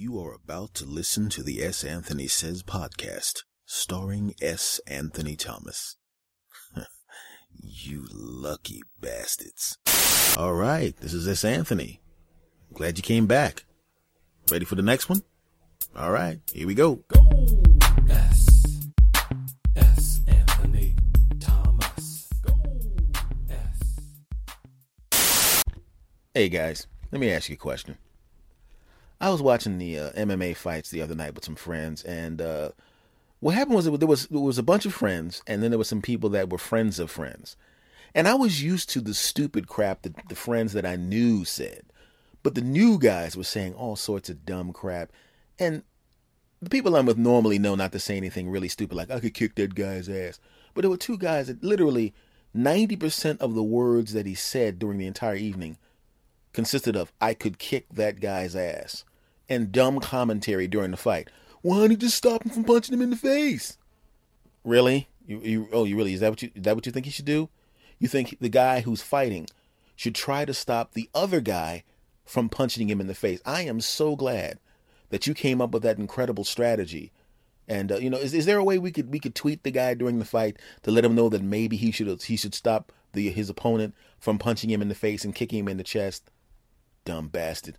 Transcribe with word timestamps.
You 0.00 0.20
are 0.20 0.32
about 0.32 0.74
to 0.74 0.84
listen 0.84 1.28
to 1.30 1.42
the 1.42 1.60
S. 1.60 1.82
Anthony 1.82 2.28
Says 2.28 2.62
podcast, 2.62 3.42
starring 3.66 4.32
S. 4.40 4.80
Anthony 4.86 5.34
Thomas. 5.34 5.96
you 7.60 8.06
lucky 8.12 8.82
bastards. 9.00 9.76
All 10.36 10.54
right, 10.54 10.96
this 10.98 11.12
is 11.12 11.26
S. 11.26 11.44
Anthony. 11.44 12.00
Glad 12.72 12.96
you 12.96 13.02
came 13.02 13.26
back. 13.26 13.64
Ready 14.52 14.64
for 14.64 14.76
the 14.76 14.82
next 14.82 15.08
one? 15.08 15.22
All 15.96 16.12
right, 16.12 16.38
here 16.52 16.68
we 16.68 16.76
go. 16.76 17.02
Go. 17.08 17.28
S. 18.08 18.86
S. 19.74 20.20
Anthony 20.28 20.94
Thomas. 21.40 22.28
Go. 22.46 22.54
S. 23.50 24.04
Hey 26.32 26.48
guys, 26.48 26.86
let 27.10 27.20
me 27.20 27.32
ask 27.32 27.48
you 27.48 27.54
a 27.54 27.58
question. 27.58 27.98
I 29.20 29.30
was 29.30 29.42
watching 29.42 29.78
the 29.78 29.98
uh, 29.98 30.10
MMA 30.12 30.56
fights 30.56 30.90
the 30.90 31.02
other 31.02 31.14
night 31.14 31.34
with 31.34 31.44
some 31.44 31.56
friends, 31.56 32.04
and 32.04 32.40
uh, 32.40 32.70
what 33.40 33.54
happened 33.54 33.74
was 33.74 33.84
there 33.86 34.06
was 34.06 34.26
there 34.28 34.40
was 34.40 34.58
a 34.58 34.62
bunch 34.62 34.86
of 34.86 34.94
friends, 34.94 35.42
and 35.46 35.60
then 35.60 35.70
there 35.70 35.78
were 35.78 35.84
some 35.84 36.02
people 36.02 36.30
that 36.30 36.50
were 36.50 36.58
friends 36.58 37.00
of 37.00 37.10
friends, 37.10 37.56
and 38.14 38.28
I 38.28 38.34
was 38.34 38.62
used 38.62 38.90
to 38.90 39.00
the 39.00 39.14
stupid 39.14 39.66
crap 39.66 40.02
that 40.02 40.28
the 40.28 40.36
friends 40.36 40.72
that 40.72 40.86
I 40.86 40.94
knew 40.94 41.44
said, 41.44 41.82
but 42.44 42.54
the 42.54 42.60
new 42.60 42.96
guys 42.96 43.36
were 43.36 43.44
saying 43.44 43.74
all 43.74 43.96
sorts 43.96 44.28
of 44.28 44.46
dumb 44.46 44.72
crap, 44.72 45.10
and 45.58 45.82
the 46.62 46.70
people 46.70 46.94
I'm 46.94 47.06
with 47.06 47.18
normally 47.18 47.58
know 47.58 47.74
not 47.74 47.90
to 47.92 47.98
say 47.98 48.16
anything 48.16 48.48
really 48.48 48.68
stupid 48.68 48.96
like 48.96 49.10
I 49.10 49.18
could 49.18 49.34
kick 49.34 49.56
that 49.56 49.74
guy's 49.74 50.08
ass, 50.08 50.38
but 50.74 50.82
there 50.82 50.90
were 50.90 50.96
two 50.96 51.18
guys 51.18 51.48
that 51.48 51.64
literally 51.64 52.14
ninety 52.54 52.94
percent 52.94 53.40
of 53.40 53.56
the 53.56 53.64
words 53.64 54.12
that 54.12 54.26
he 54.26 54.36
said 54.36 54.78
during 54.78 54.98
the 54.98 55.08
entire 55.08 55.34
evening 55.34 55.76
consisted 56.52 56.96
of 56.96 57.12
I 57.20 57.34
could 57.34 57.58
kick 57.58 57.86
that 57.92 58.20
guy's 58.20 58.54
ass 58.54 59.04
and 59.48 59.72
dumb 59.72 60.00
commentary 60.00 60.68
during 60.68 60.90
the 60.90 60.96
fight. 60.96 61.28
Why 61.62 61.78
don't 61.78 61.90
you 61.90 61.96
just 61.96 62.16
stop 62.16 62.44
him 62.44 62.50
from 62.50 62.64
punching 62.64 62.94
him 62.94 63.02
in 63.02 63.10
the 63.10 63.16
face? 63.16 63.78
Really? 64.64 65.08
You, 65.26 65.40
you 65.40 65.68
oh 65.72 65.84
you 65.84 65.96
really 65.96 66.14
is 66.14 66.20
that 66.20 66.30
what 66.30 66.42
you 66.42 66.50
is 66.54 66.62
that 66.62 66.74
what 66.74 66.86
you 66.86 66.92
think 66.92 67.06
he 67.06 67.12
should 67.12 67.24
do? 67.24 67.48
You 67.98 68.08
think 68.08 68.36
the 68.40 68.48
guy 68.48 68.80
who's 68.80 69.02
fighting 69.02 69.46
should 69.96 70.14
try 70.14 70.44
to 70.44 70.54
stop 70.54 70.92
the 70.92 71.10
other 71.14 71.40
guy 71.40 71.84
from 72.24 72.48
punching 72.48 72.88
him 72.88 73.00
in 73.00 73.08
the 73.08 73.14
face? 73.14 73.40
I 73.44 73.62
am 73.62 73.80
so 73.80 74.14
glad 74.16 74.58
that 75.10 75.26
you 75.26 75.34
came 75.34 75.60
up 75.60 75.72
with 75.72 75.82
that 75.82 75.98
incredible 75.98 76.44
strategy. 76.44 77.12
And 77.66 77.92
uh, 77.92 77.96
you 77.96 78.08
know, 78.08 78.18
is, 78.18 78.32
is 78.32 78.46
there 78.46 78.58
a 78.58 78.64
way 78.64 78.78
we 78.78 78.92
could 78.92 79.12
we 79.12 79.18
could 79.18 79.34
tweet 79.34 79.62
the 79.62 79.70
guy 79.70 79.94
during 79.94 80.18
the 80.18 80.24
fight 80.24 80.58
to 80.82 80.90
let 80.90 81.04
him 81.04 81.14
know 81.14 81.28
that 81.28 81.42
maybe 81.42 81.76
he 81.76 81.90
should 81.90 82.22
he 82.22 82.36
should 82.36 82.54
stop 82.54 82.92
the 83.12 83.30
his 83.30 83.50
opponent 83.50 83.94
from 84.18 84.38
punching 84.38 84.70
him 84.70 84.80
in 84.80 84.88
the 84.88 84.94
face 84.94 85.24
and 85.24 85.34
kicking 85.34 85.60
him 85.60 85.68
in 85.68 85.76
the 85.76 85.84
chest? 85.84 86.30
Dumb 87.04 87.28
bastard 87.28 87.76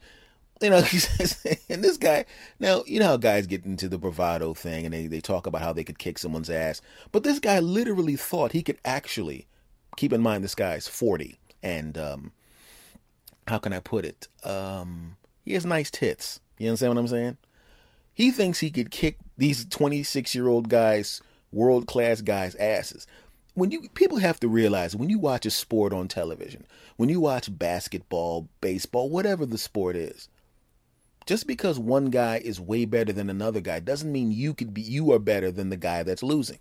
you 0.62 0.70
know, 0.70 0.78
and 1.70 1.84
this 1.84 1.98
guy, 1.98 2.26
now, 2.60 2.84
you 2.86 3.00
know 3.00 3.08
how 3.08 3.18
guys 3.18 3.48
get 3.48 3.66
into 3.66 3.88
the 3.88 3.98
bravado 3.98 4.54
thing 4.54 4.86
and 4.86 4.94
they, 4.94 5.08
they 5.08 5.22
talk 5.22 5.48
about 5.48 5.62
how 5.62 5.74
they 5.74 5.84
could 5.84 6.00
kick 6.00 6.18
someone's 6.18 6.50
ass. 6.50 6.82
But 7.12 7.24
this 7.24 7.40
guy 7.40 7.60
literally 7.60 8.16
thought 8.16 8.52
he 8.52 8.64
could 8.64 8.78
actually, 8.84 9.48
keep 9.96 10.12
in 10.12 10.22
mind, 10.22 10.44
this 10.44 10.56
guy's 10.56 10.88
40. 10.88 11.40
And, 11.64 11.98
um, 11.98 12.32
how 13.48 13.58
can 13.58 13.74
I 13.74 13.80
put 13.80 14.06
it? 14.06 14.28
Um, 14.44 15.18
he 15.44 15.54
has 15.54 15.66
nice 15.66 15.90
tits. 15.90 16.40
You 16.58 16.70
understand 16.70 16.96
what 16.96 17.02
I'm 17.02 17.08
saying? 17.08 17.38
He 18.14 18.32
thinks 18.32 18.60
he 18.60 18.70
could 18.70 18.92
kick 18.92 19.18
these 19.38 19.66
26 19.66 20.36
year 20.36 20.48
old 20.48 20.70
guys, 20.70 21.22
world 21.52 21.88
class 21.88 22.22
guys' 22.22 22.56
asses. 22.56 23.08
When 23.56 23.72
you 23.72 23.90
people 23.94 24.20
have 24.20 24.40
to 24.42 24.48
realize 24.48 24.96
when 24.96 25.10
you 25.10 25.20
watch 25.20 25.46
a 25.46 25.52
sport 25.52 25.92
on 25.94 26.08
television, 26.08 26.66
when 26.98 27.10
you 27.10 27.20
watch 27.20 27.58
basketball, 27.58 28.48
baseball, 28.62 29.10
whatever 29.10 29.46
the 29.46 29.58
sport 29.58 29.96
is, 29.96 30.30
just 31.30 31.46
because 31.46 31.78
one 31.78 32.06
guy 32.06 32.42
is 32.44 32.60
way 32.60 32.86
better 32.86 33.14
than 33.14 33.30
another 33.30 33.62
guy 33.62 33.80
doesn't 33.80 34.12
mean 34.12 34.32
you 34.32 34.52
could 34.52 34.74
be 34.74 34.82
you 34.82 35.12
are 35.12 35.20
better 35.20 35.52
than 35.52 35.70
the 35.70 35.78
guy 35.78 36.02
that's 36.02 36.24
losing. 36.24 36.58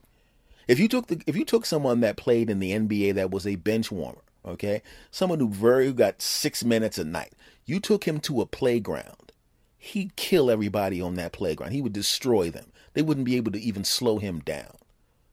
If 0.66 0.78
you 0.78 0.88
took 0.88 1.06
the 1.06 1.22
if 1.26 1.34
you 1.36 1.46
took 1.46 1.64
someone 1.64 2.00
that 2.00 2.18
played 2.18 2.50
in 2.50 2.58
the 2.58 2.72
NBA 2.72 3.14
that 3.14 3.30
was 3.30 3.46
a 3.46 3.56
bench 3.56 3.90
warmer, 3.90 4.20
okay, 4.44 4.82
someone 5.10 5.38
who 5.38 5.48
very 5.48 5.86
who 5.86 5.94
got 5.94 6.20
six 6.20 6.64
minutes 6.64 6.98
a 6.98 7.04
night, 7.04 7.32
you 7.64 7.80
took 7.80 8.06
him 8.06 8.20
to 8.20 8.42
a 8.42 8.46
playground, 8.46 9.32
he'd 9.78 10.16
kill 10.16 10.50
everybody 10.50 11.00
on 11.00 11.14
that 11.14 11.32
playground. 11.32 11.72
He 11.72 11.80
would 11.80 11.94
destroy 11.94 12.50
them. 12.50 12.70
They 12.92 13.00
wouldn't 13.00 13.24
be 13.24 13.38
able 13.38 13.52
to 13.52 13.60
even 13.60 13.84
slow 13.84 14.18
him 14.18 14.40
down. 14.40 14.74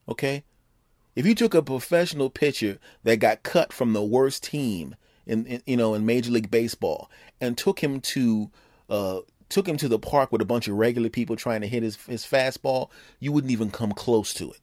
Okay? 0.08 0.46
If 1.14 1.26
you 1.26 1.36
took 1.36 1.54
a 1.54 1.62
professional 1.62 2.30
pitcher 2.30 2.78
that 3.04 3.18
got 3.18 3.44
cut 3.44 3.74
from 3.74 3.92
the 3.92 4.02
worst 4.02 4.44
team 4.44 4.96
in, 5.26 5.46
in 5.46 5.62
you 5.66 5.76
know 5.76 5.94
in 5.94 6.06
Major 6.06 6.32
League 6.32 6.50
Baseball 6.50 7.12
and 7.42 7.58
took 7.58 7.82
him 7.82 8.00
to 8.00 8.50
uh, 8.90 9.22
took 9.50 9.68
him 9.68 9.78
to 9.78 9.88
the 9.88 10.00
park 10.00 10.32
with 10.32 10.42
a 10.42 10.46
bunch 10.46 10.68
of 10.68 10.76
regular 10.76 11.10
people 11.10 11.36
trying 11.36 11.62
to 11.62 11.68
hit 11.68 11.84
his, 11.84 11.98
his 12.08 12.24
fastball, 12.24 12.90
you 13.20 13.32
wouldn't 13.32 13.52
even 13.52 13.72
come 13.72 13.92
close 13.92 14.34
to 14.34 14.52
it. 14.52 14.60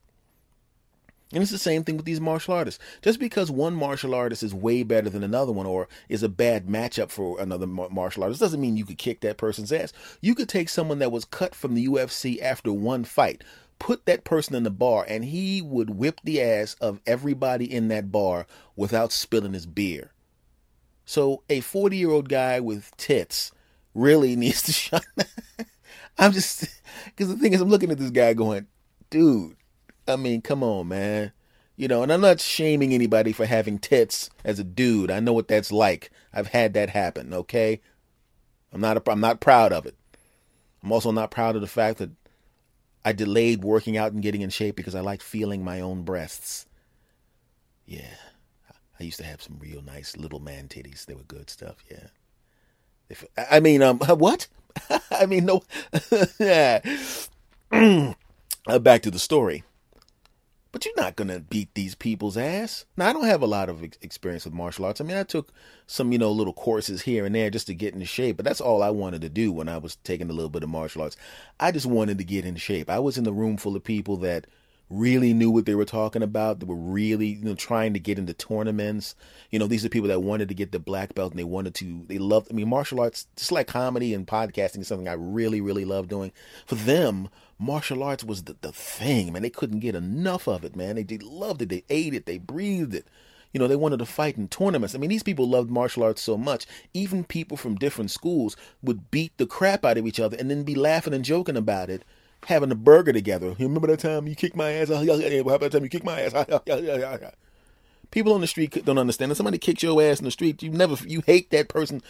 And 1.33 1.41
it's 1.41 1.51
the 1.51 1.57
same 1.57 1.83
thing 1.83 1.97
with 1.97 2.05
these 2.05 2.21
martial 2.21 2.53
artists. 2.53 2.79
Just 3.01 3.19
because 3.19 3.49
one 3.49 3.73
martial 3.73 4.13
artist 4.13 4.43
is 4.43 4.53
way 4.53 4.83
better 4.83 5.09
than 5.09 5.23
another 5.23 5.51
one 5.51 5.65
or 5.65 5.87
is 6.07 6.21
a 6.21 6.29
bad 6.29 6.67
matchup 6.67 7.09
for 7.09 7.39
another 7.39 7.65
martial 7.65 8.23
artist 8.23 8.39
doesn't 8.39 8.61
mean 8.61 8.77
you 8.77 8.85
could 8.85 8.99
kick 8.99 9.21
that 9.21 9.37
person's 9.37 9.71
ass. 9.71 9.93
You 10.21 10.35
could 10.35 10.47
take 10.47 10.69
someone 10.69 10.99
that 10.99 11.11
was 11.11 11.25
cut 11.25 11.55
from 11.55 11.73
the 11.73 11.87
UFC 11.87 12.39
after 12.39 12.71
one 12.71 13.03
fight, 13.03 13.43
put 13.79 14.05
that 14.05 14.25
person 14.25 14.53
in 14.53 14.61
the 14.61 14.69
bar, 14.69 15.05
and 15.09 15.25
he 15.25 15.59
would 15.59 15.89
whip 15.89 16.21
the 16.23 16.39
ass 16.39 16.75
of 16.75 17.01
everybody 17.07 17.71
in 17.71 17.87
that 17.87 18.11
bar 18.11 18.45
without 18.75 19.11
spilling 19.11 19.53
his 19.53 19.65
beer. 19.65 20.11
So 21.03 21.41
a 21.49 21.61
40 21.61 21.97
year 21.97 22.11
old 22.11 22.29
guy 22.29 22.59
with 22.59 22.95
tits 22.95 23.51
really 23.93 24.35
needs 24.37 24.61
to 24.63 24.71
shine. 24.71 25.01
I'm 26.17 26.31
just 26.31 26.67
because 27.05 27.27
the 27.29 27.37
thing 27.37 27.53
is, 27.53 27.61
I'm 27.61 27.69
looking 27.69 27.91
at 27.91 27.97
this 27.97 28.11
guy 28.11 28.33
going, 28.33 28.67
dude. 29.09 29.55
I 30.07 30.15
mean, 30.15 30.41
come 30.41 30.63
on, 30.63 30.89
man. 30.89 31.31
You 31.75 31.87
know, 31.87 32.03
and 32.03 32.13
I'm 32.13 32.21
not 32.21 32.39
shaming 32.39 32.93
anybody 32.93 33.31
for 33.31 33.45
having 33.45 33.79
tits 33.79 34.29
as 34.43 34.59
a 34.59 34.63
dude. 34.63 35.09
I 35.09 35.19
know 35.19 35.33
what 35.33 35.47
that's 35.47 35.71
like. 35.71 36.11
I've 36.31 36.47
had 36.47 36.73
that 36.73 36.89
happen. 36.89 37.33
Okay, 37.33 37.81
I'm 38.71 38.81
not. 38.81 38.97
A, 38.97 39.11
I'm 39.11 39.21
not 39.21 39.39
proud 39.39 39.73
of 39.73 39.85
it. 39.85 39.95
I'm 40.83 40.91
also 40.91 41.11
not 41.11 41.31
proud 41.31 41.55
of 41.55 41.61
the 41.61 41.67
fact 41.67 41.97
that 41.99 42.11
I 43.05 43.11
delayed 43.11 43.63
working 43.63 43.97
out 43.97 44.11
and 44.11 44.21
getting 44.21 44.41
in 44.41 44.49
shape 44.49 44.75
because 44.75 44.95
I 44.95 44.99
like 44.99 45.21
feeling 45.21 45.63
my 45.63 45.79
own 45.81 46.03
breasts. 46.03 46.67
Yeah, 47.85 48.15
I 48.99 49.03
used 49.03 49.17
to 49.17 49.25
have 49.25 49.41
some 49.41 49.57
real 49.59 49.81
nice 49.81 50.15
little 50.15 50.39
man 50.39 50.67
titties. 50.67 51.05
They 51.05 51.15
were 51.15 51.23
good 51.23 51.49
stuff. 51.49 51.77
Yeah. 51.89 52.07
If 53.09 53.25
I 53.49 53.59
mean, 53.59 53.81
um, 53.81 53.99
what? 53.99 54.47
I 55.11 55.25
mean, 55.25 55.45
no. 55.45 55.63
uh, 58.67 58.79
back 58.79 59.01
to 59.03 59.11
the 59.11 59.19
story. 59.19 59.63
But 60.71 60.85
you're 60.85 60.95
not 60.97 61.15
gonna 61.15 61.39
beat 61.39 61.75
these 61.75 61.93
people's 61.93 62.35
ass. 62.35 62.85
Now, 62.97 63.09
I 63.09 63.13
don't 63.13 63.25
have 63.25 63.43
a 63.43 63.47
lot 63.47 63.69
of 63.69 63.83
ex- 63.83 63.99
experience 64.01 64.45
with 64.45 64.55
martial 64.55 64.85
arts. 64.85 64.99
I 64.99 65.03
mean, 65.03 65.17
I 65.17 65.21
took 65.21 65.53
some, 65.85 66.11
you 66.11 66.17
know, 66.17 66.31
little 66.31 66.53
courses 66.53 67.03
here 67.03 67.27
and 67.27 67.35
there 67.35 67.51
just 67.51 67.67
to 67.67 67.75
get 67.75 67.93
in 67.93 68.03
shape. 68.05 68.37
But 68.37 68.45
that's 68.45 68.61
all 68.61 68.81
I 68.81 68.89
wanted 68.89 69.21
to 69.21 69.29
do 69.29 69.51
when 69.51 69.69
I 69.69 69.77
was 69.77 69.97
taking 69.97 70.31
a 70.31 70.33
little 70.33 70.49
bit 70.49 70.63
of 70.63 70.69
martial 70.69 71.03
arts. 71.03 71.15
I 71.59 71.71
just 71.71 71.85
wanted 71.85 72.17
to 72.17 72.23
get 72.23 72.43
in 72.43 72.55
shape. 72.55 72.89
I 72.89 72.97
was 72.97 73.19
in 73.19 73.23
the 73.23 73.31
room 73.31 73.57
full 73.57 73.75
of 73.75 73.83
people 73.83 74.17
that 74.17 74.47
really 74.93 75.33
knew 75.33 75.49
what 75.49 75.65
they 75.65 75.75
were 75.75 75.85
talking 75.85 76.21
about. 76.21 76.59
They 76.59 76.65
were 76.65 76.75
really, 76.75 77.27
you 77.27 77.45
know, 77.45 77.55
trying 77.55 77.93
to 77.93 77.99
get 77.99 78.19
into 78.19 78.33
tournaments. 78.33 79.15
You 79.49 79.59
know, 79.59 79.67
these 79.67 79.83
are 79.83 79.89
people 79.89 80.09
that 80.09 80.21
wanted 80.21 80.47
to 80.49 80.53
get 80.53 80.71
the 80.71 80.79
black 80.79 81.15
belt 81.15 81.31
and 81.31 81.39
they 81.39 81.43
wanted 81.43 81.73
to, 81.75 82.03
they 82.07 82.17
loved, 82.17 82.47
I 82.51 82.53
mean, 82.53 82.69
martial 82.69 82.99
arts, 82.99 83.27
just 83.35 83.51
like 83.51 83.67
comedy 83.67 84.13
and 84.13 84.27
podcasting 84.27 84.79
is 84.79 84.87
something 84.87 85.07
I 85.07 85.13
really, 85.13 85.61
really 85.61 85.85
love 85.85 86.07
doing. 86.07 86.31
For 86.65 86.75
them, 86.75 87.29
martial 87.57 88.03
arts 88.03 88.23
was 88.23 88.43
the, 88.43 88.55
the 88.61 88.71
thing, 88.71 89.33
man. 89.33 89.41
They 89.41 89.49
couldn't 89.49 89.79
get 89.79 89.95
enough 89.95 90.47
of 90.47 90.63
it, 90.63 90.75
man. 90.75 90.95
They, 90.95 91.03
they 91.03 91.17
loved 91.17 91.61
it. 91.61 91.69
They 91.69 91.83
ate 91.89 92.13
it. 92.13 92.25
They 92.25 92.37
breathed 92.37 92.93
it. 92.93 93.07
You 93.51 93.59
know, 93.59 93.67
they 93.67 93.75
wanted 93.75 93.97
to 93.97 94.05
fight 94.05 94.37
in 94.37 94.47
tournaments. 94.47 94.95
I 94.95 94.97
mean, 94.97 95.11
these 95.11 95.23
people 95.23 95.47
loved 95.47 95.69
martial 95.69 96.03
arts 96.03 96.21
so 96.21 96.37
much. 96.37 96.65
Even 96.93 97.23
people 97.23 97.55
from 97.55 97.75
different 97.75 98.09
schools 98.09 98.57
would 98.81 99.11
beat 99.11 99.37
the 99.37 99.45
crap 99.45 99.85
out 99.85 99.97
of 99.97 100.07
each 100.07 100.19
other 100.19 100.35
and 100.37 100.49
then 100.49 100.63
be 100.63 100.75
laughing 100.75 101.13
and 101.13 101.23
joking 101.23 101.57
about 101.57 101.89
it 101.89 102.03
having 102.47 102.71
a 102.71 102.75
burger 102.75 103.13
together. 103.13 103.47
You 103.57 103.67
remember 103.67 103.87
that 103.87 103.99
time 103.99 104.27
you 104.27 104.35
kicked 104.35 104.55
my 104.55 104.71
ass? 104.71 104.89
How 104.89 105.01
about 105.01 105.61
that 105.61 105.71
time 105.71 105.83
you 105.83 105.89
kicked 105.89 106.05
my 106.05 106.21
ass? 106.21 106.33
People 108.11 108.33
on 108.33 108.41
the 108.41 108.47
street 108.47 108.85
don't 108.85 108.97
understand. 108.97 109.31
If 109.31 109.37
somebody 109.37 109.57
kicks 109.57 109.81
your 109.81 110.01
ass 110.01 110.19
in 110.19 110.25
the 110.25 110.31
street, 110.31 110.61
you 110.61 110.69
never 110.69 110.95
you 111.07 111.21
hate 111.25 111.49
that 111.51 111.67
person. 111.67 112.01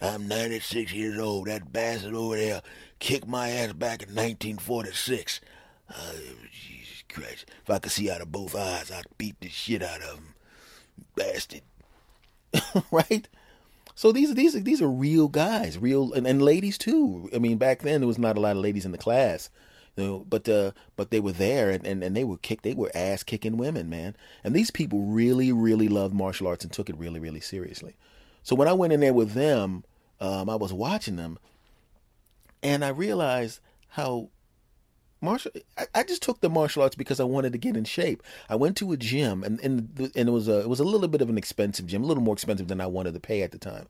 I'm 0.00 0.28
96 0.28 0.92
years 0.92 1.18
old. 1.18 1.46
That 1.46 1.72
bastard 1.72 2.14
over 2.14 2.36
there 2.36 2.62
kicked 2.98 3.26
my 3.26 3.48
ass 3.48 3.72
back 3.72 4.02
in 4.02 4.10
1946. 4.10 5.40
Uh, 5.88 6.12
Jesus 6.52 7.02
Christ! 7.08 7.46
If 7.62 7.70
I 7.70 7.78
could 7.78 7.90
see 7.90 8.10
out 8.10 8.20
of 8.20 8.30
both 8.30 8.54
eyes, 8.54 8.90
I'd 8.90 9.06
beat 9.16 9.40
the 9.40 9.48
shit 9.48 9.82
out 9.82 10.02
of 10.02 10.18
him, 10.18 10.34
bastard. 11.16 11.62
right? 12.90 13.26
So 13.94 14.12
these 14.12 14.34
these 14.34 14.52
these 14.62 14.80
are 14.80 14.88
real 14.88 15.28
guys, 15.28 15.78
real 15.78 16.12
and, 16.12 16.26
and 16.26 16.40
ladies 16.40 16.78
too. 16.78 17.28
I 17.34 17.38
mean, 17.38 17.58
back 17.58 17.80
then 17.80 18.00
there 18.00 18.06
was 18.06 18.18
not 18.18 18.36
a 18.36 18.40
lot 18.40 18.56
of 18.56 18.62
ladies 18.62 18.84
in 18.84 18.92
the 18.92 18.98
class. 18.98 19.50
But 19.98 20.48
uh, 20.48 20.72
but 20.96 21.10
they 21.10 21.18
were 21.18 21.32
there 21.32 21.70
and, 21.70 21.84
and, 21.84 22.04
and 22.04 22.16
they 22.16 22.22
were 22.22 22.36
kick 22.36 22.62
they 22.62 22.74
were 22.74 22.90
ass 22.94 23.22
kicking 23.24 23.56
women, 23.56 23.88
man. 23.88 24.14
And 24.44 24.54
these 24.54 24.70
people 24.70 25.02
really, 25.02 25.50
really 25.50 25.88
loved 25.88 26.14
martial 26.14 26.46
arts 26.46 26.64
and 26.64 26.72
took 26.72 26.88
it 26.88 26.96
really, 26.96 27.18
really 27.18 27.40
seriously. 27.40 27.96
So 28.44 28.54
when 28.54 28.68
I 28.68 28.74
went 28.74 28.92
in 28.92 29.00
there 29.00 29.12
with 29.12 29.32
them, 29.32 29.84
um, 30.20 30.48
I 30.48 30.54
was 30.54 30.72
watching 30.72 31.16
them 31.16 31.38
and 32.62 32.84
I 32.84 32.88
realized 32.88 33.60
how 33.88 34.28
martial. 35.20 35.50
I, 35.76 35.86
I 35.94 36.02
just 36.04 36.22
took 36.22 36.40
the 36.40 36.50
martial 36.50 36.82
arts 36.82 36.94
because 36.94 37.20
I 37.20 37.24
wanted 37.24 37.52
to 37.52 37.58
get 37.58 37.76
in 37.76 37.84
shape. 37.84 38.22
I 38.48 38.56
went 38.56 38.76
to 38.78 38.92
a 38.92 38.96
gym, 38.96 39.42
and 39.42 39.60
and 39.60 40.12
and 40.14 40.28
it 40.28 40.32
was 40.32 40.48
a 40.48 40.60
it 40.60 40.68
was 40.68 40.80
a 40.80 40.84
little 40.84 41.08
bit 41.08 41.22
of 41.22 41.28
an 41.28 41.38
expensive 41.38 41.86
gym, 41.86 42.04
a 42.04 42.06
little 42.06 42.22
more 42.22 42.34
expensive 42.34 42.68
than 42.68 42.80
I 42.80 42.86
wanted 42.86 43.14
to 43.14 43.20
pay 43.20 43.42
at 43.42 43.52
the 43.52 43.58
time. 43.58 43.86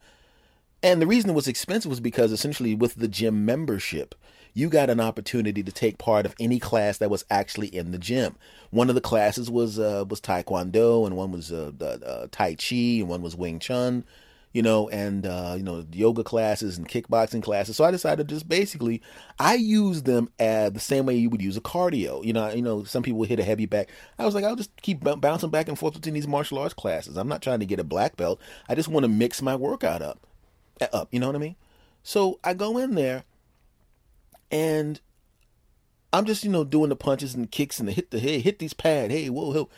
And 0.83 1.03
the 1.03 1.07
reason 1.07 1.31
it 1.31 1.35
was 1.35 1.49
expensive 1.49 1.91
was 1.91 2.01
because 2.01 2.31
essentially 2.31 2.75
with 2.75 2.95
the 2.95 3.09
gym 3.09 3.45
membership, 3.45 4.15
you 4.59 4.69
got 4.69 4.91
an 4.91 4.99
opportunity 4.99 5.63
to 5.63 5.71
take 5.71 5.99
part 5.99 6.27
of 6.27 6.35
any 6.41 6.59
class 6.59 6.99
that 6.99 7.11
was 7.11 7.25
actually 7.31 7.69
in 7.69 7.93
the 7.93 7.99
gym. 7.99 8.35
One 8.71 8.89
of 8.89 8.97
the 8.97 9.01
classes 9.01 9.49
was 9.49 9.79
uh, 9.79 10.05
was 10.09 10.21
Taekwondo, 10.21 11.07
and 11.07 11.17
one 11.17 11.31
was 11.31 11.53
uh, 11.53 11.71
uh, 11.81 11.85
uh, 11.85 12.27
Tai 12.33 12.57
Chi, 12.57 12.99
and 12.99 13.09
one 13.09 13.23
was 13.23 13.37
Wing 13.37 13.61
Chun, 13.61 14.05
you 14.53 14.61
know, 14.61 14.89
and 14.89 15.25
uh, 15.25 15.55
you 15.57 15.63
know 15.63 15.87
yoga 15.93 16.25
classes 16.25 16.77
and 16.77 16.89
kickboxing 16.89 17.41
classes. 17.41 17.77
So 17.77 17.85
I 17.85 17.93
decided 17.93 18.29
just 18.29 18.49
basically 18.49 19.01
I 19.39 19.55
use 19.55 20.03
them 20.03 20.29
as 20.41 20.73
the 20.73 20.81
same 20.81 21.07
way 21.07 21.15
you 21.15 21.31
would 21.31 21.41
use 21.41 21.57
a 21.57 21.61
cardio. 21.61 22.25
You 22.25 22.33
know, 22.33 22.51
you 22.51 22.63
know 22.63 22.83
some 22.83 23.05
people 23.05 23.23
hit 23.23 23.39
a 23.39 23.45
heavy 23.45 23.67
bag. 23.67 23.89
I 24.19 24.25
was 24.25 24.35
like, 24.35 24.45
I'll 24.45 24.57
just 24.57 24.75
keep 24.83 25.05
bouncing 25.21 25.51
back 25.51 25.69
and 25.69 25.79
forth 25.79 25.95
between 25.95 26.15
these 26.15 26.27
martial 26.27 26.59
arts 26.59 26.75
classes. 26.75 27.17
I'm 27.17 27.29
not 27.29 27.43
trying 27.43 27.61
to 27.61 27.67
get 27.67 27.79
a 27.79 27.85
black 27.85 28.17
belt. 28.17 28.41
I 28.69 28.75
just 28.75 28.89
want 28.89 29.05
to 29.05 29.09
mix 29.09 29.41
my 29.41 29.55
workout 29.55 30.03
up 30.03 30.19
up. 30.93 31.09
You 31.13 31.21
know 31.21 31.29
what 31.29 31.37
I 31.37 31.39
mean? 31.39 31.55
So 32.03 32.41
I 32.43 32.55
go 32.55 32.77
in 32.77 32.97
there 32.97 33.23
and 34.51 35.01
I'm 36.13 36.25
just, 36.25 36.45
you 36.45 36.51
know, 36.51 36.65
doing 36.65 36.89
the 36.89 36.97
punches 36.97 37.35
and 37.35 37.51
kicks 37.51 37.79
and 37.79 37.89
the 37.89 37.93
hit 37.93 38.11
the 38.11 38.19
hey, 38.19 38.41
hit 38.41 38.59
these 38.59 38.75
pad. 38.75 39.11
Hey, 39.11 39.29
whoa, 39.29 39.53
whoa. 39.53 39.69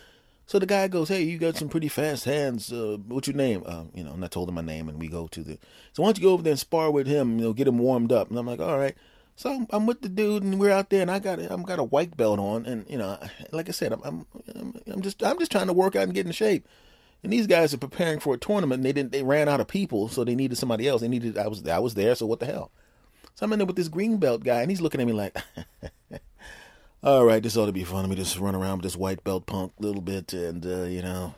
So 0.47 0.59
the 0.59 0.67
guy 0.67 0.89
goes, 0.89 1.09
Hey, 1.09 1.23
you 1.23 1.39
got 1.39 1.57
some 1.57 1.69
pretty 1.69 1.89
fast 1.89 2.25
hands. 2.25 2.73
Uh, 2.73 2.99
what's 3.07 3.29
your 3.29 3.37
name? 3.37 3.63
Uh, 3.67 3.85
you 3.95 4.03
know, 4.03 4.13
and 4.13 4.25
I 4.25 4.29
told 4.29 4.49
him 4.49 4.57
my 4.57 4.63
name 4.63 4.89
and 4.89 4.99
we 4.99 5.09
go 5.09 5.29
to 5.29 5.43
the 5.43 5.59
so 5.93 6.03
why 6.03 6.09
don't 6.09 6.19
you 6.19 6.25
go 6.25 6.33
over 6.33 6.43
there 6.43 6.53
and 6.53 6.59
spar 6.59 6.91
with 6.91 7.07
him, 7.07 7.39
you 7.39 7.45
know, 7.45 7.53
get 7.53 7.69
him 7.69 7.79
warmed 7.79 8.13
up. 8.13 8.31
And 8.31 8.39
I'm 8.39 8.47
like, 8.47 8.61
All 8.61 8.79
right. 8.79 8.97
So 9.37 9.51
I'm, 9.51 9.67
I'm 9.71 9.87
with 9.87 10.03
the 10.03 10.09
dude 10.09 10.43
and 10.43 10.61
we're 10.61 10.71
out 10.71 10.91
there 10.91 11.03
and 11.03 11.11
I 11.11 11.19
got 11.19 11.39
I'm 11.39 11.63
got 11.63 11.79
a 11.79 11.85
white 11.85 12.17
belt 12.17 12.39
on 12.39 12.67
and 12.67 12.89
you 12.89 12.99
know, 12.99 13.19
like 13.53 13.69
I 13.69 13.73
said, 13.73 13.93
I'm 13.93 14.27
I'm 14.55 14.75
I'm, 14.87 15.03
just 15.03 15.23
I'm 15.23 15.39
just 15.39 15.53
trying 15.53 15.69
to 15.69 15.73
work 15.73 15.97
out 15.97 16.05
and 16.05 16.15
get 16.15 16.27
in 16.27 16.33
shape. 16.33 16.67
And 17.23 17.33
these 17.33 17.47
guys 17.47 17.75
are 17.75 17.79
preparing 17.79 18.19
for 18.19 18.35
a 18.35 18.39
tournament. 18.39 18.79
And 18.79 18.85
they 18.85 18.93
didn't. 18.93 19.13
They 19.13 19.23
ran 19.23 19.49
out 19.49 19.61
of 19.61 19.69
people, 19.69 20.09
so 20.09 20.25
they 20.25 20.35
needed 20.35 20.57
somebody 20.57 20.89
else. 20.89 21.01
They 21.01 21.09
needed. 21.09 21.37
I 21.37 21.49
was. 21.49 21.67
I 21.67 21.79
was 21.79 21.95
there. 21.95 22.15
So 22.15 22.27
what 22.27 22.41
the 22.41 22.47
hell? 22.47 22.71
So 23.41 23.47
I'm 23.47 23.55
in 23.55 23.59
there 23.59 23.67
with 23.67 23.77
this 23.77 23.89
green 23.89 24.19
belt 24.19 24.45
guy, 24.45 24.61
and 24.61 24.71
he's 24.71 24.83
looking 24.83 25.01
at 25.01 25.07
me 25.07 25.15
like, 25.15 25.35
"All 27.03 27.25
right, 27.25 27.43
this 27.43 27.57
ought 27.57 27.65
to 27.65 27.73
be 27.73 27.85
fun. 27.85 28.03
Let 28.03 28.11
me 28.11 28.17
just 28.17 28.39
run 28.39 28.55
around 28.55 28.77
with 28.77 28.83
this 28.83 28.99
white 28.99 29.25
belt 29.25 29.47
punk 29.47 29.73
a 29.81 29.83
little 29.83 30.03
bit, 30.03 30.35
and 30.35 30.67
uh, 30.67 30.83
you 30.83 31.01
know, 31.01 31.35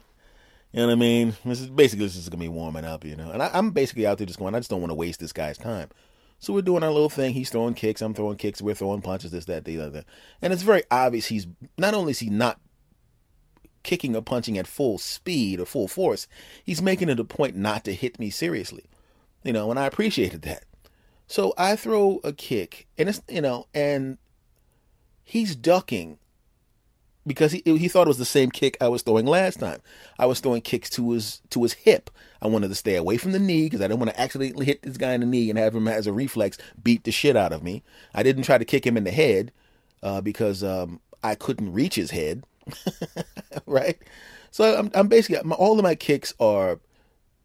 you 0.72 0.80
know 0.80 0.86
what 0.86 0.94
I 0.94 0.96
mean. 0.96 1.36
This 1.44 1.60
is 1.60 1.70
basically 1.70 2.06
this 2.06 2.16
is 2.16 2.28
gonna 2.28 2.40
be 2.40 2.48
warming 2.48 2.84
up, 2.84 3.04
you 3.04 3.14
know. 3.14 3.30
And 3.30 3.40
I, 3.40 3.50
I'm 3.54 3.70
basically 3.70 4.04
out 4.04 4.18
there 4.18 4.26
just 4.26 4.40
going. 4.40 4.52
I 4.52 4.58
just 4.58 4.68
don't 4.68 4.80
want 4.80 4.90
to 4.90 4.96
waste 4.96 5.20
this 5.20 5.32
guy's 5.32 5.56
time. 5.56 5.90
So 6.40 6.52
we're 6.52 6.62
doing 6.62 6.82
our 6.82 6.90
little 6.90 7.08
thing. 7.08 7.34
He's 7.34 7.50
throwing 7.50 7.74
kicks. 7.74 8.02
I'm 8.02 8.14
throwing 8.14 8.36
kicks. 8.36 8.60
We're 8.60 8.74
throwing 8.74 9.00
punches. 9.00 9.30
This, 9.30 9.44
that, 9.44 9.64
the 9.64 9.80
other. 9.80 10.02
And 10.42 10.52
it's 10.52 10.62
very 10.62 10.82
obvious 10.90 11.26
he's 11.26 11.46
not 11.78 11.94
only 11.94 12.10
is 12.10 12.18
he 12.18 12.30
not 12.30 12.58
kicking 13.84 14.16
or 14.16 14.22
punching 14.22 14.58
at 14.58 14.66
full 14.66 14.98
speed 14.98 15.60
or 15.60 15.66
full 15.66 15.86
force, 15.86 16.26
he's 16.64 16.82
making 16.82 17.10
it 17.10 17.20
a 17.20 17.24
point 17.24 17.54
not 17.54 17.84
to 17.84 17.94
hit 17.94 18.18
me 18.18 18.28
seriously. 18.28 18.86
You 19.44 19.52
know, 19.52 19.70
and 19.70 19.78
I 19.78 19.86
appreciated 19.86 20.42
that. 20.42 20.64
So 21.26 21.54
I 21.56 21.76
throw 21.76 22.20
a 22.24 22.32
kick, 22.32 22.86
and 22.98 23.08
it's 23.08 23.22
you 23.28 23.40
know, 23.40 23.66
and 23.74 24.18
he's 25.24 25.56
ducking 25.56 26.18
because 27.26 27.52
he 27.52 27.62
he 27.64 27.88
thought 27.88 28.06
it 28.06 28.08
was 28.08 28.18
the 28.18 28.24
same 28.24 28.50
kick 28.50 28.76
I 28.80 28.88
was 28.88 29.02
throwing 29.02 29.26
last 29.26 29.60
time. 29.60 29.80
I 30.18 30.26
was 30.26 30.40
throwing 30.40 30.62
kicks 30.62 30.90
to 30.90 31.12
his 31.12 31.40
to 31.50 31.62
his 31.62 31.74
hip. 31.74 32.10
I 32.40 32.48
wanted 32.48 32.68
to 32.68 32.74
stay 32.74 32.96
away 32.96 33.16
from 33.16 33.32
the 33.32 33.38
knee 33.38 33.64
because 33.64 33.80
I 33.80 33.84
didn't 33.84 34.00
want 34.00 34.10
to 34.10 34.20
accidentally 34.20 34.66
hit 34.66 34.82
this 34.82 34.96
guy 34.96 35.12
in 35.12 35.20
the 35.20 35.26
knee 35.26 35.48
and 35.48 35.58
have 35.58 35.74
him 35.74 35.86
as 35.88 36.06
a 36.06 36.12
reflex 36.12 36.58
beat 36.82 37.04
the 37.04 37.12
shit 37.12 37.36
out 37.36 37.52
of 37.52 37.62
me. 37.62 37.82
I 38.14 38.22
didn't 38.22 38.42
try 38.42 38.58
to 38.58 38.64
kick 38.64 38.86
him 38.86 38.96
in 38.96 39.04
the 39.04 39.12
head 39.12 39.52
uh, 40.02 40.20
because 40.20 40.64
um, 40.64 41.00
I 41.22 41.34
couldn't 41.34 41.72
reach 41.72 41.94
his 41.94 42.10
head. 42.10 42.44
right? 43.66 43.98
So 44.50 44.76
I'm, 44.76 44.90
I'm 44.94 45.08
basically 45.08 45.38
all 45.52 45.78
of 45.78 45.82
my 45.82 45.94
kicks 45.94 46.34
are 46.38 46.80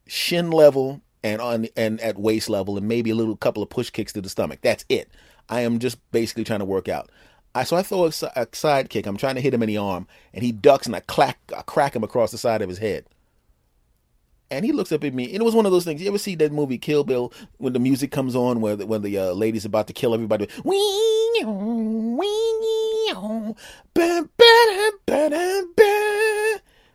shin 0.07 0.51
level 0.51 1.01
and 1.23 1.41
on 1.41 1.67
and 1.75 1.99
at 2.01 2.17
waist 2.17 2.49
level, 2.49 2.77
and 2.77 2.87
maybe 2.87 3.09
a 3.09 3.15
little 3.15 3.35
couple 3.35 3.63
of 3.63 3.69
push 3.69 3.89
kicks 3.89 4.13
to 4.13 4.21
the 4.21 4.29
stomach. 4.29 4.59
That's 4.61 4.85
it. 4.89 5.09
I 5.49 5.61
am 5.61 5.79
just 5.79 5.97
basically 6.11 6.43
trying 6.43 6.59
to 6.59 6.65
work 6.65 6.87
out. 6.87 7.09
I 7.55 7.63
so 7.63 7.75
I 7.75 7.83
throw 7.83 8.05
a, 8.05 8.11
a 8.35 8.47
side 8.53 8.89
kick. 8.89 9.05
I'm 9.05 9.17
trying 9.17 9.35
to 9.35 9.41
hit 9.41 9.53
him 9.53 9.63
in 9.63 9.67
the 9.67 9.77
arm, 9.77 10.07
and 10.33 10.43
he 10.43 10.51
ducks, 10.51 10.85
and 10.85 10.95
I 10.95 10.99
clack, 11.01 11.39
I 11.55 11.61
crack 11.63 11.95
him 11.95 12.03
across 12.03 12.31
the 12.31 12.37
side 12.37 12.61
of 12.61 12.69
his 12.69 12.77
head. 12.77 13.05
And 14.49 14.63
he 14.63 14.71
looks 14.71 14.93
up 14.93 15.03
at 15.03 15.13
me, 15.13 15.25
and 15.25 15.41
it 15.41 15.43
was 15.43 15.55
one 15.55 15.65
of 15.65 15.73
those 15.73 15.83
things. 15.83 16.01
You 16.01 16.07
ever 16.07 16.17
see 16.17 16.35
that 16.35 16.53
movie 16.53 16.77
Kill 16.77 17.03
Bill 17.03 17.33
when 17.57 17.73
the 17.73 17.79
music 17.79 18.11
comes 18.11 18.35
on, 18.35 18.61
where 18.61 18.77
the, 18.77 18.85
when 18.85 19.01
the 19.01 19.17
uh, 19.17 19.31
lady's 19.33 19.65
about 19.65 19.87
to 19.87 19.93
kill 19.93 20.13
everybody? 20.13 20.47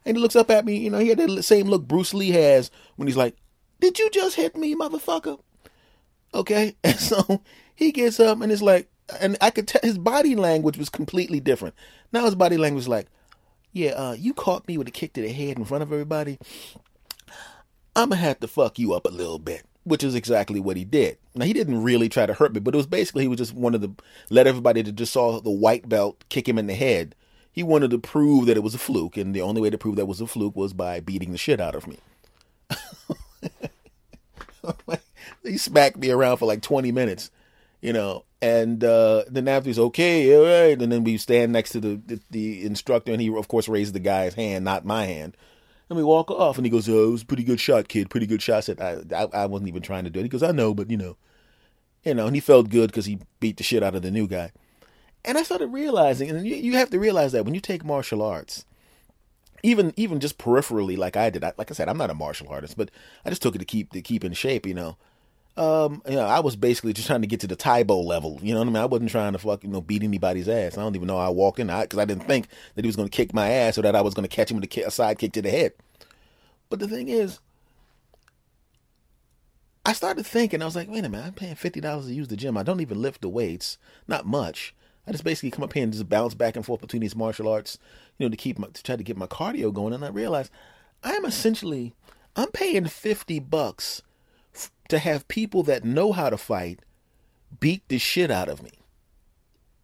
And 0.04 0.16
he 0.16 0.22
looks 0.22 0.36
up 0.36 0.50
at 0.50 0.64
me. 0.64 0.78
You 0.78 0.90
know, 0.90 0.98
he 0.98 1.08
had 1.08 1.18
that 1.18 1.42
same 1.42 1.68
look 1.68 1.86
Bruce 1.86 2.14
Lee 2.14 2.30
has 2.30 2.70
when 2.96 3.06
he's 3.06 3.16
like, 3.16 3.36
"Did 3.82 3.99
you 3.99 4.08
just 4.11 4.37
hit 4.37 4.56
me, 4.56 4.76
motherfucker?" 4.76 5.40
Okay, 6.32 6.76
and 6.84 6.99
so 6.99 7.43
he 7.75 7.90
gets 7.90 8.20
up 8.20 8.40
and 8.40 8.52
it's 8.52 8.62
like, 8.62 8.88
and 9.20 9.37
I 9.40 9.50
could 9.50 9.67
tell 9.67 9.81
his 9.82 9.99
body 9.99 10.37
language 10.37 10.79
was 10.79 10.88
completely 10.88 11.40
different. 11.40 11.75
Now 12.12 12.25
his 12.25 12.37
body 12.37 12.56
language 12.56 12.82
was 12.82 12.88
like, 12.88 13.08
"Yeah, 13.73 13.90
uh, 13.90 14.12
you 14.12 14.34
caught 14.34 14.69
me 14.69 14.79
with 14.79 14.87
a 14.87 14.93
kick 14.93 15.14
to 15.14 15.23
the 15.23 15.32
head 15.32 15.58
in 15.58 15.64
front 15.64 15.82
of 15.82 15.93
everybody. 15.93 16.38
I'm 17.96 18.11
gonna 18.11 18.20
have 18.20 18.38
to 18.38 18.46
fuck 18.46 18.79
you 18.79 18.94
up 18.94 19.05
a 19.05 19.11
little 19.11 19.40
bit." 19.40 19.67
Which 19.85 20.05
is 20.05 20.14
exactly 20.14 20.61
what 20.61 20.76
he 20.76 20.85
did. 20.85 21.19
Now 21.35 21.44
he 21.44 21.52
didn't 21.52 21.82
really 21.82 22.08
try 22.08 22.25
to 22.25 22.35
hurt 22.35 22.55
me, 22.55 22.61
but 22.61 22.73
it 22.73 22.76
was 22.76 22.87
basically 22.87 23.25
he 23.25 23.28
was 23.28 23.38
just 23.38 23.52
wanted 23.52 23.82
to 23.82 23.96
let 24.31 24.46
everybody 24.46 24.81
that 24.82 24.93
just 24.93 25.12
saw 25.12 25.40
the 25.40 25.50
white 25.50 25.88
belt 25.88 26.23
kick 26.28 26.49
him 26.49 26.56
in 26.56 26.69
the 26.69 26.75
head. 26.75 27.17
He 27.50 27.64
wanted 27.64 27.90
to 27.90 27.99
prove 27.99 28.46
that 28.46 28.56
it 28.56 28.62
was 28.62 28.76
a 28.76 28.78
fluke, 28.78 29.17
and 29.17 29.35
the 29.35 29.43
only 29.43 29.61
way 29.61 29.70
to 29.70 29.76
prove 29.76 29.96
that 29.96 30.06
was 30.06 30.20
a 30.20 30.28
fluke 30.28 30.55
was 30.55 30.73
by 30.73 31.00
beating 31.00 31.32
the 31.32 31.37
shit 31.37 31.61
out 31.61 31.75
of 31.75 31.88
me. 31.88 31.99
he 35.43 35.59
smacked 35.59 35.97
me 35.97 36.11
around 36.11 36.38
for 36.38 36.47
like 36.47 36.62
20 36.62 36.93
minutes, 36.93 37.31
you 37.81 37.93
know, 37.93 38.25
and 38.41 38.82
uh, 38.82 39.25
then 39.29 39.49
after 39.49 39.69
he's 39.69 39.79
okay, 39.79 40.37
all 40.37 40.44
right, 40.44 40.81
and 40.81 40.91
then 40.91 41.05
we 41.05 41.17
stand 41.17 41.53
next 41.53 41.70
to 41.70 41.81
the, 41.81 42.00
the 42.06 42.20
the 42.31 42.64
instructor, 42.67 43.12
and 43.12 43.20
he 43.20 43.35
of 43.35 43.49
course 43.49 43.69
raised 43.69 43.94
the 43.94 44.00
guy's 44.00 44.35
hand, 44.35 44.64
not 44.64 44.85
my 44.85 45.05
hand, 45.05 45.37
and 45.88 45.97
we 45.97 46.03
walk 46.03 46.31
off, 46.31 46.56
and 46.56 46.67
he 46.67 46.70
goes, 46.70 46.88
"Oh, 46.88 47.09
it 47.09 47.12
was 47.12 47.23
a 47.23 47.26
pretty 47.26 47.44
good 47.44 47.61
shot, 47.61 47.88
kid, 47.88 48.11
pretty 48.11 48.26
good 48.26 48.43
shot." 48.43 48.56
I 48.56 48.61
said, 48.61 48.81
"I 48.81 49.17
I, 49.17 49.43
I 49.43 49.47
wasn't 49.47 49.69
even 49.69 49.82
trying 49.82 50.05
to 50.05 50.11
do 50.11 50.19
it." 50.19 50.25
He 50.25 50.29
goes, 50.29 50.43
"I 50.43 50.50
know, 50.50 50.75
but 50.75 50.91
you 50.91 50.97
know, 50.97 51.17
you 52.05 52.14
know," 52.14 52.26
and 52.26 52.35
he 52.35 52.41
felt 52.41 52.69
good 52.69 52.91
because 52.91 53.06
he 53.06 53.20
beat 53.38 53.59
the 53.59 53.62
shit 53.62 53.82
out 53.82 53.94
of 53.94 54.03
the 54.03 54.11
new 54.11 54.26
guy, 54.26 54.50
and 55.25 55.38
I 55.38 55.45
started 55.45 55.69
realizing, 55.69 56.28
and 56.28 56.45
you, 56.45 56.57
you 56.57 56.73
have 56.75 56.90
to 56.90 56.99
realize 56.99 57.31
that 57.33 57.45
when 57.45 57.54
you 57.54 57.61
take 57.61 57.85
martial 57.85 58.23
arts 58.23 58.64
even 59.62 59.92
even 59.97 60.21
just 60.21 60.38
peripherally 60.38 60.97
like 60.97 61.16
I 61.16 61.31
did. 61.31 61.45
I, 61.45 61.52
like 61.57 61.71
I 61.71 61.75
said, 61.75 61.88
I'm 61.88 61.99
not 61.99 62.11
a 62.11 62.14
martial 62.14 62.49
artist, 62.49 62.76
but 62.76 62.90
I 63.25 63.31
just 63.31 63.42
took 63.42 63.54
it 63.54 63.59
to 63.59 63.64
keep 63.64 63.92
to 63.92 64.02
keep 64.02 64.25
in 64.25 64.33
shape. 64.33 64.66
You 64.66 64.75
know, 64.75 64.97
um, 65.57 66.02
you 66.09 66.16
know, 66.16 66.26
I 66.26 66.40
was 66.40 66.57
basically 66.57 66.92
just 66.92 67.07
trying 67.07 67.21
to 67.21 67.26
get 67.26 67.40
to 67.40 67.47
the 67.47 67.57
Tae 67.57 67.83
Bo 67.83 68.00
level. 68.00 68.38
You 68.42 68.54
know 68.54 68.61
what 68.61 68.69
I 68.69 68.71
mean? 68.71 68.83
I 68.83 68.87
wasn't 68.87 69.11
trying 69.11 69.33
to 69.33 69.38
fuck 69.38 69.62
you 69.62 69.71
know 69.71 69.81
beat 69.81 70.02
anybody's 70.02 70.49
ass. 70.49 70.76
I 70.76 70.83
don't 70.83 70.97
even 70.97 71.07
know 71.09 71.19
how 71.19 71.26
I 71.26 71.31
walked 71.31 71.61
in 71.61 71.69
because 71.69 71.99
I 71.99 72.04
didn't 72.04 72.26
think 72.26 72.49
that 72.75 72.85
he 72.85 72.88
was 72.88 72.97
going 72.97 73.09
to 73.09 73.16
kick 73.16 73.33
my 73.33 73.49
ass 73.50 73.78
or 73.78 73.83
that 73.83 73.97
I 73.97 74.00
was 74.00 74.14
going 74.14 74.28
to 74.28 74.35
catch 74.35 74.50
him 74.50 74.61
with 74.61 74.76
a, 74.76 74.83
a 74.83 74.90
side 74.90 75.19
kick 75.19 75.33
to 75.33 75.42
the 75.42 75.50
head. 75.50 75.73
But 76.69 76.81
the 76.81 76.88
thing 76.88 77.09
is. 77.09 77.38
I 79.85 79.95
started 79.95 80.25
thinking, 80.25 80.62
I 80.62 80.64
was 80.64 80.76
like, 80.76 80.88
wait 80.88 81.04
a 81.04 81.09
minute, 81.09 81.26
I'm 81.26 81.33
paying 81.33 81.57
fifty 81.57 81.81
dollars 81.81 82.07
to 82.07 82.14
use 82.14 82.28
the 82.28 82.37
gym. 82.37 82.57
I 82.57 82.62
don't 82.62 82.81
even 82.81 83.02
lift 83.02 83.21
the 83.21 83.28
weights, 83.28 83.78
not 84.07 84.25
much. 84.25 84.76
I 85.07 85.11
just 85.11 85.25
basically 85.25 85.50
come 85.50 85.64
up 85.64 85.73
here 85.73 85.83
and 85.83 85.92
just 85.92 86.09
bounce 86.09 86.35
back 86.35 86.54
and 86.54 86.64
forth 86.64 86.81
between 86.81 87.02
these 87.02 87.16
martial 87.16 87.49
arts, 87.49 87.78
you 88.23 88.29
know, 88.29 88.31
to 88.31 88.37
keep 88.37 88.57
my, 88.57 88.69
to 88.69 88.83
try 88.85 88.95
to 88.95 89.02
get 89.02 89.17
my 89.17 89.26
cardio 89.26 89.75
going. 89.75 89.93
And 89.93 90.05
I 90.05 90.09
realized 90.09 90.52
I 91.02 91.11
am 91.12 91.25
essentially 91.25 91.93
I'm 92.37 92.52
paying 92.52 92.87
fifty 92.87 93.41
bucks 93.41 94.02
f- 94.55 94.71
to 94.88 95.00
have 95.00 95.26
people 95.26 95.64
that 95.64 95.85
know 95.85 96.12
how 96.12 96.31
to 96.31 96.38
fight 96.38 96.81
beat 97.59 97.83
the 97.88 97.99
shit 97.99 98.31
out 98.31 98.49
of 98.49 98.62
me. 98.62 98.71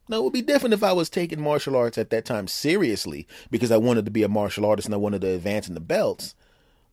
Now 0.09 0.19
it 0.19 0.25
would 0.25 0.33
be 0.33 0.41
different 0.41 0.73
if 0.73 0.85
I 0.85 0.93
was 0.93 1.11
taking 1.11 1.41
martial 1.41 1.77
arts 1.77 1.99
at 1.99 2.11
that 2.11 2.25
time 2.25 2.47
seriously 2.47 3.27
because 3.51 3.73
I 3.73 3.77
wanted 3.77 4.05
to 4.05 4.11
be 4.13 4.23
a 4.23 4.29
martial 4.29 4.65
artist 4.65 4.87
and 4.87 4.95
I 4.95 4.99
wanted 4.99 5.23
to 5.23 5.35
advance 5.35 5.67
in 5.67 5.75
the 5.75 5.81
belts. 5.81 6.37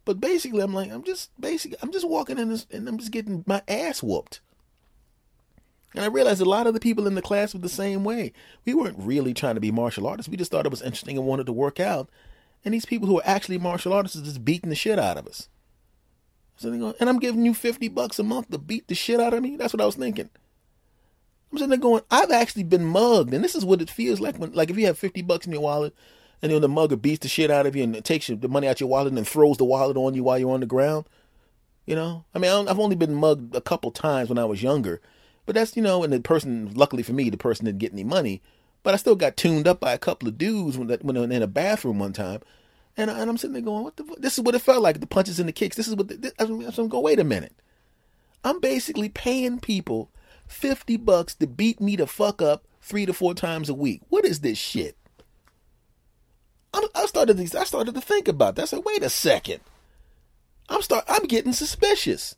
But 0.04 0.20
basically, 0.20 0.62
I'm 0.62 0.74
like, 0.74 0.92
I'm 0.92 1.04
just 1.04 1.30
basically, 1.40 1.78
I'm 1.82 1.92
just 1.92 2.08
walking 2.08 2.40
in 2.40 2.50
this 2.50 2.66
and 2.72 2.88
I'm 2.88 2.98
just 2.98 3.12
getting 3.12 3.44
my 3.46 3.62
ass 3.68 4.02
whooped. 4.02 4.42
And 5.96 6.04
I 6.04 6.08
realized 6.08 6.42
a 6.42 6.46
lot 6.46 6.68
of 6.68 6.74
the 6.74 6.80
people 6.80 7.08
in 7.08 7.16
the 7.16 7.22
class 7.22 7.54
were 7.54 7.60
the 7.60 7.70
same 7.70 8.04
way. 8.04 8.34
We 8.66 8.74
weren't 8.74 9.00
really 9.00 9.34
trying 9.34 9.56
to 9.56 9.62
be 9.62 9.72
martial 9.72 10.08
artists. 10.08 10.30
We 10.30 10.38
just 10.38 10.52
thought 10.52 10.66
it 10.66 10.72
was 10.72 10.82
interesting 10.82 11.18
and 11.18 11.26
wanted 11.26 11.46
to 11.46 11.54
work 11.54 11.80
out. 11.80 12.10
And 12.66 12.74
these 12.74 12.86
people 12.86 13.08
who 13.08 13.20
are 13.20 13.26
actually 13.26 13.60
martial 13.60 13.94
artists 13.94 14.18
are 14.18 14.26
just 14.26 14.44
beating 14.44 14.70
the 14.70 14.76
shit 14.76 15.00
out 15.00 15.18
of 15.18 15.28
us. 15.28 15.48
So 16.58 16.70
they 16.70 16.78
go, 16.78 16.96
and 17.00 17.10
I'm 17.10 17.20
giving 17.20 17.46
you 17.46 17.54
50 17.54 17.88
bucks 17.90 18.20
a 18.20 18.24
month 18.24 18.50
to 18.52 18.58
beat 18.58 18.88
the 18.88 18.96
shit 18.96 19.20
out 19.20 19.34
of 19.34 19.42
me? 19.42 19.56
That's 19.56 19.74
what 19.74 19.82
I 19.82 19.86
was 19.86 19.96
thinking. 19.96 20.30
I'm 21.52 21.58
sitting 21.58 21.70
there 21.70 21.80
going, 21.80 22.02
I've 22.12 22.32
actually 22.32 22.64
been 22.64 22.86
mugged. 22.86 23.34
And 23.34 23.44
this 23.44 23.56
is 23.56 23.64
what 23.64 23.82
it 23.82 23.90
feels 23.90 24.20
like 24.20 24.38
when, 24.38 24.52
like 24.54 24.70
if 24.70 24.78
you 24.78 24.88
have 24.88 24.98
50 24.98 25.22
bucks 25.22 25.46
in 25.46 25.54
your 25.54 25.62
wallet 25.62 25.94
and 26.42 26.52
then 26.52 26.62
the 26.62 26.68
mugger 26.68 26.98
beats 26.98 27.20
the 27.20 27.28
shit 27.28 27.52
out 27.52 27.66
of 27.66 27.76
you 27.76 27.84
and 27.84 28.04
takes 28.04 28.28
the 28.28 28.48
money 28.50 28.68
out 28.68 28.80
your 28.80 28.90
wallet 28.90 29.14
and 29.14 29.28
throws 29.28 29.58
the 29.58 29.64
wallet 29.64 29.96
on 29.96 30.14
you 30.14 30.24
while 30.24 30.38
you're 30.38 30.52
on 30.52 30.60
the 30.60 30.66
ground. 30.66 31.06
You 31.86 31.96
know, 31.96 32.26
I 32.34 32.40
mean, 32.40 32.68
I've 32.68 32.80
only 32.80 32.96
been 32.96 33.14
mugged 33.14 33.56
a 33.56 33.62
couple 33.62 33.92
times 33.92 34.28
when 34.28 34.40
I 34.40 34.46
was 34.46 34.64
younger, 34.64 35.02
But 35.46 35.56
that's 35.56 35.76
you 35.76 35.82
know, 35.84 36.04
and 36.04 36.12
the 36.12 36.20
person, 36.20 36.74
luckily 36.74 37.04
for 37.04 37.14
me, 37.14 37.30
the 37.30 37.38
person 37.38 37.66
didn't 37.66 37.80
get 37.80 37.94
any 37.94 38.04
money. 38.04 38.42
But 38.84 38.94
I 38.94 38.98
still 38.98 39.16
got 39.16 39.38
tuned 39.38 39.68
up 39.68 39.80
by 39.80 39.94
a 39.94 39.98
couple 39.98 40.28
of 40.28 40.38
dudes 40.38 40.78
when, 40.78 40.90
when 41.02 41.32
in 41.32 41.42
a 41.42 41.48
bathroom 41.48 42.00
one 42.00 42.14
time, 42.14 42.42
and, 42.98 43.12
I, 43.12 43.22
I'm 43.22 43.38
sitting 43.38 43.54
there 43.54 43.62
going, 43.62 43.84
"What 43.84 43.98
the? 43.98 44.04
This 44.18 44.38
is 44.38 44.44
what 44.44 44.56
it 44.56 44.60
felt 44.60 44.82
like. 44.82 45.00
The 45.00 45.08
punches 45.08 45.40
and 45.40 45.50
the 45.50 45.54
kicks. 45.54 45.76
This 45.76 45.88
is 45.88 45.96
what." 45.96 46.08
The, 46.08 46.18
this, 46.18 46.34
I'm, 46.40 46.62
I'm 46.62 46.88
going, 46.88 47.04
"Wait 47.04 47.20
a 47.20 47.24
minute. 47.24 47.56
I'm 48.44 48.60
basically 48.60 49.10
paying 49.10 49.60
people 49.60 50.10
fifty 50.48 50.98
bucks 50.98 51.36
to 51.36 51.48
beat 51.48 51.82
me 51.82 51.98
to 51.98 52.08
fuck 52.08 52.42
up 52.42 52.66
three 52.82 53.06
to 53.06 53.14
four 53.14 53.34
times 53.34 53.70
a 53.70 53.74
week. 53.74 54.02
What 54.10 54.26
is 54.26 54.42
this 54.42 54.58
shit?" 54.58 54.96
I, 56.74 56.88
I 56.94 57.06
started 57.06 57.38
to, 57.38 57.60
I 57.60 57.64
started 57.64 57.96
to 57.96 58.02
think 58.02 58.28
about 58.28 58.56
that. 58.56 58.64
I 58.64 58.66
said, 58.66 58.84
"Wait 58.86 59.04
a 59.04 59.10
second. 59.10 59.62
I'm 60.70 60.82
start. 60.82 61.06
I'm 61.08 61.24
getting 61.24 61.54
suspicious." 61.54 62.36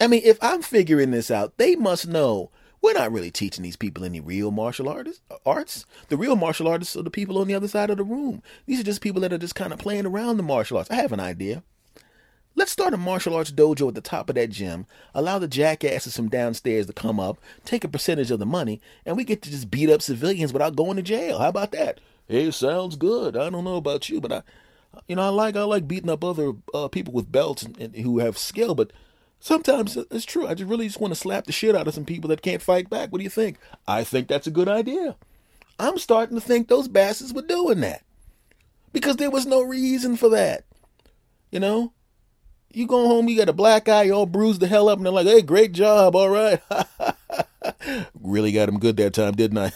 I 0.00 0.06
mean, 0.06 0.22
if 0.24 0.38
I'm 0.42 0.62
figuring 0.62 1.10
this 1.10 1.30
out, 1.30 1.56
they 1.56 1.76
must 1.76 2.06
know 2.06 2.50
we're 2.82 2.92
not 2.92 3.12
really 3.12 3.30
teaching 3.30 3.62
these 3.62 3.76
people 3.76 4.04
any 4.04 4.20
real 4.20 4.50
martial 4.50 4.88
artists, 4.88 5.22
arts. 5.46 5.86
The 6.08 6.16
real 6.16 6.36
martial 6.36 6.68
artists 6.68 6.96
are 6.96 7.02
the 7.02 7.10
people 7.10 7.38
on 7.38 7.46
the 7.46 7.54
other 7.54 7.68
side 7.68 7.90
of 7.90 7.96
the 7.96 8.04
room. 8.04 8.42
These 8.66 8.80
are 8.80 8.84
just 8.84 9.00
people 9.00 9.22
that 9.22 9.32
are 9.32 9.38
just 9.38 9.54
kind 9.54 9.72
of 9.72 9.78
playing 9.78 10.04
around 10.04 10.36
the 10.36 10.42
martial 10.42 10.76
arts. 10.76 10.90
I 10.90 10.96
have 10.96 11.12
an 11.12 11.20
idea. 11.20 11.62
Let's 12.56 12.70
start 12.70 12.94
a 12.94 12.96
martial 12.96 13.34
arts 13.34 13.50
dojo 13.50 13.88
at 13.88 13.94
the 13.94 14.00
top 14.00 14.28
of 14.28 14.36
that 14.36 14.50
gym, 14.50 14.86
allow 15.12 15.38
the 15.38 15.48
jackasses 15.48 16.14
from 16.14 16.28
downstairs 16.28 16.86
to 16.86 16.92
come 16.92 17.18
up, 17.18 17.38
take 17.64 17.82
a 17.82 17.88
percentage 17.88 18.30
of 18.30 18.38
the 18.38 18.46
money, 18.46 18.80
and 19.04 19.16
we 19.16 19.24
get 19.24 19.42
to 19.42 19.50
just 19.50 19.70
beat 19.70 19.90
up 19.90 20.02
civilians 20.02 20.52
without 20.52 20.76
going 20.76 20.96
to 20.96 21.02
jail. 21.02 21.38
How 21.38 21.48
about 21.48 21.72
that? 21.72 22.00
Hey, 22.28 22.50
sounds 22.50 22.96
good. 22.96 23.36
I 23.36 23.50
don't 23.50 23.64
know 23.64 23.76
about 23.76 24.08
you, 24.08 24.20
but 24.20 24.30
I, 24.30 24.42
you 25.08 25.16
know, 25.16 25.22
I 25.22 25.28
like 25.30 25.56
I 25.56 25.64
like 25.64 25.88
beating 25.88 26.10
up 26.10 26.22
other 26.22 26.52
uh, 26.72 26.88
people 26.88 27.12
with 27.12 27.32
belts 27.32 27.62
and, 27.62 27.76
and 27.78 27.96
who 27.96 28.20
have 28.20 28.38
skill, 28.38 28.74
but 28.74 28.92
Sometimes 29.44 29.98
it's 30.10 30.24
true. 30.24 30.46
I 30.46 30.54
just 30.54 30.70
really 30.70 30.86
just 30.86 31.02
want 31.02 31.12
to 31.12 31.20
slap 31.20 31.44
the 31.44 31.52
shit 31.52 31.76
out 31.76 31.86
of 31.86 31.92
some 31.92 32.06
people 32.06 32.28
that 32.28 32.40
can't 32.40 32.62
fight 32.62 32.88
back. 32.88 33.12
What 33.12 33.18
do 33.18 33.24
you 33.24 33.30
think? 33.30 33.58
I 33.86 34.02
think 34.02 34.26
that's 34.26 34.46
a 34.46 34.50
good 34.50 34.70
idea. 34.70 35.16
I'm 35.78 35.98
starting 35.98 36.34
to 36.34 36.40
think 36.40 36.68
those 36.68 36.88
bastards 36.88 37.34
were 37.34 37.42
doing 37.42 37.80
that 37.80 38.02
because 38.94 39.16
there 39.16 39.30
was 39.30 39.44
no 39.44 39.60
reason 39.60 40.16
for 40.16 40.30
that. 40.30 40.64
You 41.50 41.60
know, 41.60 41.92
you 42.72 42.86
go 42.86 43.06
home, 43.06 43.28
you 43.28 43.36
got 43.36 43.50
a 43.50 43.52
black 43.52 43.86
eye, 43.86 44.04
you 44.04 44.14
all 44.14 44.24
bruised 44.24 44.62
the 44.62 44.66
hell 44.66 44.88
up, 44.88 44.96
and 44.96 45.04
they're 45.04 45.12
like, 45.12 45.26
"Hey, 45.26 45.42
great 45.42 45.72
job, 45.72 46.16
all 46.16 46.30
right." 46.30 46.62
really 48.20 48.52
got 48.52 48.68
him 48.68 48.78
good 48.78 48.96
that 48.96 49.14
time, 49.14 49.32
didn't 49.32 49.58
I? 49.58 49.72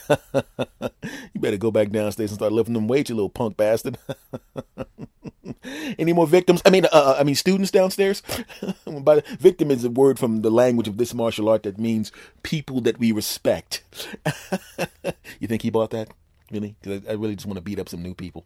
you 1.34 1.40
better 1.40 1.56
go 1.56 1.70
back 1.70 1.90
downstairs 1.90 2.30
and 2.30 2.38
start 2.38 2.52
lifting 2.52 2.74
them 2.74 2.88
weights, 2.88 3.10
you 3.10 3.16
little 3.16 3.30
punk 3.30 3.56
bastard. 3.56 3.98
Any 5.98 6.12
more 6.12 6.26
victims? 6.26 6.62
I 6.64 6.70
mean, 6.70 6.84
uh, 6.86 6.88
uh 6.92 7.16
I 7.18 7.24
mean 7.24 7.34
students 7.34 7.70
downstairs. 7.70 8.22
But 8.86 9.26
victim 9.26 9.70
is 9.70 9.84
a 9.84 9.90
word 9.90 10.18
from 10.18 10.42
the 10.42 10.50
language 10.50 10.88
of 10.88 10.96
this 10.96 11.14
martial 11.14 11.48
art 11.48 11.62
that 11.62 11.78
means 11.78 12.12
people 12.42 12.80
that 12.82 12.98
we 12.98 13.12
respect. 13.12 13.82
you 15.40 15.46
think 15.46 15.62
he 15.62 15.70
bought 15.70 15.90
that? 15.90 16.10
Really? 16.50 16.76
Because 16.80 17.06
I, 17.06 17.10
I 17.10 17.14
really 17.14 17.36
just 17.36 17.46
want 17.46 17.56
to 17.56 17.62
beat 17.62 17.78
up 17.78 17.88
some 17.88 18.02
new 18.02 18.14
people. 18.14 18.44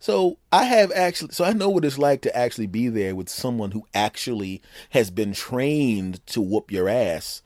So 0.00 0.38
I 0.50 0.64
have 0.64 0.90
actually, 0.92 1.32
so 1.32 1.44
I 1.44 1.52
know 1.52 1.68
what 1.68 1.84
it's 1.84 1.98
like 1.98 2.22
to 2.22 2.34
actually 2.34 2.66
be 2.66 2.88
there 2.88 3.14
with 3.14 3.28
someone 3.28 3.72
who 3.72 3.86
actually 3.94 4.62
has 4.90 5.10
been 5.10 5.34
trained 5.34 6.26
to 6.28 6.40
whoop 6.40 6.72
your 6.72 6.88
ass, 6.88 7.42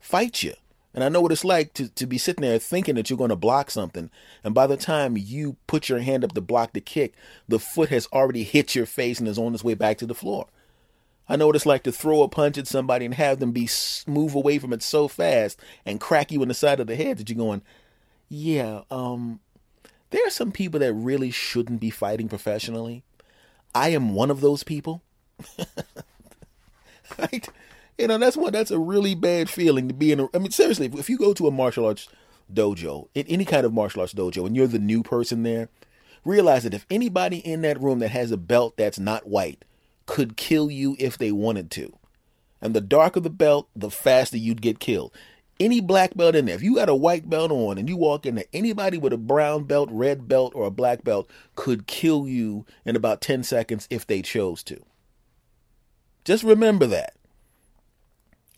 fight 0.00 0.42
you. 0.42 0.54
And 0.92 1.04
I 1.04 1.08
know 1.08 1.20
what 1.20 1.30
it's 1.32 1.44
like 1.44 1.72
to, 1.74 1.88
to 1.88 2.06
be 2.06 2.18
sitting 2.18 2.42
there 2.42 2.58
thinking 2.58 2.96
that 2.96 3.10
you're 3.10 3.16
going 3.16 3.30
to 3.30 3.36
block 3.36 3.70
something. 3.70 4.10
And 4.42 4.54
by 4.54 4.66
the 4.66 4.76
time 4.76 5.16
you 5.16 5.56
put 5.68 5.88
your 5.88 6.00
hand 6.00 6.24
up 6.24 6.32
to 6.32 6.40
block 6.40 6.72
the 6.72 6.80
kick, 6.80 7.14
the 7.48 7.60
foot 7.60 7.90
has 7.90 8.08
already 8.12 8.42
hit 8.42 8.74
your 8.74 8.86
face 8.86 9.20
and 9.20 9.28
is 9.28 9.38
on 9.38 9.54
its 9.54 9.64
way 9.64 9.74
back 9.74 9.98
to 9.98 10.06
the 10.06 10.14
floor. 10.14 10.48
I 11.28 11.36
know 11.36 11.46
what 11.46 11.56
it's 11.56 11.64
like 11.64 11.84
to 11.84 11.92
throw 11.92 12.22
a 12.22 12.28
punch 12.28 12.58
at 12.58 12.66
somebody 12.66 13.04
and 13.04 13.14
have 13.14 13.38
them 13.38 13.52
be 13.52 13.68
move 14.06 14.34
away 14.34 14.58
from 14.58 14.72
it 14.72 14.82
so 14.82 15.06
fast 15.08 15.60
and 15.86 16.00
crack 16.00 16.32
you 16.32 16.42
in 16.42 16.48
the 16.48 16.54
side 16.54 16.80
of 16.80 16.86
the 16.86 16.96
head 16.96 17.18
that 17.18 17.30
you're 17.30 17.38
going, 17.38 17.62
yeah, 18.28 18.82
um, 18.90 19.40
there 20.14 20.24
are 20.24 20.30
some 20.30 20.52
people 20.52 20.78
that 20.78 20.92
really 20.92 21.32
shouldn't 21.32 21.80
be 21.80 21.90
fighting 21.90 22.28
professionally. 22.28 23.02
I 23.74 23.88
am 23.88 24.14
one 24.14 24.30
of 24.30 24.40
those 24.40 24.62
people. 24.62 25.02
right? 27.18 27.48
You 27.98 28.06
know, 28.06 28.18
that's 28.18 28.36
what 28.36 28.52
that's 28.52 28.70
a 28.70 28.78
really 28.78 29.16
bad 29.16 29.50
feeling 29.50 29.88
to 29.88 29.94
be 29.94 30.12
in. 30.12 30.20
A, 30.20 30.28
I 30.32 30.38
mean, 30.38 30.52
seriously, 30.52 30.88
if 30.94 31.10
you 31.10 31.18
go 31.18 31.34
to 31.34 31.48
a 31.48 31.50
martial 31.50 31.84
arts 31.84 32.08
dojo, 32.52 33.08
in 33.16 33.26
any 33.26 33.44
kind 33.44 33.66
of 33.66 33.72
martial 33.72 34.02
arts 34.02 34.14
dojo, 34.14 34.46
and 34.46 34.54
you're 34.54 34.68
the 34.68 34.78
new 34.78 35.02
person 35.02 35.42
there, 35.42 35.68
realize 36.24 36.62
that 36.62 36.74
if 36.74 36.86
anybody 36.88 37.38
in 37.38 37.62
that 37.62 37.80
room 37.80 37.98
that 37.98 38.10
has 38.10 38.30
a 38.30 38.36
belt 38.36 38.76
that's 38.76 39.00
not 39.00 39.26
white 39.26 39.64
could 40.06 40.36
kill 40.36 40.70
you 40.70 40.94
if 41.00 41.18
they 41.18 41.32
wanted 41.32 41.72
to, 41.72 41.92
and 42.62 42.72
the 42.72 42.80
darker 42.80 43.18
the 43.18 43.30
belt, 43.30 43.68
the 43.74 43.90
faster 43.90 44.36
you'd 44.36 44.62
get 44.62 44.78
killed. 44.78 45.12
Any 45.60 45.80
black 45.80 46.16
belt 46.16 46.34
in 46.34 46.46
there, 46.46 46.56
if 46.56 46.62
you 46.62 46.74
got 46.74 46.88
a 46.88 46.94
white 46.94 47.30
belt 47.30 47.52
on 47.52 47.78
and 47.78 47.88
you 47.88 47.96
walk 47.96 48.26
in 48.26 48.34
there, 48.34 48.44
anybody 48.52 48.98
with 48.98 49.12
a 49.12 49.18
brown 49.18 49.64
belt, 49.64 49.88
red 49.92 50.26
belt, 50.26 50.52
or 50.54 50.66
a 50.66 50.70
black 50.70 51.04
belt 51.04 51.30
could 51.54 51.86
kill 51.86 52.26
you 52.26 52.66
in 52.84 52.96
about 52.96 53.20
10 53.20 53.44
seconds 53.44 53.86
if 53.88 54.06
they 54.06 54.20
chose 54.20 54.64
to. 54.64 54.84
Just 56.24 56.42
remember 56.42 56.86
that. 56.88 57.14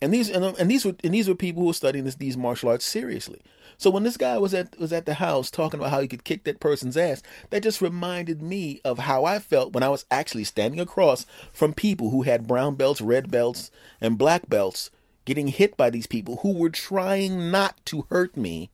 And 0.00 0.12
these 0.12 0.28
and, 0.28 0.44
and 0.44 0.70
these 0.70 0.84
were 0.84 0.94
and 1.02 1.14
these 1.14 1.26
were 1.26 1.34
people 1.34 1.62
who 1.62 1.68
were 1.68 1.72
studying 1.72 2.04
this, 2.04 2.16
these 2.16 2.36
martial 2.36 2.68
arts 2.68 2.84
seriously. 2.84 3.40
So 3.78 3.90
when 3.90 4.04
this 4.04 4.16
guy 4.16 4.38
was 4.38 4.54
at 4.54 4.78
was 4.78 4.92
at 4.92 5.06
the 5.06 5.14
house 5.14 5.50
talking 5.50 5.80
about 5.80 5.90
how 5.90 6.00
he 6.00 6.08
could 6.08 6.24
kick 6.24 6.44
that 6.44 6.60
person's 6.60 6.96
ass, 6.96 7.22
that 7.50 7.62
just 7.62 7.80
reminded 7.80 8.42
me 8.42 8.80
of 8.84 9.00
how 9.00 9.24
I 9.24 9.38
felt 9.38 9.72
when 9.72 9.82
I 9.82 9.88
was 9.88 10.04
actually 10.10 10.44
standing 10.44 10.80
across 10.80 11.24
from 11.52 11.72
people 11.72 12.10
who 12.10 12.22
had 12.22 12.46
brown 12.46 12.74
belts, 12.74 13.00
red 13.00 13.30
belts, 13.30 13.70
and 14.00 14.18
black 14.18 14.48
belts, 14.48 14.90
getting 15.26 15.48
hit 15.48 15.76
by 15.76 15.90
these 15.90 16.06
people 16.06 16.38
who 16.38 16.54
were 16.54 16.70
trying 16.70 17.50
not 17.50 17.84
to 17.84 18.06
hurt 18.08 18.36
me. 18.36 18.70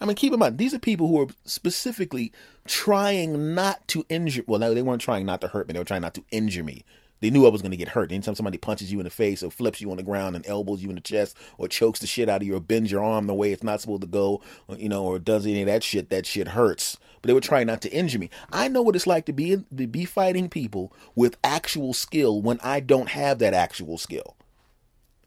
I 0.00 0.04
mean, 0.04 0.14
keep 0.14 0.32
in 0.32 0.38
mind, 0.38 0.58
these 0.58 0.72
are 0.72 0.78
people 0.78 1.08
who 1.08 1.14
were 1.14 1.26
specifically 1.44 2.32
trying 2.66 3.56
not 3.56 3.88
to 3.88 4.06
injure. 4.08 4.44
Well, 4.46 4.60
no, 4.60 4.72
they 4.72 4.82
weren't 4.82 5.02
trying 5.02 5.26
not 5.26 5.40
to 5.40 5.48
hurt 5.48 5.66
me. 5.66 5.72
They 5.72 5.80
were 5.80 5.84
trying 5.84 6.02
not 6.02 6.14
to 6.14 6.24
injure 6.30 6.62
me. 6.62 6.84
They 7.20 7.30
knew 7.30 7.46
I 7.46 7.50
was 7.50 7.62
going 7.62 7.72
to 7.72 7.76
get 7.76 7.88
hurt. 7.88 8.12
Anytime 8.12 8.36
somebody 8.36 8.58
punches 8.58 8.92
you 8.92 9.00
in 9.00 9.04
the 9.04 9.10
face 9.10 9.42
or 9.42 9.50
flips 9.50 9.80
you 9.80 9.90
on 9.90 9.96
the 9.96 10.04
ground 10.04 10.36
and 10.36 10.46
elbows 10.46 10.84
you 10.84 10.88
in 10.88 10.94
the 10.94 11.00
chest 11.00 11.36
or 11.56 11.66
chokes 11.66 11.98
the 11.98 12.06
shit 12.06 12.28
out 12.28 12.42
of 12.42 12.46
you 12.46 12.54
or 12.54 12.60
bends 12.60 12.92
your 12.92 13.02
arm 13.02 13.26
the 13.26 13.34
way 13.34 13.50
it's 13.50 13.64
not 13.64 13.80
supposed 13.80 14.02
to 14.02 14.06
go, 14.06 14.40
or, 14.68 14.76
you 14.76 14.88
know, 14.88 15.04
or 15.04 15.18
does 15.18 15.44
any 15.44 15.62
of 15.62 15.66
that 15.66 15.82
shit, 15.82 16.10
that 16.10 16.26
shit 16.26 16.48
hurts. 16.48 16.96
But 17.20 17.26
they 17.26 17.34
were 17.34 17.40
trying 17.40 17.66
not 17.66 17.82
to 17.82 17.92
injure 17.92 18.20
me. 18.20 18.30
I 18.52 18.68
know 18.68 18.82
what 18.82 18.94
it's 18.94 19.06
like 19.06 19.26
to 19.26 19.32
be 19.32 19.56
to 19.76 19.86
be 19.88 20.04
fighting 20.04 20.48
people 20.48 20.92
with 21.16 21.36
actual 21.42 21.92
skill 21.92 22.40
when 22.40 22.60
I 22.62 22.78
don't 22.78 23.08
have 23.08 23.40
that 23.40 23.54
actual 23.54 23.98
skill. 23.98 24.36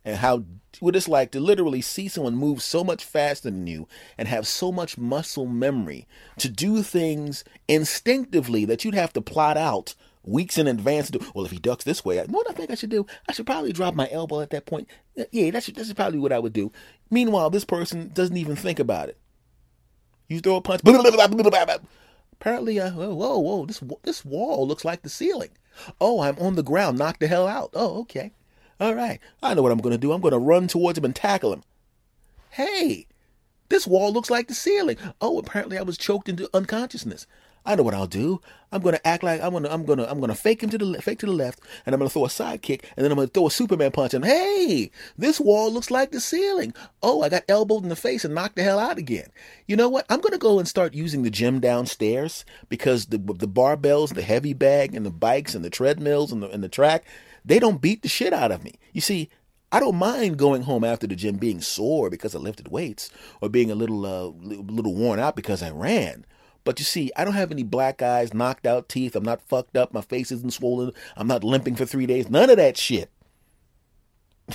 And 0.04 0.18
how 0.18 0.46
what 0.80 0.96
it's 0.96 1.08
like 1.08 1.32
to 1.32 1.40
literally 1.40 1.82
see 1.82 2.08
someone 2.08 2.36
move 2.36 2.62
so 2.62 2.84
much 2.84 3.04
faster 3.04 3.52
than 3.52 3.68
you 3.68 3.88
and 4.18 4.28
have 4.28 4.48
so 4.48 4.72
much 4.72 4.98
muscle 4.98 5.46
memory 5.46 6.08
to 6.38 6.50
do 6.50 6.82
things 6.82 7.44
instinctively 7.68 8.66
that 8.66 8.84
you'd 8.84 8.96
have 8.96 9.14
to 9.14 9.22
plot 9.22 9.58
out 9.58 9.94
weeks 10.24 10.58
in 10.58 10.68
advance 10.68 11.12
to. 11.12 11.20
Well, 11.34 11.46
if 11.46 11.52
he 11.52 11.60
ducks 11.60 11.84
this 11.84 12.06
way, 12.06 12.20
I 12.20 12.24
what 12.24 12.50
I 12.50 12.54
think 12.54 12.72
I 12.72 12.76
should 12.76 12.90
do. 12.90 13.06
I 13.28 13.34
should 13.34 13.46
probably 13.46 13.74
drop 13.74 13.94
my 13.94 14.10
elbow 14.12 14.42
at 14.42 14.50
that 14.52 14.66
point. 14.66 14.88
Yeah, 15.32 15.52
that's 15.52 15.68
that's 15.68 15.94
probably 15.94 16.20
what 16.20 16.32
I 16.32 16.40
would 16.40 16.54
do. 16.54 16.72
Meanwhile, 17.10 17.50
this 17.50 17.66
person 17.66 18.12
doesn't 18.14 18.38
even 18.38 18.56
think 18.56 18.80
about 18.80 19.10
it. 19.10 19.18
You 20.30 20.40
throw 20.40 20.56
a 20.56 20.62
punch. 20.62 20.82
Apparently, 22.34 22.80
uh, 22.80 22.92
whoa, 22.92 23.38
whoa, 23.38 23.66
this 23.66 23.84
this 24.04 24.26
wall 24.26 24.68
looks 24.68 24.86
like 24.86 25.02
the 25.02 25.10
ceiling. 25.10 25.50
Oh, 26.00 26.22
I'm 26.22 26.38
on 26.40 26.56
the 26.56 26.64
ground. 26.64 26.98
Knock 26.98 27.20
the 27.20 27.28
hell 27.28 27.48
out. 27.48 27.72
Oh, 27.74 28.00
okay. 28.02 28.32
All 28.82 28.96
right. 28.96 29.20
I 29.44 29.54
know 29.54 29.62
what 29.62 29.72
I'm 29.72 29.78
going 29.78 29.94
to 29.94 30.00
do. 30.00 30.12
I'm 30.12 30.22
going 30.22 30.32
to 30.32 30.40
run 30.40 30.68
towards 30.68 30.98
him 30.98 31.06
and 31.06 31.16
tackle 31.16 31.54
him. 31.54 31.62
Hey, 32.50 33.06
this 33.70 33.86
wall 33.86 34.12
looks 34.12 34.32
like 34.32 34.48
the 34.48 34.56
ceiling. 34.56 34.98
Oh, 35.22 35.38
apparently 35.38 35.78
I 35.78 35.84
was 35.84 36.00
choked 36.00 36.28
into 36.28 36.50
unconsciousness. 36.52 37.28
I 37.64 37.76
know 37.76 37.84
what 37.84 37.94
I'll 37.94 38.08
do. 38.08 38.42
I'm 38.72 38.82
gonna 38.82 39.00
act 39.06 39.22
like 39.22 39.40
I'm 39.40 39.54
gonna 39.54 39.70
I'm 39.70 39.86
gonna 39.86 40.06
I'm 40.06 40.20
gonna 40.20 40.34
fake 40.34 40.64
him 40.64 40.72
to 40.72 40.78
the 40.80 41.00
fake 41.02 41.20
to 41.20 41.28
the 41.28 41.32
left, 41.32 41.60
and 41.86 41.94
I'm 41.94 42.00
gonna 42.00 42.10
throw 42.10 42.26
a 42.26 42.30
side 42.30 42.64
kick, 42.64 42.90
and 42.98 43.04
then 43.04 43.12
I'm 43.12 43.18
gonna 43.18 43.28
throw 43.28 43.48
a 43.48 43.52
Superman 43.52 43.92
punch. 43.92 44.16
And 44.16 44.26
hey, 44.26 44.90
this 45.18 45.40
wall 45.40 45.72
looks 45.72 45.92
like 45.92 46.12
the 46.12 46.20
ceiling. 46.20 46.74
Oh, 47.04 47.22
I 47.22 47.30
got 47.30 47.44
elbowed 47.48 47.84
in 47.84 47.90
the 47.90 47.96
face 47.96 48.26
and 48.26 48.34
knocked 48.34 48.56
the 48.56 48.64
hell 48.64 48.80
out 48.80 48.98
again. 48.98 49.30
You 49.68 49.76
know 49.76 49.90
what? 49.90 50.08
I'm 50.10 50.22
gonna 50.22 50.40
go 50.40 50.58
and 50.58 50.68
start 50.68 50.96
using 50.96 51.22
the 51.22 51.30
gym 51.30 51.60
downstairs 51.60 52.46
because 52.68 53.08
the 53.08 53.20
the 53.20 53.48
barbells, 53.48 54.16
the 54.16 54.24
heavy 54.24 54.54
bag, 54.54 54.96
and 54.96 55.06
the 55.06 55.12
bikes 55.12 55.54
and 55.54 55.64
the 55.64 55.70
treadmills 55.70 56.32
and 56.32 56.42
the 56.42 56.50
and 56.50 56.64
the 56.64 56.70
track, 56.70 57.04
they 57.44 57.60
don't 57.60 57.82
beat 57.82 58.02
the 58.02 58.10
shit 58.10 58.34
out 58.34 58.52
of 58.52 58.64
me. 58.64 58.74
You 58.94 59.02
see, 59.02 59.30
I 59.72 59.80
don't 59.80 59.96
mind 59.96 60.38
going 60.38 60.64
home 60.64 60.84
after 60.84 61.08
the 61.08 61.16
gym 61.16 61.38
being 61.38 61.62
sore 61.62 62.10
because 62.10 62.36
I 62.36 62.40
lifted 62.40 62.68
weights 62.70 63.10
or 63.42 63.50
being 63.50 63.72
a 63.72 63.76
little 63.76 64.06
uh, 64.06 64.28
little 64.44 64.94
worn 64.94 65.20
out 65.20 65.36
because 65.36 65.64
I 65.64 65.72
ran. 65.72 66.26
But 66.64 66.78
you 66.78 66.86
see, 66.86 67.12
I 67.16 67.24
don't 67.24 67.34
have 67.34 67.52
any 67.52 67.64
black 67.64 68.02
eyes, 68.02 68.34
knocked 68.34 68.68
out 68.68 68.90
teeth. 68.90 69.16
I'm 69.16 69.24
not 69.24 69.42
fucked 69.42 69.76
up. 69.76 69.94
My 69.94 70.02
face 70.02 70.32
isn't 70.32 70.54
swollen. 70.54 70.92
I'm 71.16 71.28
not 71.28 71.44
limping 71.44 71.76
for 71.76 71.86
three 71.86 72.06
days. 72.06 72.30
None 72.30 72.50
of 72.50 72.58
that 72.58 72.78
shit. 72.78 73.10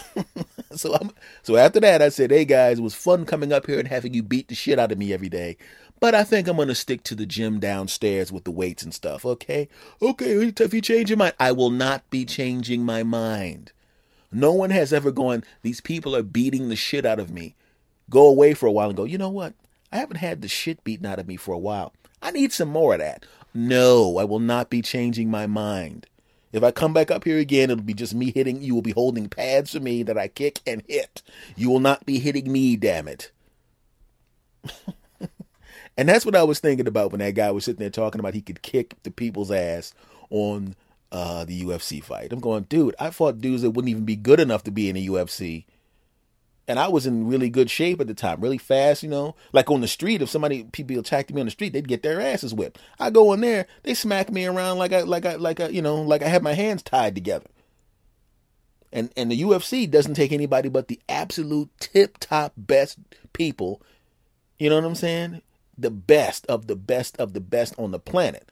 so 0.73 0.95
I'm 0.95 1.11
so 1.43 1.57
after 1.57 1.81
that, 1.81 2.03
I 2.03 2.11
said, 2.11 2.31
"Hey 2.31 2.45
guys, 2.45 2.79
it 2.79 2.83
was 2.83 2.95
fun 2.95 3.25
coming 3.25 3.53
up 3.53 3.67
here 3.67 3.79
and 3.79 3.89
having 3.89 4.15
you 4.15 4.23
beat 4.23 4.49
the 4.49 4.55
shit 4.55 4.79
out 4.79 4.93
of 4.93 4.99
me 4.99 5.13
every 5.13 5.29
day." 5.29 5.57
But 5.99 6.15
I 6.15 6.25
think 6.25 6.47
I'm 6.47 6.57
gonna 6.57 6.75
stick 6.75 7.03
to 7.05 7.15
the 7.15 7.27
gym 7.27 7.59
downstairs 7.59 8.31
with 8.31 8.45
the 8.45 8.51
weights 8.51 8.83
and 8.83 8.93
stuff. 8.93 9.25
Okay, 9.25 9.69
okay. 10.03 10.53
If 10.59 10.75
you 10.75 10.81
change 10.81 11.11
your 11.11 11.17
mind, 11.17 11.35
I 11.41 11.53
will 11.53 11.71
not 11.71 12.09
be 12.11 12.25
changing 12.25 12.85
my 12.85 13.03
mind. 13.03 13.73
No 14.31 14.53
one 14.53 14.71
has 14.71 14.93
ever 14.93 15.11
gone, 15.11 15.45
these 15.63 15.81
people 15.81 16.15
are 16.15 16.23
beating 16.23 16.69
the 16.69 16.77
shit 16.77 17.07
out 17.07 17.19
of 17.19 17.31
me. 17.31 17.55
Go 18.11 18.27
away 18.27 18.55
for 18.55 18.67
a 18.67 18.73
while 18.73 18.89
and 18.89 18.97
go, 18.97 19.05
you 19.05 19.19
know 19.19 19.31
what? 19.31 19.55
I 19.91 19.97
haven't 19.99 20.19
had 20.19 20.43
the 20.43 20.49
shit 20.49 20.85
beaten 20.85 21.07
out 21.07 21.19
of 21.19 21.27
me 21.27 21.37
for 21.37 21.53
a 21.53 21.59
while. 21.59 21.95
I 22.21 22.33
need 22.33 22.53
some 22.53 22.69
more 22.69 22.95
of 22.95 23.01
that. 23.01 23.25
No, 23.55 24.19
I 24.19 24.25
will 24.25 24.41
not 24.41 24.69
be 24.69 24.83
changing 24.83 25.31
my 25.31 25.47
mind. 25.47 26.07
If 26.53 26.63
I 26.63 26.71
come 26.71 26.93
back 26.93 27.11
up 27.11 27.25
here 27.25 27.39
again, 27.39 27.71
it'll 27.71 27.83
be 27.83 27.95
just 27.95 28.15
me 28.15 28.31
hitting. 28.31 28.63
You 28.63 28.75
will 28.75 28.83
be 28.83 28.93
holding 28.93 29.29
pads 29.29 29.73
for 29.73 29.81
me 29.81 30.03
that 30.03 30.19
I 30.19 30.29
kick 30.29 30.61
and 30.67 30.83
hit. 30.87 31.23
You 31.57 31.71
will 31.71 31.81
not 31.81 32.05
be 32.05 32.19
hitting 32.19 32.51
me, 32.51 32.77
damn 32.77 33.09
it. 33.09 33.31
and 35.97 36.09
that's 36.09 36.27
what 36.27 36.37
I 36.37 36.43
was 36.43 36.61
thinking 36.61 36.87
about 36.87 37.13
when 37.13 37.21
that 37.21 37.35
guy 37.35 37.51
was 37.51 37.65
sitting 37.65 37.81
there 37.81 37.91
talking 37.91 38.19
about 38.19 38.35
he 38.35 38.43
could 38.43 38.63
kick 38.63 38.95
the 39.03 39.11
people's 39.11 39.51
ass 39.51 39.95
on 40.31 40.77
uh, 41.11 41.45
the 41.45 41.63
UFC 41.63 42.03
fight. 42.03 42.33
I'm 42.33 42.41
going, 42.41 42.65
dude, 42.65 42.95
I 42.99 43.11
fought 43.11 43.41
dudes 43.41 43.63
that 43.63 43.71
wouldn't 43.71 43.91
even 43.91 44.05
be 44.05 44.17
good 44.17 44.41
enough 44.41 44.65
to 44.65 44.71
be 44.71 44.89
in 44.89 44.97
the 44.97 45.09
UFC. 45.09 45.65
And 46.69 46.81
I 46.81 46.89
was 46.89 47.07
in 47.07 47.29
really 47.29 47.49
good 47.49 47.71
shape 47.71 48.01
at 48.01 48.09
the 48.09 48.15
time, 48.15 48.41
really 48.41 48.59
fast, 48.59 49.05
you 49.05 49.09
know. 49.09 49.37
Like 49.53 49.71
on 49.71 49.81
the 49.81 49.89
street, 49.89 50.21
if 50.21 50.29
somebody 50.29 50.65
people 50.65 50.99
attacked 50.99 51.33
me 51.33 51.41
on 51.41 51.47
the 51.47 51.53
street, 51.53 51.73
they'd 51.73 51.87
get 51.87 52.03
their 52.03 52.21
asses 52.21 52.53
whipped. 52.53 52.81
I 52.99 53.11
go 53.11 53.33
in 53.33 53.41
there, 53.41 53.67
they 53.85 53.95
smack 53.95 54.31
me 54.31 54.47
around 54.47 54.79
like 54.79 54.93
I 54.93 55.03
like 55.03 55.25
I 55.25 55.37
like 55.37 55.61
I 55.61 55.69
you 55.69 55.81
know 55.81 56.03
like 56.03 56.23
I 56.23 56.29
had 56.29 56.43
my 56.43 56.55
hands 56.55 56.83
tied 56.83 57.15
together. 57.15 57.47
And 58.93 59.13
and 59.17 59.31
the 59.31 59.41
UFC 59.41 59.89
doesn't 59.89 60.15
take 60.15 60.33
anybody 60.33 60.69
but 60.69 60.89
the 60.89 61.01
absolute 61.09 61.71
tip 61.79 62.19
top 62.19 62.53
best 62.57 62.99
people. 63.33 63.81
You 64.59 64.69
know 64.69 64.77
what 64.77 64.85
I'm 64.85 64.95
saying? 64.97 65.43
The 65.79 65.91
best 65.91 66.47
of 66.47 66.67
the 66.67 66.77
best 66.77 67.17
of 67.19 67.33
the 67.33 67.41
best 67.41 67.75
on 67.79 67.91
the 67.91 67.99
planet. 67.99 68.51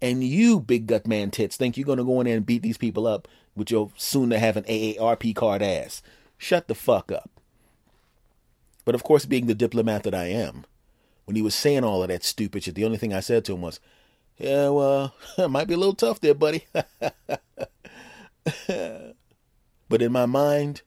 And 0.00 0.22
you, 0.22 0.60
big 0.60 0.86
gut 0.86 1.06
man 1.06 1.30
tits, 1.30 1.56
think 1.56 1.76
you're 1.76 1.86
gonna 1.86 2.04
go 2.04 2.20
in 2.20 2.26
there 2.26 2.36
and 2.36 2.46
beat 2.46 2.62
these 2.62 2.78
people 2.78 3.06
up 3.06 3.26
with 3.56 3.70
your 3.70 3.90
soon 3.96 4.30
to 4.30 4.38
have 4.38 4.56
an 4.56 4.64
AARP 4.64 5.34
card 5.34 5.62
ass. 5.62 6.02
Shut 6.36 6.68
the 6.68 6.74
fuck 6.74 7.10
up. 7.10 7.30
But 8.84 8.94
of 8.94 9.02
course, 9.02 9.24
being 9.24 9.46
the 9.46 9.54
diplomat 9.54 10.02
that 10.02 10.14
I 10.14 10.26
am, 10.26 10.66
when 11.24 11.36
he 11.36 11.42
was 11.42 11.54
saying 11.54 11.84
all 11.84 12.02
of 12.02 12.08
that 12.08 12.24
stupid 12.24 12.64
shit, 12.64 12.74
the 12.74 12.84
only 12.84 12.98
thing 12.98 13.14
I 13.14 13.20
said 13.20 13.44
to 13.46 13.54
him 13.54 13.62
was, 13.62 13.80
Yeah, 14.36 14.68
well, 14.68 15.14
it 15.38 15.48
might 15.48 15.68
be 15.68 15.74
a 15.74 15.78
little 15.78 15.94
tough 15.94 16.20
there, 16.20 16.34
buddy. 16.34 16.66
but 18.66 20.02
in 20.02 20.12
my 20.12 20.26
mind, 20.26 20.82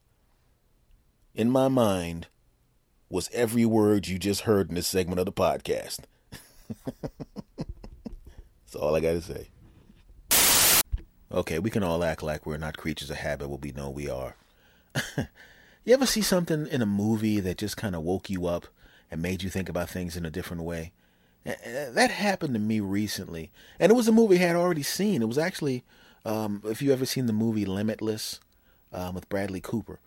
in 1.33 1.49
my 1.49 1.67
mind, 1.67 2.27
was 3.09 3.29
every 3.33 3.65
word 3.65 4.07
you 4.07 4.19
just 4.19 4.41
heard 4.41 4.69
in 4.69 4.75
this 4.75 4.87
segment 4.87 5.19
of 5.19 5.25
the 5.25 5.31
podcast. 5.31 5.99
That's 7.57 8.75
all 8.75 8.95
I 8.95 8.99
got 8.99 9.13
to 9.13 9.21
say. 9.21 9.47
Okay, 11.31 11.59
we 11.59 11.69
can 11.69 11.83
all 11.83 12.03
act 12.03 12.23
like 12.23 12.45
we're 12.45 12.57
not 12.57 12.77
creatures 12.77 13.09
of 13.09 13.17
habit, 13.17 13.49
but 13.49 13.61
we 13.61 13.71
know 13.71 13.89
we 13.89 14.09
are. 14.09 14.35
you 15.17 15.93
ever 15.93 16.05
see 16.05 16.21
something 16.21 16.67
in 16.67 16.81
a 16.81 16.85
movie 16.85 17.39
that 17.39 17.57
just 17.57 17.77
kind 17.77 17.95
of 17.95 18.03
woke 18.03 18.29
you 18.29 18.47
up 18.47 18.67
and 19.11 19.21
made 19.21 19.43
you 19.43 19.49
think 19.49 19.69
about 19.69 19.89
things 19.89 20.17
in 20.17 20.25
a 20.25 20.29
different 20.29 20.63
way? 20.63 20.91
That 21.45 22.11
happened 22.11 22.53
to 22.55 22.59
me 22.59 22.81
recently, 22.81 23.51
and 23.79 23.89
it 23.89 23.95
was 23.95 24.09
a 24.09 24.11
movie 24.11 24.35
I 24.35 24.47
had 24.47 24.55
already 24.57 24.83
seen. 24.83 25.21
It 25.21 25.29
was 25.29 25.37
actually, 25.37 25.85
um, 26.25 26.61
if 26.65 26.81
you 26.81 26.91
ever 26.91 27.05
seen 27.05 27.25
the 27.25 27.33
movie 27.33 27.65
Limitless 27.65 28.41
um, 28.91 29.15
with 29.15 29.29
Bradley 29.29 29.61
Cooper, 29.61 29.99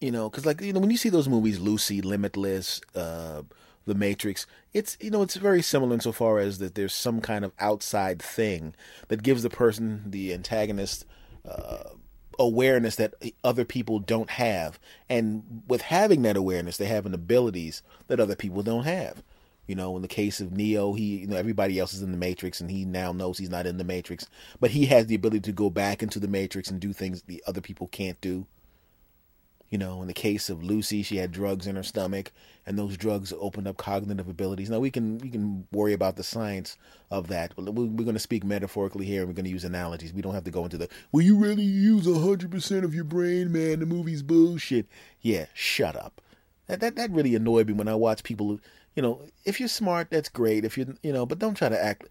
you 0.00 0.10
know, 0.10 0.28
because 0.28 0.46
like 0.46 0.60
you 0.60 0.72
know 0.72 0.80
when 0.80 0.90
you 0.90 0.96
see 0.96 1.08
those 1.08 1.28
movies, 1.28 1.60
Lucy, 1.60 2.00
Limitless, 2.00 2.80
uh, 2.94 3.42
The 3.86 3.94
Matrix, 3.94 4.46
it's 4.72 4.96
you 5.00 5.10
know 5.10 5.22
it's 5.22 5.36
very 5.36 5.62
similar 5.62 5.94
insofar 5.94 6.38
as 6.38 6.58
that 6.58 6.74
there's 6.74 6.94
some 6.94 7.20
kind 7.20 7.44
of 7.44 7.52
outside 7.58 8.20
thing 8.20 8.74
that 9.08 9.22
gives 9.22 9.42
the 9.42 9.50
person, 9.50 10.02
the 10.06 10.32
antagonist. 10.32 11.04
Uh, 11.48 11.90
awareness 12.38 12.96
that 12.96 13.14
other 13.44 13.66
people 13.66 13.98
don't 13.98 14.30
have. 14.30 14.78
And 15.10 15.62
with 15.68 15.82
having 15.82 16.22
that 16.22 16.38
awareness, 16.38 16.78
they 16.78 16.86
have 16.86 17.04
an 17.04 17.12
abilities 17.12 17.82
that 18.06 18.18
other 18.18 18.34
people 18.34 18.62
don't 18.62 18.84
have. 18.84 19.22
You 19.66 19.74
know, 19.74 19.94
in 19.94 20.02
the 20.02 20.08
case 20.08 20.40
of 20.40 20.50
Neo, 20.50 20.94
he 20.94 21.18
you 21.18 21.26
know 21.26 21.36
everybody 21.36 21.78
else 21.78 21.92
is 21.92 22.02
in 22.02 22.10
the 22.10 22.16
Matrix 22.16 22.60
and 22.60 22.70
he 22.70 22.84
now 22.86 23.12
knows 23.12 23.36
he's 23.36 23.50
not 23.50 23.66
in 23.66 23.76
the 23.76 23.84
Matrix, 23.84 24.26
but 24.58 24.70
he 24.70 24.86
has 24.86 25.06
the 25.06 25.14
ability 25.14 25.40
to 25.40 25.52
go 25.52 25.68
back 25.68 26.02
into 26.02 26.18
the 26.18 26.28
Matrix 26.28 26.70
and 26.70 26.80
do 26.80 26.92
things 26.92 27.22
the 27.22 27.42
other 27.46 27.60
people 27.60 27.88
can't 27.88 28.20
do. 28.22 28.46
You 29.70 29.78
know, 29.78 30.02
in 30.02 30.08
the 30.08 30.14
case 30.14 30.50
of 30.50 30.64
Lucy, 30.64 31.04
she 31.04 31.18
had 31.18 31.30
drugs 31.30 31.68
in 31.68 31.76
her 31.76 31.84
stomach, 31.84 32.32
and 32.66 32.76
those 32.76 32.96
drugs 32.96 33.32
opened 33.38 33.68
up 33.68 33.76
cognitive 33.76 34.28
abilities. 34.28 34.68
Now 34.68 34.80
we 34.80 34.90
can 34.90 35.18
we 35.18 35.30
can 35.30 35.66
worry 35.70 35.92
about 35.92 36.16
the 36.16 36.24
science 36.24 36.76
of 37.10 37.28
that, 37.28 37.52
we're, 37.56 37.64
going 37.64 38.14
to 38.14 38.18
speak 38.18 38.44
metaphorically 38.44 39.06
here, 39.06 39.20
and 39.20 39.28
we're 39.28 39.34
going 39.34 39.44
to 39.44 39.50
use 39.50 39.64
analogies. 39.64 40.12
We 40.12 40.22
don't 40.22 40.34
have 40.34 40.44
to 40.44 40.50
go 40.50 40.64
into 40.64 40.78
the 40.78 40.88
"Will 41.12 41.22
you 41.22 41.36
really 41.36 41.62
use 41.62 42.06
hundred 42.06 42.50
percent 42.50 42.84
of 42.84 42.94
your 42.94 43.04
brain, 43.04 43.52
man. 43.52 43.80
The 43.80 43.86
movie's 43.86 44.22
bullshit. 44.22 44.86
Yeah, 45.20 45.46
shut 45.54 45.94
up. 45.94 46.20
That 46.66 46.80
that 46.80 46.96
that 46.96 47.10
really 47.12 47.34
annoyed 47.36 47.68
me 47.68 47.72
when 47.72 47.88
I 47.88 47.94
watch 47.94 48.24
people. 48.24 48.58
You 48.96 49.02
know, 49.02 49.22
if 49.44 49.60
you're 49.60 49.68
smart, 49.68 50.08
that's 50.10 50.28
great. 50.28 50.64
If 50.64 50.76
you're 50.76 50.88
you 51.02 51.12
know, 51.12 51.26
but 51.26 51.38
don't 51.38 51.54
try 51.54 51.68
to 51.68 51.84
act 51.84 52.08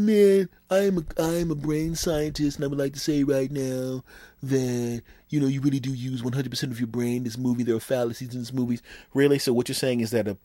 man, 0.00 0.48
I'm 0.70 0.98
a, 0.98 1.22
I'm 1.22 1.50
a 1.50 1.54
brain 1.54 1.94
scientist, 1.94 2.56
and 2.56 2.64
I 2.64 2.68
would 2.68 2.78
like 2.78 2.94
to 2.94 3.00
say 3.00 3.24
right 3.24 3.50
now 3.50 4.02
that 4.42 5.02
you 5.28 5.40
know 5.40 5.46
you 5.46 5.60
really 5.60 5.80
do 5.80 5.92
use 5.92 6.22
100% 6.22 6.62
of 6.64 6.80
your 6.80 6.86
brain. 6.86 7.24
This 7.24 7.38
movie, 7.38 7.62
there 7.62 7.76
are 7.76 7.80
fallacies 7.80 8.34
in 8.34 8.40
this 8.40 8.52
movies. 8.52 8.82
Really? 9.14 9.38
So 9.38 9.52
what 9.52 9.68
you're 9.68 9.74
saying 9.74 10.00
is 10.00 10.10
that 10.10 10.28
a 10.28 10.36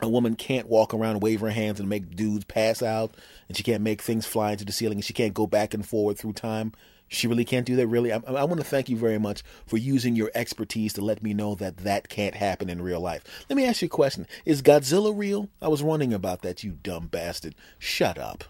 a 0.00 0.08
woman 0.08 0.36
can't 0.36 0.68
walk 0.68 0.94
around, 0.94 1.20
wave 1.20 1.40
her 1.40 1.50
hands, 1.50 1.80
and 1.80 1.88
make 1.88 2.14
dudes 2.14 2.44
pass 2.44 2.82
out, 2.82 3.14
and 3.48 3.56
she 3.56 3.62
can't 3.62 3.82
make 3.82 4.00
things 4.00 4.26
fly 4.26 4.52
into 4.52 4.64
the 4.64 4.72
ceiling, 4.72 4.98
and 4.98 5.04
she 5.04 5.12
can't 5.12 5.34
go 5.34 5.46
back 5.46 5.74
and 5.74 5.86
forward 5.86 6.18
through 6.18 6.34
time. 6.34 6.72
She 7.08 7.26
really 7.26 7.44
can't 7.44 7.66
do 7.66 7.74
that. 7.76 7.86
Really, 7.86 8.12
I, 8.12 8.20
I 8.26 8.44
want 8.44 8.58
to 8.60 8.66
thank 8.66 8.88
you 8.88 8.96
very 8.96 9.18
much 9.18 9.42
for 9.66 9.78
using 9.78 10.14
your 10.14 10.30
expertise 10.34 10.92
to 10.92 11.00
let 11.00 11.22
me 11.22 11.32
know 11.32 11.54
that 11.56 11.78
that 11.78 12.08
can't 12.08 12.34
happen 12.34 12.68
in 12.68 12.82
real 12.82 13.00
life. 13.00 13.24
Let 13.48 13.56
me 13.56 13.64
ask 13.64 13.82
you 13.82 13.86
a 13.86 13.88
question: 13.88 14.26
Is 14.44 14.62
Godzilla 14.62 15.16
real? 15.16 15.48
I 15.62 15.68
was 15.68 15.82
wondering 15.82 16.12
about 16.12 16.42
that. 16.42 16.62
You 16.62 16.72
dumb 16.72 17.06
bastard! 17.06 17.54
Shut 17.78 18.18
up. 18.18 18.44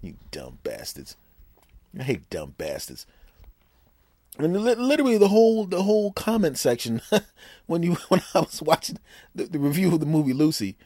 You 0.00 0.14
dumb 0.30 0.58
bastards. 0.62 1.16
I 1.98 2.02
hate 2.02 2.30
dumb 2.30 2.54
bastards. 2.56 3.06
And 4.38 4.56
literally 4.56 5.18
the 5.18 5.28
whole 5.28 5.66
the 5.66 5.82
whole 5.82 6.12
comment 6.12 6.58
section 6.58 7.02
when 7.66 7.82
you 7.82 7.94
when 8.08 8.22
I 8.34 8.40
was 8.40 8.62
watching 8.62 8.98
the, 9.34 9.44
the 9.44 9.58
review 9.58 9.92
of 9.92 10.00
the 10.00 10.06
movie 10.06 10.32
Lucy, 10.32 10.76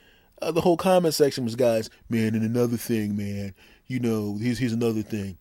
uh, 0.40 0.52
the 0.52 0.62
whole 0.62 0.76
comment 0.76 1.14
section 1.14 1.44
was 1.44 1.56
guys, 1.56 1.90
man, 2.08 2.34
and 2.34 2.44
another 2.44 2.76
thing, 2.76 3.16
man, 3.16 3.54
you 3.86 4.00
know, 4.00 4.38
here's 4.40 4.58
here's 4.58 4.72
another 4.72 5.02
thing 5.02 5.36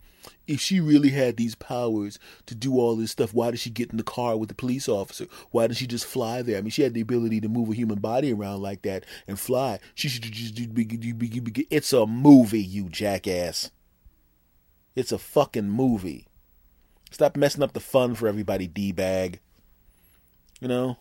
if 0.47 0.59
she 0.59 0.79
really 0.79 1.09
had 1.09 1.37
these 1.37 1.55
powers 1.55 2.19
to 2.45 2.55
do 2.55 2.77
all 2.77 2.95
this 2.95 3.11
stuff, 3.11 3.33
why 3.33 3.51
did 3.51 3.59
she 3.59 3.69
get 3.69 3.91
in 3.91 3.97
the 3.97 4.03
car 4.03 4.37
with 4.37 4.49
the 4.49 4.55
police 4.55 4.89
officer? 4.89 5.27
Why 5.51 5.67
didn't 5.67 5.77
she 5.77 5.87
just 5.87 6.05
fly 6.05 6.41
there? 6.41 6.57
I 6.57 6.61
mean, 6.61 6.71
she 6.71 6.81
had 6.83 6.93
the 6.93 7.01
ability 7.01 7.41
to 7.41 7.49
move 7.49 7.69
a 7.69 7.75
human 7.75 7.99
body 7.99 8.33
around 8.33 8.61
like 8.61 8.81
that 8.83 9.05
and 9.27 9.39
fly. 9.39 9.79
She 9.95 10.09
should 10.09 10.23
just 10.23 10.55
do. 10.55 10.67
It's 11.69 11.93
a 11.93 12.05
movie, 12.05 12.61
you 12.61 12.89
jackass. 12.89 13.71
It's 14.95 15.11
a 15.11 15.17
fucking 15.17 15.69
movie. 15.69 16.27
Stop 17.11 17.37
messing 17.37 17.63
up 17.63 17.73
the 17.73 17.79
fun 17.79 18.15
for 18.15 18.27
everybody, 18.27 18.67
d 18.67 18.91
bag. 18.91 19.39
You 20.59 20.67
know. 20.67 20.97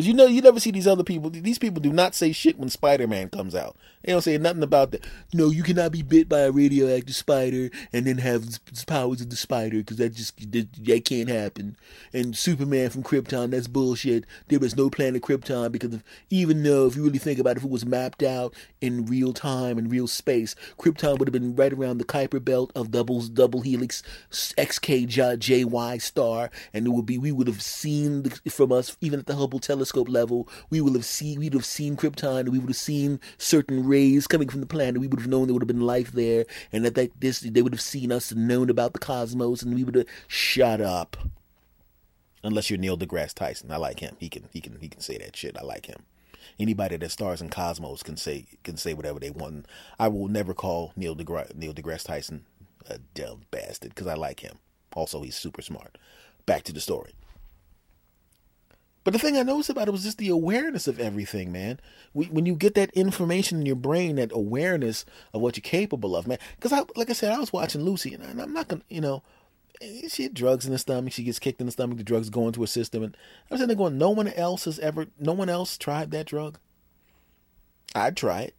Because 0.00 0.08
you 0.08 0.14
know, 0.14 0.24
you 0.24 0.40
never 0.40 0.58
see 0.58 0.70
these 0.70 0.86
other 0.86 1.04
people. 1.04 1.28
These 1.28 1.58
people 1.58 1.82
do 1.82 1.92
not 1.92 2.14
say 2.14 2.32
shit 2.32 2.58
when 2.58 2.70
Spider 2.70 3.06
Man 3.06 3.28
comes 3.28 3.54
out. 3.54 3.76
They 4.02 4.12
don't 4.12 4.22
say 4.22 4.38
nothing 4.38 4.62
about 4.62 4.92
that. 4.92 5.04
No, 5.34 5.50
you 5.50 5.62
cannot 5.62 5.92
be 5.92 6.00
bit 6.00 6.26
by 6.26 6.40
a 6.40 6.50
radioactive 6.50 7.14
spider 7.14 7.68
and 7.92 8.06
then 8.06 8.16
have 8.16 8.46
the 8.46 8.84
powers 8.86 9.20
of 9.20 9.28
the 9.28 9.36
spider 9.36 9.76
because 9.76 9.98
that 9.98 10.14
just 10.14 10.38
that, 10.52 10.72
that, 10.72 11.04
can't 11.04 11.28
happen. 11.28 11.76
And 12.14 12.34
Superman 12.34 12.88
from 12.88 13.02
Krypton, 13.02 13.50
that's 13.50 13.68
bullshit. 13.68 14.24
There 14.48 14.64
is 14.64 14.74
no 14.74 14.88
planet 14.88 15.20
Krypton 15.20 15.70
because 15.70 15.92
if, 15.92 16.02
even 16.30 16.62
though 16.62 16.86
if 16.86 16.96
you 16.96 17.04
really 17.04 17.18
think 17.18 17.38
about 17.38 17.56
it, 17.56 17.58
if 17.58 17.64
it 17.64 17.70
was 17.70 17.84
mapped 17.84 18.22
out 18.22 18.54
in 18.80 19.04
real 19.04 19.34
time 19.34 19.76
and 19.76 19.90
real 19.90 20.06
space, 20.06 20.56
Krypton 20.78 21.18
would 21.18 21.28
have 21.28 21.34
been 21.34 21.54
right 21.54 21.74
around 21.74 21.98
the 21.98 22.04
Kuiper 22.04 22.42
belt 22.42 22.72
of 22.74 22.90
doubles, 22.90 23.28
double 23.28 23.60
helix, 23.60 24.02
XKJY 24.30 26.00
star, 26.00 26.50
and 26.72 26.86
it 26.86 26.90
would 26.90 27.04
be 27.04 27.18
we 27.18 27.32
would 27.32 27.48
have 27.48 27.60
seen 27.60 28.22
the, 28.22 28.50
from 28.50 28.72
us 28.72 28.96
even 29.02 29.20
at 29.20 29.26
the 29.26 29.36
Hubble 29.36 29.58
telescope 29.58 29.89
telescope 29.90 30.08
level, 30.08 30.48
we 30.70 30.80
will 30.80 30.94
have 30.94 31.04
seen 31.04 31.40
we'd 31.40 31.54
have 31.54 31.64
seen 31.64 31.96
Krypton, 31.96 32.48
we 32.48 32.58
would 32.58 32.70
have 32.70 32.76
seen 32.76 33.20
certain 33.38 33.86
rays 33.86 34.26
coming 34.26 34.48
from 34.48 34.60
the 34.60 34.66
planet. 34.66 35.00
We 35.00 35.08
would 35.08 35.20
have 35.20 35.28
known 35.28 35.46
there 35.46 35.54
would 35.54 35.62
have 35.62 35.68
been 35.68 35.80
life 35.80 36.12
there, 36.12 36.46
and 36.72 36.84
that, 36.84 36.94
that 36.94 37.20
this 37.20 37.40
they 37.40 37.62
would 37.62 37.72
have 37.72 37.80
seen 37.80 38.12
us 38.12 38.30
and 38.30 38.46
known 38.46 38.70
about 38.70 38.92
the 38.92 38.98
cosmos, 38.98 39.62
and 39.62 39.74
we 39.74 39.84
would 39.84 39.94
have 39.94 40.06
shut 40.28 40.80
up. 40.80 41.16
Unless 42.42 42.70
you're 42.70 42.78
Neil 42.78 42.96
deGrasse 42.96 43.34
Tyson, 43.34 43.70
I 43.70 43.76
like 43.76 44.00
him. 44.00 44.16
He 44.18 44.28
can 44.28 44.48
he 44.52 44.60
can 44.60 44.78
he 44.80 44.88
can 44.88 45.00
say 45.00 45.18
that 45.18 45.36
shit. 45.36 45.56
I 45.58 45.62
like 45.62 45.86
him. 45.86 46.04
Anybody 46.58 46.96
that 46.96 47.10
stars 47.10 47.40
in 47.40 47.50
Cosmos 47.50 48.02
can 48.02 48.16
say 48.16 48.46
can 48.62 48.76
say 48.76 48.94
whatever 48.94 49.18
they 49.18 49.30
want. 49.30 49.66
I 49.98 50.08
will 50.08 50.28
never 50.28 50.54
call 50.54 50.92
Neil 50.96 51.16
deGrasse, 51.16 51.54
Neil 51.56 51.74
deGrasse 51.74 52.04
Tyson 52.04 52.44
a 52.88 52.98
dumb 53.14 53.42
bastard 53.50 53.90
because 53.94 54.06
I 54.06 54.14
like 54.14 54.40
him. 54.40 54.58
Also, 54.94 55.22
he's 55.22 55.36
super 55.36 55.62
smart. 55.62 55.98
Back 56.46 56.64
to 56.64 56.72
the 56.72 56.80
story. 56.80 57.12
But 59.10 59.20
the 59.20 59.26
thing 59.26 59.36
I 59.36 59.42
noticed 59.42 59.70
about 59.70 59.88
it 59.88 59.90
was 59.90 60.04
just 60.04 60.18
the 60.18 60.28
awareness 60.28 60.86
of 60.86 61.00
everything, 61.00 61.50
man. 61.50 61.80
when 62.12 62.46
you 62.46 62.54
get 62.54 62.76
that 62.76 62.92
information 62.92 63.58
in 63.58 63.66
your 63.66 63.74
brain, 63.74 64.14
that 64.14 64.30
awareness 64.30 65.04
of 65.34 65.40
what 65.40 65.56
you're 65.56 65.62
capable 65.62 66.14
of, 66.14 66.28
man. 66.28 66.38
Because 66.54 66.72
I, 66.72 66.84
like 66.94 67.10
I 67.10 67.14
said, 67.14 67.32
I 67.32 67.40
was 67.40 67.52
watching 67.52 67.82
Lucy, 67.82 68.14
and 68.14 68.40
I'm 68.40 68.52
not 68.52 68.68
gonna, 68.68 68.82
you 68.88 69.00
know, 69.00 69.24
eh, 69.80 70.06
she 70.06 70.22
had 70.22 70.32
drugs 70.32 70.64
in 70.64 70.70
the 70.70 70.78
stomach. 70.78 71.12
She 71.12 71.24
gets 71.24 71.40
kicked 71.40 71.60
in 71.60 71.66
the 71.66 71.72
stomach. 71.72 71.98
The 71.98 72.04
drugs 72.04 72.30
go 72.30 72.46
into 72.46 72.60
her 72.60 72.68
system, 72.68 73.02
and 73.02 73.16
I'm 73.50 73.56
sitting 73.56 73.66
there 73.66 73.76
going, 73.76 73.98
no 73.98 74.10
one 74.10 74.28
else 74.28 74.66
has 74.66 74.78
ever, 74.78 75.06
no 75.18 75.32
one 75.32 75.48
else 75.48 75.76
tried 75.76 76.12
that 76.12 76.26
drug. 76.26 76.60
I'd 77.96 78.16
try 78.16 78.42
it. 78.42 78.54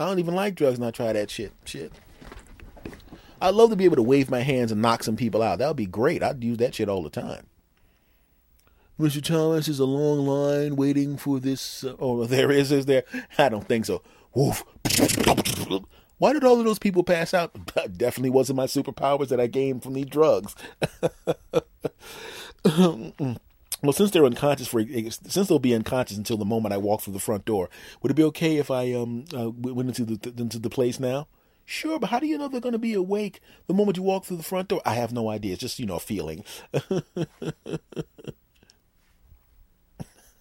I 0.00 0.06
don't 0.06 0.18
even 0.18 0.34
like 0.34 0.56
drugs, 0.56 0.78
and 0.78 0.84
I 0.84 0.90
try 0.90 1.12
that 1.12 1.30
shit. 1.30 1.52
Shit. 1.64 1.92
I'd 3.40 3.54
love 3.54 3.70
to 3.70 3.76
be 3.76 3.84
able 3.84 3.94
to 3.94 4.02
wave 4.02 4.32
my 4.32 4.40
hands 4.40 4.72
and 4.72 4.82
knock 4.82 5.04
some 5.04 5.14
people 5.14 5.44
out. 5.44 5.60
That 5.60 5.68
would 5.68 5.76
be 5.76 5.86
great. 5.86 6.24
I'd 6.24 6.42
use 6.42 6.56
that 6.56 6.74
shit 6.74 6.88
all 6.88 7.04
the 7.04 7.08
time. 7.08 7.47
Mr. 8.98 9.22
Thomas 9.22 9.68
is 9.68 9.78
a 9.78 9.84
long 9.84 10.26
line 10.26 10.74
waiting 10.74 11.16
for 11.16 11.38
this. 11.38 11.84
Uh, 11.84 11.94
oh, 12.00 12.24
there 12.26 12.50
is, 12.50 12.72
is 12.72 12.86
there? 12.86 13.04
I 13.38 13.48
don't 13.48 13.68
think 13.68 13.86
so. 13.86 14.02
Woof. 14.34 14.64
Why 16.18 16.32
did 16.32 16.42
all 16.42 16.58
of 16.58 16.64
those 16.64 16.80
people 16.80 17.04
pass 17.04 17.32
out? 17.32 17.56
Definitely 17.96 18.30
wasn't 18.30 18.56
my 18.56 18.66
superpowers 18.66 19.28
that 19.28 19.38
I 19.38 19.46
gained 19.46 19.84
from 19.84 19.94
these 19.94 20.06
drugs. 20.06 20.56
well, 23.82 23.92
since 23.92 24.10
they're 24.10 24.24
unconscious 24.24 24.66
for 24.66 24.82
since 24.82 25.46
they'll 25.46 25.60
be 25.60 25.76
unconscious 25.76 26.16
until 26.16 26.36
the 26.36 26.44
moment 26.44 26.74
I 26.74 26.78
walk 26.78 27.02
through 27.02 27.12
the 27.12 27.20
front 27.20 27.44
door, 27.44 27.70
would 28.02 28.10
it 28.10 28.16
be 28.16 28.24
okay 28.24 28.56
if 28.56 28.68
I 28.68 28.92
um 28.94 29.26
uh, 29.32 29.50
went 29.50 29.90
into 29.90 30.04
the 30.04 30.34
into 30.36 30.58
the 30.58 30.70
place 30.70 30.98
now? 30.98 31.28
Sure, 31.64 32.00
but 32.00 32.10
how 32.10 32.18
do 32.18 32.26
you 32.26 32.36
know 32.36 32.48
they're 32.48 32.60
going 32.60 32.72
to 32.72 32.78
be 32.78 32.94
awake 32.94 33.40
the 33.68 33.74
moment 33.74 33.96
you 33.96 34.02
walk 34.02 34.24
through 34.24 34.38
the 34.38 34.42
front 34.42 34.68
door? 34.68 34.80
I 34.84 34.94
have 34.94 35.12
no 35.12 35.28
idea. 35.28 35.52
It's 35.52 35.60
just 35.60 35.78
you 35.78 35.86
know 35.86 35.96
a 35.96 36.00
feeling. 36.00 36.44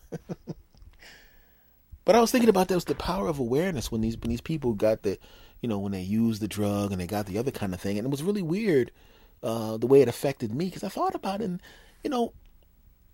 but 2.05 2.15
I 2.15 2.19
was 2.19 2.31
thinking 2.31 2.49
about 2.49 2.67
that 2.67 2.75
was 2.75 2.85
the 2.85 2.95
power 2.95 3.27
of 3.27 3.39
awareness 3.39 3.91
when 3.91 4.01
these 4.01 4.17
when 4.17 4.29
these 4.29 4.41
people 4.41 4.73
got 4.73 5.03
the, 5.03 5.17
you 5.61 5.69
know, 5.69 5.79
when 5.79 5.91
they 5.91 6.01
used 6.01 6.41
the 6.41 6.47
drug 6.47 6.91
and 6.91 7.01
they 7.01 7.07
got 7.07 7.25
the 7.25 7.37
other 7.37 7.51
kind 7.51 7.73
of 7.73 7.81
thing, 7.81 7.97
and 7.97 8.05
it 8.05 8.11
was 8.11 8.23
really 8.23 8.41
weird 8.41 8.91
uh, 9.43 9.77
the 9.77 9.87
way 9.87 10.01
it 10.01 10.07
affected 10.07 10.53
me 10.53 10.65
because 10.65 10.83
I 10.83 10.89
thought 10.89 11.15
about 11.15 11.41
it, 11.41 11.45
and 11.45 11.61
you 12.03 12.09
know, 12.09 12.33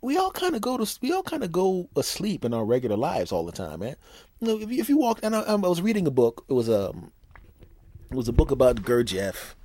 we 0.02 0.18
all 0.18 0.32
kind 0.32 0.54
of 0.56 0.62
go 0.62 0.78
to 0.78 1.00
we 1.02 1.12
all 1.12 1.24
kind 1.24 1.44
of 1.44 1.52
go 1.52 1.90
asleep 1.96 2.44
in 2.44 2.54
our 2.54 2.66
regular 2.66 2.98
lives 2.98 3.32
all 3.32 3.46
the 3.46 3.52
time, 3.52 3.80
man. 3.80 3.96
You 4.40 4.48
know, 4.48 4.60
if 4.60 4.70
you, 4.72 4.82
if 4.82 4.90
you 4.90 4.98
walk, 4.98 5.20
and 5.24 5.36
I, 5.36 5.42
I 5.42 5.56
was 5.56 5.82
reading 5.82 6.06
a 6.06 6.12
book. 6.12 6.46
It 6.50 6.54
was 6.54 6.70
a 6.70 6.90
um, 6.90 7.12
it 8.12 8.16
was 8.16 8.28
a 8.28 8.34
book 8.34 8.52
about 8.52 8.84
Gurdjieff 8.84 9.56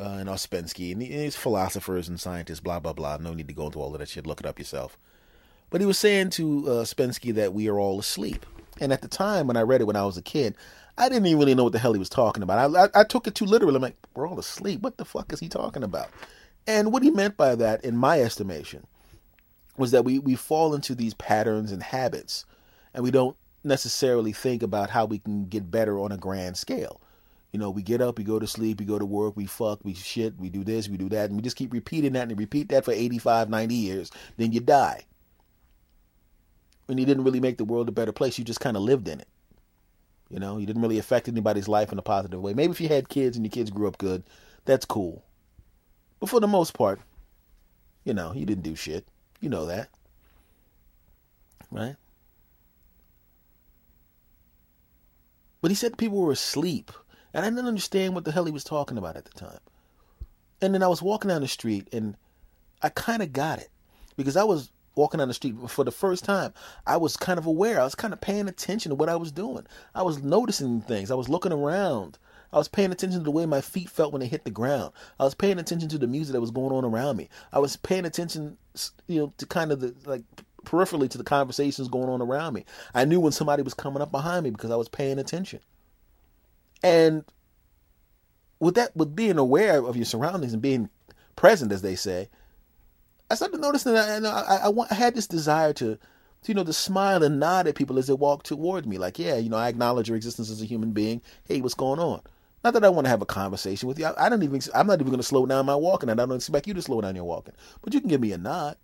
uh, 0.00 0.16
and 0.18 0.28
Ouspensky 0.28 0.92
and 0.92 1.02
these 1.02 1.36
philosophers 1.36 2.08
and 2.08 2.18
scientists. 2.18 2.60
Blah 2.60 2.80
blah 2.80 2.94
blah. 2.94 3.18
No 3.18 3.34
need 3.34 3.48
to 3.48 3.54
go 3.54 3.66
into 3.66 3.78
all 3.78 3.92
of 3.92 4.00
that 4.00 4.08
shit. 4.08 4.26
Look 4.26 4.40
it 4.40 4.46
up 4.46 4.58
yourself. 4.58 4.98
But 5.70 5.80
he 5.80 5.86
was 5.86 5.98
saying 5.98 6.30
to 6.30 6.70
uh, 6.70 6.84
Spensky 6.84 7.32
that 7.32 7.52
we 7.52 7.68
are 7.68 7.78
all 7.78 7.98
asleep. 7.98 8.46
And 8.80 8.92
at 8.92 9.02
the 9.02 9.08
time 9.08 9.46
when 9.46 9.56
I 9.56 9.62
read 9.62 9.80
it 9.80 9.86
when 9.86 9.96
I 9.96 10.04
was 10.04 10.16
a 10.16 10.22
kid, 10.22 10.54
I 10.98 11.08
didn't 11.08 11.26
even 11.26 11.38
really 11.38 11.54
know 11.54 11.64
what 11.64 11.72
the 11.72 11.78
hell 11.78 11.92
he 11.92 11.98
was 11.98 12.08
talking 12.08 12.42
about. 12.42 12.74
I, 12.74 12.84
I, 12.84 13.00
I 13.00 13.04
took 13.04 13.26
it 13.26 13.34
too 13.34 13.44
literally. 13.44 13.76
I'm 13.76 13.82
like, 13.82 13.96
we're 14.14 14.28
all 14.28 14.38
asleep. 14.38 14.80
What 14.80 14.96
the 14.96 15.04
fuck 15.04 15.32
is 15.32 15.40
he 15.40 15.48
talking 15.48 15.82
about? 15.82 16.08
And 16.66 16.92
what 16.92 17.02
he 17.02 17.10
meant 17.10 17.36
by 17.36 17.54
that, 17.54 17.84
in 17.84 17.96
my 17.96 18.20
estimation, 18.20 18.86
was 19.76 19.90
that 19.90 20.04
we, 20.04 20.18
we 20.18 20.34
fall 20.34 20.74
into 20.74 20.94
these 20.94 21.14
patterns 21.14 21.70
and 21.70 21.82
habits, 21.82 22.44
and 22.94 23.04
we 23.04 23.10
don't 23.10 23.36
necessarily 23.62 24.32
think 24.32 24.62
about 24.62 24.90
how 24.90 25.04
we 25.04 25.18
can 25.18 25.46
get 25.46 25.70
better 25.70 25.98
on 25.98 26.12
a 26.12 26.16
grand 26.16 26.56
scale. 26.56 27.00
You 27.52 27.60
know, 27.60 27.70
we 27.70 27.82
get 27.82 28.00
up, 28.00 28.18
we 28.18 28.24
go 28.24 28.38
to 28.38 28.46
sleep, 28.46 28.80
we 28.80 28.86
go 28.86 28.98
to 28.98 29.06
work, 29.06 29.36
we 29.36 29.46
fuck, 29.46 29.80
we 29.84 29.94
shit, 29.94 30.38
we 30.38 30.48
do 30.48 30.64
this, 30.64 30.88
we 30.88 30.96
do 30.96 31.08
that, 31.10 31.26
and 31.28 31.36
we 31.36 31.42
just 31.42 31.56
keep 31.56 31.72
repeating 31.72 32.14
that 32.14 32.28
and 32.28 32.38
repeat 32.38 32.68
that 32.70 32.84
for 32.84 32.92
85, 32.92 33.48
90 33.48 33.74
years. 33.74 34.10
Then 34.36 34.52
you 34.52 34.60
die 34.60 35.04
and 36.88 37.00
you 37.00 37.06
didn't 37.06 37.24
really 37.24 37.40
make 37.40 37.58
the 37.58 37.64
world 37.64 37.88
a 37.88 37.92
better 37.92 38.12
place. 38.12 38.38
You 38.38 38.44
just 38.44 38.60
kind 38.60 38.76
of 38.76 38.82
lived 38.82 39.08
in 39.08 39.20
it. 39.20 39.28
You 40.30 40.40
know, 40.40 40.58
you 40.58 40.66
didn't 40.66 40.82
really 40.82 40.98
affect 40.98 41.28
anybody's 41.28 41.68
life 41.68 41.92
in 41.92 41.98
a 41.98 42.02
positive 42.02 42.40
way. 42.40 42.52
Maybe 42.54 42.72
if 42.72 42.80
you 42.80 42.88
had 42.88 43.08
kids 43.08 43.36
and 43.36 43.44
your 43.44 43.50
kids 43.50 43.70
grew 43.70 43.86
up 43.86 43.98
good, 43.98 44.24
that's 44.64 44.84
cool. 44.84 45.24
But 46.18 46.28
for 46.28 46.40
the 46.40 46.48
most 46.48 46.74
part, 46.74 47.00
you 48.04 48.14
know, 48.14 48.32
you 48.32 48.46
didn't 48.46 48.64
do 48.64 48.74
shit. 48.74 49.06
You 49.40 49.48
know 49.48 49.66
that. 49.66 49.88
Right? 51.70 51.96
But 55.60 55.70
he 55.70 55.74
said 55.74 55.98
people 55.98 56.18
were 56.18 56.32
asleep. 56.32 56.92
And 57.34 57.44
I 57.44 57.50
didn't 57.50 57.66
understand 57.66 58.14
what 58.14 58.24
the 58.24 58.32
hell 58.32 58.46
he 58.46 58.52
was 58.52 58.64
talking 58.64 58.96
about 58.96 59.16
at 59.16 59.26
the 59.26 59.38
time. 59.38 59.58
And 60.62 60.72
then 60.72 60.82
I 60.82 60.88
was 60.88 61.02
walking 61.02 61.28
down 61.28 61.42
the 61.42 61.48
street 61.48 61.88
and 61.92 62.16
I 62.80 62.88
kind 62.88 63.22
of 63.22 63.32
got 63.32 63.58
it. 63.58 63.68
Because 64.16 64.36
I 64.36 64.44
was 64.44 64.70
walking 64.96 65.18
down 65.18 65.28
the 65.28 65.34
street 65.34 65.54
for 65.68 65.84
the 65.84 65.92
first 65.92 66.24
time, 66.24 66.52
I 66.86 66.96
was 66.96 67.16
kind 67.16 67.38
of 67.38 67.46
aware. 67.46 67.80
I 67.80 67.84
was 67.84 67.94
kind 67.94 68.12
of 68.12 68.20
paying 68.20 68.48
attention 68.48 68.90
to 68.90 68.96
what 68.96 69.08
I 69.08 69.16
was 69.16 69.30
doing. 69.30 69.66
I 69.94 70.02
was 70.02 70.22
noticing 70.22 70.80
things. 70.80 71.10
I 71.10 71.14
was 71.14 71.28
looking 71.28 71.52
around. 71.52 72.18
I 72.52 72.58
was 72.58 72.68
paying 72.68 72.92
attention 72.92 73.20
to 73.20 73.24
the 73.24 73.30
way 73.30 73.44
my 73.44 73.60
feet 73.60 73.90
felt 73.90 74.12
when 74.12 74.20
they 74.20 74.26
hit 74.26 74.44
the 74.44 74.50
ground. 74.50 74.92
I 75.20 75.24
was 75.24 75.34
paying 75.34 75.58
attention 75.58 75.88
to 75.90 75.98
the 75.98 76.06
music 76.06 76.32
that 76.32 76.40
was 76.40 76.50
going 76.50 76.72
on 76.72 76.84
around 76.84 77.16
me. 77.16 77.28
I 77.52 77.58
was 77.58 77.76
paying 77.76 78.06
attention, 78.06 78.56
you 79.06 79.20
know, 79.20 79.32
to 79.38 79.46
kind 79.46 79.72
of 79.72 79.80
the 79.80 79.94
like 80.06 80.22
peripherally 80.64 81.08
to 81.10 81.18
the 81.18 81.24
conversations 81.24 81.88
going 81.88 82.08
on 82.08 82.22
around 82.22 82.54
me. 82.54 82.64
I 82.94 83.04
knew 83.04 83.20
when 83.20 83.32
somebody 83.32 83.62
was 83.62 83.74
coming 83.74 84.02
up 84.02 84.10
behind 84.10 84.44
me 84.44 84.50
because 84.50 84.70
I 84.70 84.76
was 84.76 84.88
paying 84.88 85.18
attention. 85.18 85.60
And 86.82 87.24
with 88.58 88.74
that, 88.76 88.96
with 88.96 89.14
being 89.14 89.38
aware 89.38 89.84
of 89.84 89.96
your 89.96 90.04
surroundings 90.04 90.52
and 90.52 90.62
being 90.62 90.88
present, 91.36 91.72
as 91.72 91.82
they 91.82 91.94
say, 91.94 92.28
I 93.30 93.34
started 93.34 93.60
noticing 93.60 93.94
that 93.94 94.24
I, 94.24 94.28
I, 94.28 94.68
I, 94.68 94.86
I 94.90 94.94
had 94.94 95.14
this 95.14 95.26
desire 95.26 95.72
to, 95.74 95.96
to, 95.96 95.98
you 96.46 96.54
know, 96.54 96.64
to 96.64 96.72
smile 96.72 97.22
and 97.22 97.40
nod 97.40 97.66
at 97.66 97.74
people 97.74 97.98
as 97.98 98.06
they 98.06 98.12
walk 98.12 98.42
towards 98.44 98.86
me. 98.86 98.98
Like, 98.98 99.18
yeah, 99.18 99.36
you 99.36 99.50
know, 99.50 99.56
I 99.56 99.68
acknowledge 99.68 100.08
your 100.08 100.16
existence 100.16 100.50
as 100.50 100.62
a 100.62 100.66
human 100.66 100.92
being. 100.92 101.22
Hey, 101.44 101.60
what's 101.60 101.74
going 101.74 101.98
on? 101.98 102.22
Not 102.62 102.74
that 102.74 102.84
I 102.84 102.88
want 102.88 103.04
to 103.04 103.10
have 103.10 103.22
a 103.22 103.26
conversation 103.26 103.88
with 103.88 103.98
you. 103.98 104.06
I, 104.06 104.26
I 104.26 104.28
don't 104.28 104.42
even. 104.42 104.60
I'm 104.74 104.86
not 104.86 105.00
even 105.00 105.06
going 105.06 105.18
to 105.18 105.22
slow 105.22 105.46
down 105.46 105.66
my 105.66 105.76
walking, 105.76 106.08
and 106.08 106.20
I 106.20 106.26
don't 106.26 106.36
expect 106.36 106.66
you 106.66 106.74
to 106.74 106.82
slow 106.82 107.00
down 107.00 107.14
your 107.14 107.24
walking. 107.24 107.54
But 107.82 107.94
you 107.94 108.00
can 108.00 108.08
give 108.08 108.20
me 108.20 108.32
a 108.32 108.38
nod. 108.38 108.76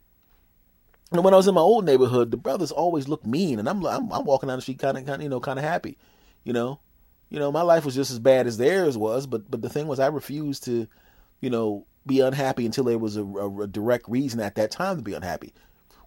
And 1.11 1.22
when 1.22 1.35
I 1.35 1.37
was 1.37 1.46
in 1.46 1.55
my 1.55 1.61
old 1.61 1.85
neighborhood, 1.85 2.31
the 2.31 2.37
brothers 2.37 2.70
always 2.70 3.09
looked 3.09 3.26
mean, 3.26 3.59
and 3.59 3.68
I'm 3.68 3.85
I'm, 3.85 4.12
I'm 4.12 4.24
walking 4.24 4.48
down 4.48 4.59
the 4.59 4.62
street 4.62 4.78
kind 4.78 4.96
of, 4.96 5.05
kind 5.05 5.16
of, 5.16 5.22
you 5.22 5.28
know, 5.28 5.40
kind 5.40 5.59
of 5.59 5.64
happy, 5.64 5.98
you 6.44 6.52
know. 6.52 6.81
You 7.28 7.38
know, 7.38 7.50
my 7.50 7.62
life 7.62 7.85
was 7.85 7.94
just 7.94 8.11
as 8.11 8.18
bad 8.18 8.46
as 8.46 8.59
theirs 8.59 8.96
was, 8.96 9.26
but 9.26 9.50
but 9.50 9.62
the 9.62 9.68
thing 9.68 9.87
was, 9.88 9.98
I 9.98 10.09
refused 10.09 10.64
to, 10.64 10.87
you 11.40 11.50
know, 11.50 11.87
be 12.06 12.20
unhappy 12.20 12.66
until 12.66 12.84
there 12.84 12.98
was 12.98 13.16
a, 13.16 13.24
a, 13.24 13.62
a 13.62 13.66
direct 13.66 14.08
reason 14.08 14.40
at 14.40 14.54
that 14.56 14.70
time 14.70 14.96
to 14.96 15.02
be 15.02 15.14
unhappy. 15.14 15.52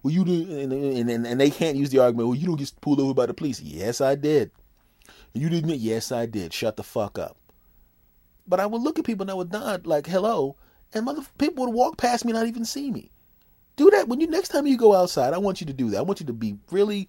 Well, 0.02 0.14
you 0.14 0.24
didn't, 0.24 0.72
and, 0.72 1.10
and, 1.10 1.26
and 1.26 1.40
they 1.40 1.50
can't 1.50 1.76
use 1.76 1.90
the 1.90 1.98
argument. 1.98 2.28
Well, 2.28 2.38
you 2.38 2.46
don't 2.46 2.56
get 2.56 2.72
pulled 2.80 3.00
over 3.00 3.14
by 3.14 3.26
the 3.26 3.34
police. 3.34 3.60
Yes, 3.60 4.00
I 4.00 4.14
did. 4.14 4.50
You 5.32 5.48
didn't. 5.48 5.78
Yes, 5.78 6.12
I 6.12 6.26
did. 6.26 6.52
Shut 6.52 6.76
the 6.76 6.82
fuck 6.82 7.18
up. 7.18 7.36
But 8.46 8.60
I 8.60 8.66
would 8.66 8.82
look 8.82 8.98
at 8.98 9.04
people 9.04 9.24
and 9.24 9.30
I 9.30 9.34
would 9.34 9.52
nod 9.52 9.86
like 9.86 10.06
hello, 10.06 10.56
and 10.94 11.04
mother 11.04 11.22
people 11.38 11.64
would 11.64 11.74
walk 11.74 11.96
past 11.96 12.24
me 12.24 12.32
not 12.32 12.46
even 12.46 12.64
see 12.64 12.90
me. 12.90 13.10
Do 13.76 13.90
that 13.90 14.08
when 14.08 14.20
you 14.20 14.28
next 14.28 14.48
time 14.48 14.66
you 14.66 14.76
go 14.76 14.94
outside. 14.94 15.34
I 15.34 15.38
want 15.38 15.60
you 15.60 15.66
to 15.66 15.72
do 15.72 15.90
that. 15.90 15.98
I 15.98 16.02
want 16.02 16.20
you 16.20 16.26
to 16.26 16.32
be 16.32 16.56
really 16.70 17.08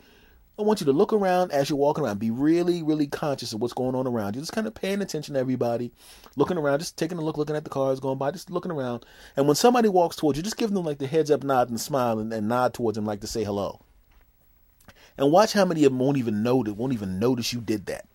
I 0.59 0.63
want 0.63 0.81
you 0.81 0.85
to 0.85 0.91
look 0.91 1.13
around 1.13 1.51
as 1.51 1.69
you're 1.69 1.77
walking 1.77 2.03
around. 2.03 2.17
Be 2.17 2.31
really, 2.31 2.81
really 2.81 3.05
conscious 3.05 3.53
of 3.53 3.61
what's 3.61 3.75
going 3.75 3.93
on 3.93 4.07
around 4.07 4.35
you. 4.35 4.41
Just 4.41 4.53
kind 4.53 4.65
of 4.65 4.73
paying 4.73 5.03
attention 5.03 5.35
to 5.35 5.39
everybody, 5.39 5.91
looking 6.35 6.57
around, 6.57 6.79
just 6.79 6.97
taking 6.97 7.19
a 7.19 7.21
look, 7.21 7.37
looking 7.37 7.55
at 7.55 7.63
the 7.63 7.69
cars 7.69 7.99
going 7.99 8.17
by, 8.17 8.31
just 8.31 8.49
looking 8.49 8.71
around. 8.71 9.05
And 9.35 9.45
when 9.45 9.55
somebody 9.55 9.87
walks 9.87 10.15
towards 10.15 10.37
you, 10.37 10.43
just 10.43 10.57
give 10.57 10.71
them 10.71 10.83
like 10.83 10.97
the 10.97 11.05
heads 11.05 11.29
up 11.29 11.43
nod 11.43 11.69
and 11.69 11.79
smile 11.79 12.17
and, 12.17 12.33
and 12.33 12.47
nod 12.47 12.73
towards 12.73 12.95
them 12.95 13.05
like 13.05 13.21
to 13.21 13.27
say 13.27 13.43
hello. 13.43 13.81
And 15.15 15.31
watch 15.31 15.53
how 15.53 15.65
many 15.65 15.83
of 15.83 15.91
them 15.91 15.99
won't 15.99 16.17
even 16.17 16.41
know. 16.41 16.57
notice, 16.57 16.73
won't 16.73 16.93
even 16.93 17.19
notice 17.19 17.53
you 17.53 17.61
did 17.61 17.85
that. 17.85 18.07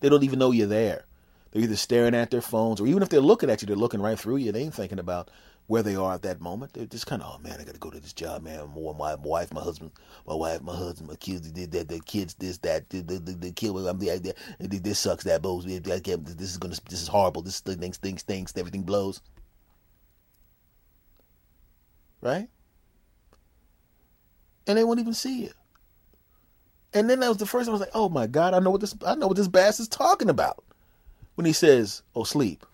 They 0.00 0.10
don't 0.10 0.22
even 0.22 0.38
know 0.38 0.50
you're 0.50 0.66
there. 0.66 1.06
They're 1.50 1.62
either 1.62 1.76
staring 1.76 2.14
at 2.14 2.30
their 2.30 2.42
phones, 2.42 2.80
or 2.80 2.86
even 2.86 3.02
if 3.02 3.08
they're 3.08 3.20
looking 3.20 3.48
at 3.48 3.62
you, 3.62 3.66
they're 3.66 3.76
looking 3.76 4.02
right 4.02 4.18
through 4.18 4.36
you. 4.36 4.52
They 4.52 4.62
ain't 4.62 4.74
thinking 4.74 4.98
about 4.98 5.30
where 5.66 5.82
they 5.82 5.96
are 5.96 6.14
at 6.14 6.22
that 6.22 6.40
moment. 6.40 6.74
They're 6.74 6.86
just 6.86 7.06
kind 7.06 7.22
of, 7.22 7.34
oh 7.34 7.42
man, 7.42 7.58
I 7.60 7.64
got 7.64 7.74
to 7.74 7.80
go 7.80 7.90
to 7.90 8.00
this 8.00 8.12
job, 8.12 8.42
man. 8.42 8.68
More 8.68 8.94
my 8.94 9.14
wife, 9.14 9.52
my 9.52 9.62
husband, 9.62 9.92
my 10.26 10.34
wife, 10.34 10.60
my 10.62 10.76
husband, 10.76 11.08
my 11.08 11.16
kids 11.16 11.50
did 11.50 11.72
that. 11.72 11.88
The 11.88 12.00
kids, 12.00 12.34
this, 12.34 12.58
that, 12.58 12.90
the 12.90 13.02
the, 13.02 13.52
kid. 13.52 13.70
I'm 13.70 13.98
the, 13.98 14.34
this 14.58 14.98
sucks. 14.98 15.24
That 15.24 15.42
blows. 15.42 15.64
This 15.64 16.50
is 16.50 16.58
gonna. 16.58 16.76
This 16.88 17.02
is 17.02 17.08
horrible. 17.08 17.42
This 17.42 17.60
things, 17.60 17.96
things, 17.96 18.22
things. 18.22 18.52
Everything 18.56 18.82
blows. 18.82 19.20
Right. 22.20 22.48
And 24.66 24.78
they 24.78 24.84
won't 24.84 25.00
even 25.00 25.14
see 25.14 25.42
you. 25.42 25.50
And 26.94 27.10
then 27.10 27.20
that 27.20 27.28
was 27.28 27.38
the 27.38 27.46
first 27.46 27.66
time 27.66 27.72
I 27.72 27.78
was 27.78 27.80
like, 27.80 27.90
oh 27.92 28.08
my 28.08 28.26
God, 28.26 28.54
I 28.54 28.60
know 28.60 28.70
what 28.70 28.80
this 28.80 28.94
I 29.04 29.14
know 29.14 29.26
what 29.26 29.36
this 29.36 29.48
bass 29.48 29.80
is 29.80 29.88
talking 29.88 30.30
about. 30.30 30.64
When 31.34 31.44
he 31.44 31.52
says, 31.52 32.02
Oh 32.14 32.24
sleep. 32.24 32.64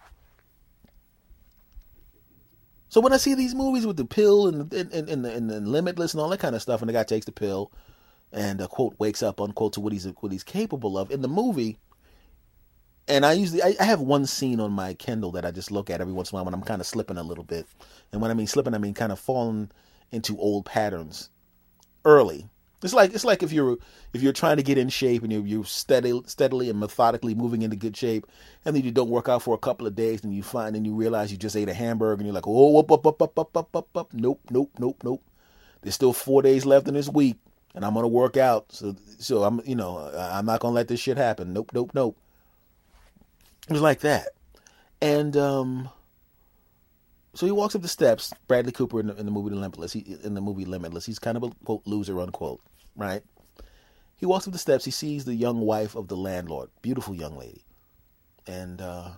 So 2.91 3.01
when 3.01 3.13
I 3.13 3.19
see 3.19 3.35
these 3.35 3.55
movies 3.55 3.87
with 3.87 3.97
the 3.97 4.05
pill 4.05 4.49
and 4.49 4.73
and, 4.73 4.93
and, 4.93 5.09
and, 5.09 5.51
and, 5.51 5.69
limitless 5.69 6.13
and 6.13 6.21
all 6.21 6.29
that 6.29 6.41
kind 6.41 6.57
of 6.57 6.61
stuff, 6.61 6.83
and 6.83 6.89
the 6.89 6.93
guy 6.93 7.05
takes 7.05 7.25
the 7.25 7.33
pill 7.33 7.73
and 8.33 8.61
uh, 8.61 8.67
quote 8.67 8.97
wakes 8.99 9.23
up 9.23 9.41
unquote 9.41 9.75
to 9.75 9.81
what 9.81 9.93
he's 9.93 10.07
what 10.21 10.33
he's 10.33 10.45
capable 10.45 10.99
of 10.99 11.11
in 11.11 11.23
the 11.23 11.29
movie. 11.29 11.79
And 13.07 13.25
I 13.25 13.33
usually 13.33 13.63
I, 13.63 13.77
I 13.81 13.85
have 13.85 14.01
one 14.01 14.27
scene 14.27 14.59
on 14.59 14.73
my 14.73 14.95
Kindle 14.95 15.31
that 15.33 15.47
I 15.47 15.53
just 15.53 15.71
look 15.71 15.89
at 15.89 16.01
every 16.01 16.13
once 16.13 16.31
in 16.33 16.35
a 16.35 16.39
while 16.39 16.47
when 16.47 16.55
I'm 16.55 16.63
kind 16.63 16.81
of 16.81 16.87
slipping 16.87 17.17
a 17.17 17.23
little 17.23 17.45
bit, 17.45 17.67
and 18.13 18.21
when 18.21 18.33
I 18.33 18.35
mean 18.35 18.49
slipping, 18.49 18.75
I 18.75 18.79
mean 18.79 18.95
kind 18.95 19.13
of 19.13 19.21
falling 19.21 19.71
into 20.11 20.37
old 20.39 20.67
patterns 20.67 21.31
early. 22.05 22.49
It's 22.83 22.95
like 22.95 23.13
it's 23.13 23.25
like 23.25 23.43
if 23.43 23.53
you're 23.53 23.77
if 24.15 24.23
you're 24.23 24.33
trying 24.33 24.57
to 24.57 24.63
get 24.63 24.79
in 24.79 24.89
shape 24.89 25.23
and 25.23 25.31
you're 25.31 25.45
you're 25.45 25.65
steady, 25.65 26.19
steadily 26.27 26.71
and 26.71 26.81
methodically 26.81 27.35
moving 27.35 27.61
into 27.63 27.77
good 27.77 27.97
shape, 27.97 28.27
and 28.65 28.75
then 28.75 28.83
you 28.83 28.91
don't 28.91 29.11
work 29.11 29.29
out 29.29 29.43
for 29.43 29.55
a 29.55 29.59
couple 29.59 29.87
of 29.87 29.95
days, 29.95 30.25
and 30.25 30.35
you 30.35 30.43
find 30.43 30.75
and 30.75 30.87
you 30.87 30.95
realize 30.95 31.31
you 31.31 31.37
just 31.37 31.57
ate 31.57 31.69
a 31.69 31.75
hamburger, 31.75 32.15
and 32.15 32.25
you're 32.25 32.35
like, 32.35 32.47
oh, 32.47 32.79
up, 32.79 32.91
up, 32.91 33.07
up, 33.07 33.21
up, 33.21 33.39
up, 33.39 33.57
up, 33.57 33.77
up, 33.77 33.97
up. 33.97 34.15
Nope, 34.15 34.41
nope, 34.51 34.71
nope, 34.79 35.03
nope. 35.05 35.23
There's 35.83 35.95
still 35.95 36.15
four 36.15 36.41
days 36.41 36.65
left 36.65 36.89
in 36.89 36.95
this 36.95 37.09
week, 37.09 37.37
and 37.75 37.85
I'm 37.85 37.93
gonna 37.93 38.09
work 38.09 38.39
out. 38.39 38.73
So 38.73 38.97
so 39.19 39.45
I'm 39.45 39.61
you 39.67 39.75
know 39.75 39.99
I'm 40.17 40.47
not 40.47 40.61
gonna 40.61 40.75
let 40.75 40.89
this 40.89 41.01
shit 41.01 41.19
happen. 41.19 41.53
Nope, 41.53 41.73
nope, 41.75 41.91
nope. 41.93 42.17
It 43.69 43.73
was 43.73 43.83
like 43.83 44.01
that, 44.01 44.29
and 45.03 45.37
um. 45.37 45.91
So 47.33 47.47
he 47.47 47.53
walks 47.53 47.77
up 47.77 47.83
the 47.83 47.89
steps. 47.89 48.33
Bradley 48.49 48.73
Cooper 48.73 48.99
in 48.99 49.07
the, 49.07 49.17
in 49.17 49.25
the 49.25 49.31
movie 49.31 49.55
Limitless. 49.55 49.93
He, 49.93 50.17
in 50.25 50.35
the 50.35 50.41
movie 50.41 50.65
Limitless, 50.65 51.07
he's 51.07 51.21
kind 51.21 51.37
of 51.37 51.45
a 51.45 51.51
quote 51.65 51.87
loser 51.87 52.21
unquote, 52.21 52.61
right? 53.01 53.23
He 54.17 54.27
walks 54.27 54.47
up 54.47 54.53
the 54.53 54.59
steps. 54.59 54.85
He 54.85 54.91
sees 54.91 55.25
the 55.25 55.35
young 55.35 55.61
wife 55.61 55.95
of 55.97 56.09
the 56.09 56.17
landlord, 56.17 56.71
beautiful 56.83 57.15
young 57.15 57.37
lady, 57.39 57.65
and 58.47 58.81
uh, 58.81 59.11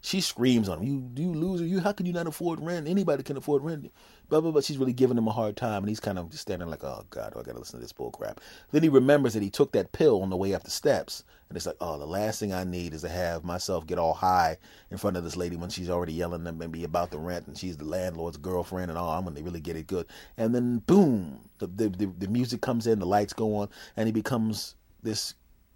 she 0.00 0.20
screams 0.20 0.68
on 0.68 0.78
him. 0.78 0.84
You, 1.16 1.24
you 1.24 1.34
loser! 1.34 1.66
You, 1.66 1.80
how 1.80 1.92
can 1.92 2.06
you 2.06 2.12
not 2.12 2.26
afford 2.28 2.60
rent? 2.60 2.88
Anybody 2.88 3.22
can 3.22 3.36
afford 3.36 3.64
rent. 3.64 3.92
Blah 4.28 4.40
blah 4.40 4.50
blah. 4.50 4.60
She's 4.60 4.78
really 4.78 4.92
giving 4.92 5.16
him 5.16 5.28
a 5.28 5.32
hard 5.32 5.56
time, 5.56 5.82
and 5.82 5.88
he's 5.88 6.00
kind 6.00 6.18
of 6.18 6.30
just 6.30 6.42
standing 6.42 6.68
like, 6.68 6.84
oh 6.84 7.04
god, 7.10 7.32
I 7.34 7.42
gotta 7.42 7.58
listen 7.58 7.78
to 7.78 7.82
this 7.82 7.92
bull 7.92 8.10
crap. 8.10 8.40
Then 8.72 8.82
he 8.82 8.88
remembers 8.88 9.34
that 9.34 9.42
he 9.42 9.50
took 9.50 9.72
that 9.72 9.92
pill 9.92 10.22
on 10.22 10.30
the 10.30 10.36
way 10.36 10.54
up 10.54 10.64
the 10.64 10.70
steps, 10.70 11.24
and 11.48 11.56
it's 11.56 11.66
like, 11.66 11.76
oh, 11.80 11.98
the 11.98 12.06
last 12.06 12.38
thing 12.38 12.52
I 12.52 12.64
need 12.64 12.92
is 12.92 13.02
to 13.02 13.08
have 13.08 13.42
myself 13.44 13.86
get 13.86 13.98
all 13.98 14.14
high 14.14 14.58
in 14.90 14.98
front 14.98 15.16
of 15.16 15.24
this 15.24 15.36
lady 15.36 15.56
when 15.56 15.70
she's 15.70 15.88
already 15.88 16.12
yelling 16.12 16.46
at 16.46 16.54
me 16.56 16.84
about 16.84 17.10
the 17.10 17.18
rent, 17.18 17.46
and 17.46 17.56
she's 17.56 17.76
the 17.76 17.84
landlord's 17.84 18.36
girlfriend, 18.36 18.90
and 18.90 18.98
all. 18.98 19.10
I'm 19.10 19.24
gonna 19.24 19.40
really 19.42 19.60
get 19.60 19.76
it 19.76 19.86
good. 19.86 20.06
And 20.36 20.54
then 20.54 20.78
boom, 20.80 21.40
the 21.58 21.66
the 21.66 21.88
the, 21.88 22.06
the 22.18 22.28
music 22.28 22.60
comes 22.60 22.86
in, 22.86 22.98
the 22.98 23.06
lights 23.06 23.32
go 23.32 23.56
on, 23.56 23.68
and 23.96 24.06
he 24.06 24.12
becomes 24.12 24.74
this 25.02 25.34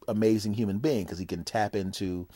amazing 0.08 0.52
human 0.52 0.78
being 0.78 1.04
because 1.04 1.18
he 1.18 1.26
can 1.26 1.44
tap 1.44 1.74
into 1.76 2.26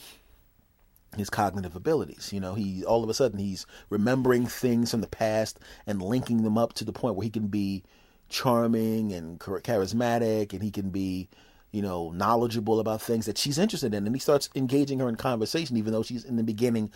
his 1.19 1.31
cognitive 1.31 1.77
abilities. 1.77 2.33
You 2.33 2.41
know, 2.41 2.55
he 2.55 2.85
all 2.85 3.03
of 3.03 3.11
a 3.11 3.15
sudden 3.15 3.39
he's 3.39 3.67
remembering 3.91 4.47
things 4.47 4.91
from 4.91 5.01
the 5.01 5.07
past 5.07 5.59
and 5.87 6.03
linking 6.03 6.43
them 6.43 6.59
up 6.59 6.73
to 6.75 6.85
the 6.85 6.93
point 6.93 7.17
where 7.17 7.25
he 7.25 7.31
can 7.31 7.49
be 7.49 7.83
charming 8.29 9.13
and 9.13 9.39
charismatic 9.39 10.53
and 10.53 10.63
he 10.63 10.71
can 10.71 10.91
be, 10.91 11.29
you 11.71 11.83
know, 11.83 12.11
knowledgeable 12.11 12.81
about 12.81 13.03
things 13.03 13.27
that 13.27 13.39
she's 13.39 13.59
interested 13.59 13.95
in 13.95 14.07
and 14.07 14.15
he 14.15 14.21
starts 14.21 14.49
engaging 14.55 14.99
her 14.99 15.09
in 15.09 15.17
conversation 15.17 15.77
even 15.77 15.93
though 15.93 16.03
she's 16.03 16.25
in 16.25 16.37
the 16.37 16.43
beginning 16.43 16.91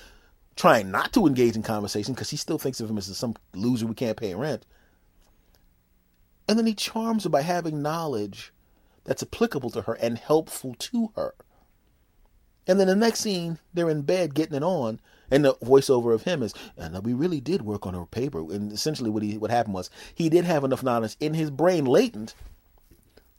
trying 0.57 0.91
not 0.91 1.13
to 1.13 1.27
engage 1.27 1.57
in 1.57 1.63
conversation 1.63 2.15
because 2.15 2.29
she 2.29 2.37
still 2.37 2.59
thinks 2.59 2.81
of 2.81 2.91
him 2.91 2.99
as 2.99 3.17
some 3.17 3.35
loser 3.55 3.87
who 3.87 3.95
can't 3.95 4.17
pay 4.17 4.35
rent. 4.35 4.67
And 6.49 6.59
then 6.59 6.67
he 6.67 6.75
charms 6.75 7.25
her 7.25 7.31
by 7.31 7.43
having 7.43 7.81
knowledge 7.81 8.53
that's 9.05 9.23
applicable 9.23 9.71
to 9.71 9.83
her 9.83 9.95
and 9.95 10.19
helpful 10.19 10.75
to 10.79 11.13
her. 11.17 11.35
And 12.71 12.79
then 12.79 12.87
the 12.87 12.95
next 12.95 13.19
scene, 13.19 13.59
they're 13.75 13.91
in 13.91 14.03
bed 14.03 14.33
getting 14.33 14.55
it 14.55 14.63
on, 14.63 15.01
and 15.29 15.45
the 15.45 15.55
voiceover 15.55 16.15
of 16.15 16.23
him 16.23 16.41
is, 16.41 16.55
and 16.77 17.05
we 17.05 17.13
really 17.13 17.41
did 17.41 17.63
work 17.63 17.85
on 17.85 17.95
her 17.95 18.07
paper. 18.07 18.39
And 18.39 18.71
essentially, 18.71 19.11
what 19.11 19.25
he 19.25 19.37
what 19.39 19.51
happened 19.51 19.75
was 19.75 19.91
he 20.15 20.29
did 20.29 20.45
have 20.45 20.63
enough 20.63 20.85
knowledge 20.85 21.17
in 21.19 21.35
his 21.35 21.51
brain, 21.51 21.85
latent, 21.85 22.37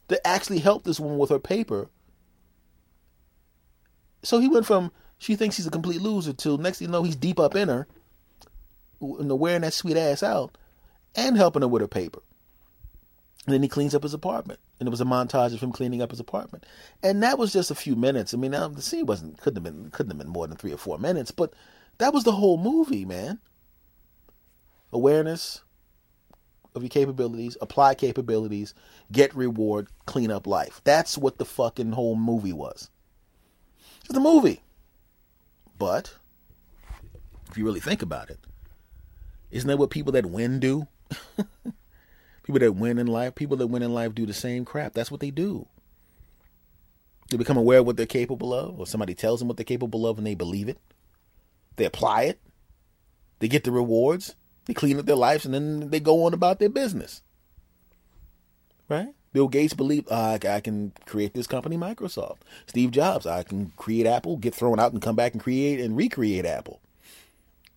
to 0.09 0.27
actually 0.27 0.59
help 0.59 0.83
this 0.83 0.99
woman 0.99 1.17
with 1.17 1.29
her 1.29 1.39
paper. 1.39 1.87
So 4.21 4.39
he 4.39 4.49
went 4.49 4.65
from 4.65 4.91
she 5.17 5.37
thinks 5.37 5.55
he's 5.55 5.65
a 5.67 5.71
complete 5.71 6.01
loser 6.01 6.33
to 6.33 6.57
next 6.57 6.79
thing 6.79 6.89
you 6.89 6.91
know 6.91 7.03
he's 7.03 7.15
deep 7.15 7.39
up 7.39 7.55
in 7.55 7.69
her, 7.69 7.87
and 8.99 9.39
wearing 9.39 9.61
that 9.61 9.71
sweet 9.71 9.95
ass 9.95 10.23
out, 10.23 10.57
and 11.15 11.37
helping 11.37 11.61
her 11.61 11.69
with 11.69 11.81
her 11.81 11.87
paper. 11.87 12.19
And 13.45 13.53
then 13.53 13.63
he 13.63 13.69
cleans 13.69 13.95
up 13.95 14.03
his 14.03 14.13
apartment, 14.13 14.59
and 14.79 14.87
it 14.87 14.91
was 14.91 15.01
a 15.01 15.05
montage 15.05 15.53
of 15.53 15.61
him 15.61 15.71
cleaning 15.71 16.01
up 16.01 16.11
his 16.11 16.19
apartment, 16.19 16.63
and 17.01 17.23
that 17.23 17.39
was 17.39 17.51
just 17.51 17.71
a 17.71 17.75
few 17.75 17.95
minutes. 17.95 18.33
I 18.33 18.37
mean, 18.37 18.51
now 18.51 18.67
the 18.67 18.83
scene 18.83 19.07
wasn't 19.07 19.39
couldn't 19.39 19.63
have 19.63 19.63
been 19.63 19.89
couldn't 19.89 20.11
have 20.11 20.19
been 20.19 20.29
more 20.29 20.47
than 20.47 20.57
three 20.57 20.71
or 20.71 20.77
four 20.77 20.99
minutes, 20.99 21.31
but 21.31 21.51
that 21.97 22.13
was 22.13 22.23
the 22.23 22.33
whole 22.33 22.57
movie, 22.57 23.03
man. 23.03 23.39
Awareness 24.93 25.63
of 26.75 26.83
your 26.83 26.89
capabilities, 26.89 27.57
apply 27.61 27.95
capabilities, 27.95 28.75
get 29.11 29.35
reward, 29.35 29.87
clean 30.05 30.29
up 30.29 30.45
life. 30.45 30.79
That's 30.83 31.17
what 31.17 31.39
the 31.39 31.45
fucking 31.45 31.93
whole 31.93 32.15
movie 32.15 32.53
was. 32.53 32.89
It's 34.05 34.17
a 34.17 34.19
movie, 34.19 34.61
but 35.79 36.15
if 37.49 37.57
you 37.57 37.65
really 37.65 37.79
think 37.79 38.03
about 38.03 38.29
it, 38.29 38.39
isn't 39.49 39.67
that 39.67 39.77
what 39.77 39.89
people 39.89 40.11
that 40.11 40.27
win 40.27 40.59
do? 40.59 40.87
People 42.51 42.67
that 42.67 42.73
win 42.73 42.99
in 42.99 43.07
life, 43.07 43.33
people 43.33 43.55
that 43.55 43.67
win 43.67 43.81
in 43.81 43.93
life 43.93 44.13
do 44.13 44.25
the 44.25 44.33
same 44.33 44.65
crap. 44.65 44.91
That's 44.91 45.09
what 45.09 45.21
they 45.21 45.31
do. 45.31 45.67
They 47.29 47.37
become 47.37 47.55
aware 47.55 47.79
of 47.79 47.85
what 47.85 47.95
they're 47.95 48.05
capable 48.05 48.53
of, 48.53 48.77
or 48.77 48.85
somebody 48.85 49.13
tells 49.13 49.39
them 49.39 49.47
what 49.47 49.55
they're 49.55 49.63
capable 49.63 50.05
of 50.05 50.17
and 50.17 50.27
they 50.27 50.35
believe 50.35 50.67
it. 50.67 50.77
They 51.77 51.85
apply 51.85 52.23
it. 52.23 52.41
They 53.39 53.47
get 53.47 53.63
the 53.63 53.71
rewards. 53.71 54.35
They 54.65 54.73
clean 54.73 54.99
up 54.99 55.05
their 55.05 55.15
lives 55.15 55.45
and 55.45 55.53
then 55.53 55.91
they 55.91 56.01
go 56.01 56.25
on 56.25 56.33
about 56.33 56.59
their 56.59 56.67
business. 56.67 57.21
Right? 58.89 59.15
Bill 59.31 59.47
Gates 59.47 59.73
believed 59.73 60.11
uh, 60.11 60.37
I 60.45 60.59
can 60.59 60.91
create 61.05 61.33
this 61.33 61.47
company, 61.47 61.77
Microsoft. 61.77 62.39
Steve 62.67 62.91
Jobs, 62.91 63.25
I 63.25 63.43
can 63.43 63.71
create 63.77 64.05
Apple, 64.05 64.35
get 64.35 64.53
thrown 64.53 64.77
out 64.77 64.91
and 64.91 65.01
come 65.01 65.15
back 65.15 65.31
and 65.31 65.41
create 65.41 65.79
and 65.79 65.95
recreate 65.95 66.45
Apple. 66.45 66.81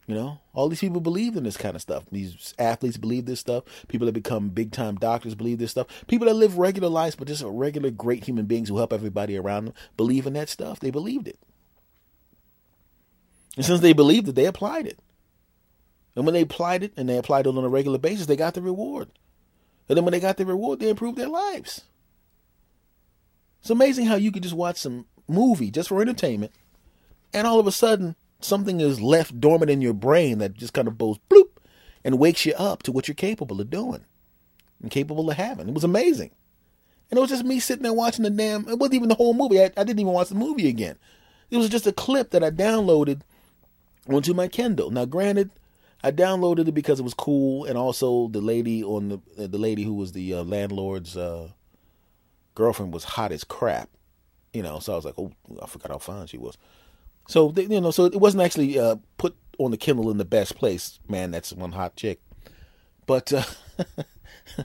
You 0.07 0.14
know, 0.14 0.40
all 0.53 0.69
these 0.69 0.81
people 0.81 1.01
believe 1.01 1.35
in 1.35 1.45
this 1.45 1.57
kind 1.57 1.75
of 1.75 1.81
stuff. 1.81 2.05
These 2.12 2.55
athletes 2.59 2.99
believe 2.99 3.25
this 3.25 3.40
stuff. 3.40 3.64
People 3.88 4.05
that 4.07 4.12
become 4.12 4.51
big 4.51 4.71
time 4.71 4.97
doctors 4.97 5.35
believe 5.35 5.59
this 5.59 5.71
stuff. 5.71 5.87
People 6.07 6.27
that 6.27 6.35
live 6.35 6.59
regular 6.59 6.88
lives, 6.88 7.17
but 7.17 7.27
just 7.27 7.43
regular 7.47 7.90
great 7.90 8.25
human 8.25 8.45
beings 8.45 8.69
who 8.69 8.77
help 8.77 8.93
everybody 8.93 9.37
around 9.37 9.64
them, 9.64 9.75
believe 9.97 10.27
in 10.27 10.35
that 10.35 10.51
stuff. 10.51 10.79
They 10.79 10.90
believed 10.90 11.27
it. 11.27 11.38
And 13.57 13.64
since 13.64 13.81
they 13.81 13.95
believed 13.95 14.29
it, 14.29 14.35
they 14.35 14.47
applied 14.47 14.87
it. 14.87 14.99
And 16.14 16.27
when 16.27 16.35
they 16.35 16.43
applied 16.43 16.83
it 16.83 16.93
and 16.97 17.09
they 17.09 17.17
applied 17.17 17.47
it 17.47 17.57
on 17.57 17.64
a 17.64 17.69
regular 17.69 17.99
basis, 17.99 18.27
they 18.27 18.37
got 18.37 18.55
the 18.55 18.62
reward. 18.62 19.09
And 19.88 19.97
then 19.97 20.05
when 20.05 20.12
they 20.12 20.21
got 20.21 20.37
the 20.37 20.45
reward, 20.45 20.81
they 20.81 20.90
improved 20.90 21.19
their 21.19 21.29
lives. 21.29 21.83
It's 23.61 23.71
amazing 23.71 24.07
how 24.07 24.17
you 24.17 24.31
could 24.31 24.43
just 24.43 24.55
watch 24.55 24.77
some 24.77 25.07
movie 25.27 25.71
just 25.71 25.88
for 25.88 26.03
entertainment, 26.03 26.53
and 27.33 27.47
all 27.47 27.59
of 27.59 27.67
a 27.67 27.73
sudden 27.73 28.14
something 28.45 28.81
is 28.81 29.01
left 29.01 29.41
dormant 29.41 29.71
in 29.71 29.81
your 29.81 29.95
brain 29.95 30.39
that 30.39 30.55
just 30.55 30.73
kind 30.73 30.89
of 30.89 30.99
goes 30.99 31.19
bloop 31.31 31.49
and 32.05 32.19
wakes 32.19 32.45
you 32.45 32.55
up 32.55 32.83
to 32.83 32.93
what 32.93 33.09
you're 33.09 33.15
capable 33.15 33.61
of 33.61 33.71
doing 33.71 34.05
and 34.83 34.91
capable 34.91 35.31
of 35.31 35.37
having. 35.37 35.69
It 35.69 35.75
was 35.75 35.85
amazing. 35.85 36.31
And 37.11 37.19
it 37.19 37.21
was 37.21 37.31
just 37.31 37.45
me 37.45 37.61
sitting 37.61 37.83
there 37.83 37.93
watching 37.93 38.23
the 38.23 38.31
damn, 38.31 38.69
it 38.69 38.79
wasn't 38.79 38.95
even 38.95 39.09
the 39.09 39.15
whole 39.15 39.35
movie. 39.35 39.61
I, 39.61 39.65
I 39.77 39.85
didn't 39.85 40.01
even 40.01 40.13
watch 40.13 40.29
the 40.29 40.35
movie 40.35 40.69
again. 40.69 40.97
It 41.51 41.57
was 41.57 41.69
just 41.69 41.87
a 41.87 41.93
clip 41.93 42.31
that 42.31 42.43
I 42.43 42.51
downloaded 42.51 43.21
onto 44.09 44.35
my 44.35 44.49
Kindle. 44.49 44.91
Now, 44.91 45.05
granted, 45.05 45.51
I 46.03 46.11
downloaded 46.11 46.69
it 46.69 46.73
because 46.73 47.01
it 47.01 47.05
was 47.05 47.15
cool, 47.15 47.65
and 47.65 47.79
also 47.79 48.29
the 48.29 48.41
lady 48.41 48.85
on 48.85 49.09
the 49.09 49.47
the 49.47 49.59
lady 49.59 49.85
who 49.85 49.95
was 49.95 50.13
the 50.13 50.35
uh, 50.35 50.45
landlord's 50.45 51.17
uh, 51.17 51.49
girlfriend 52.55 52.93
was 52.93 53.05
hot 53.05 53.33
as 53.33 53.45
crap, 53.45 53.89
you 54.53 54.63
know. 54.63 54.81
So 54.81 54.93
I 54.93 54.97
was 54.97 55.05
like, 55.07 55.19
oh, 55.19 55.33
I 55.63 55.67
forgot 55.67 55.91
how 55.91 55.99
fine 55.99 56.27
she 56.27 56.37
was. 56.37 56.59
So 57.29 57.53
you 57.57 57.81
know, 57.81 57.91
so 57.91 58.05
it 58.05 58.21
wasn't 58.21 58.43
actually 58.43 58.79
uh, 58.79 58.97
put 59.17 59.37
on 59.59 59.71
the 59.71 59.77
Kindle 59.77 60.11
in 60.11 60.19
the 60.19 60.25
best 60.25 60.57
place. 60.57 60.99
Man, 61.09 61.31
that's 61.31 61.53
one 61.53 61.73
hot 61.73 61.97
chick. 61.97 62.21
But 63.07 63.33
uh, 63.33 63.45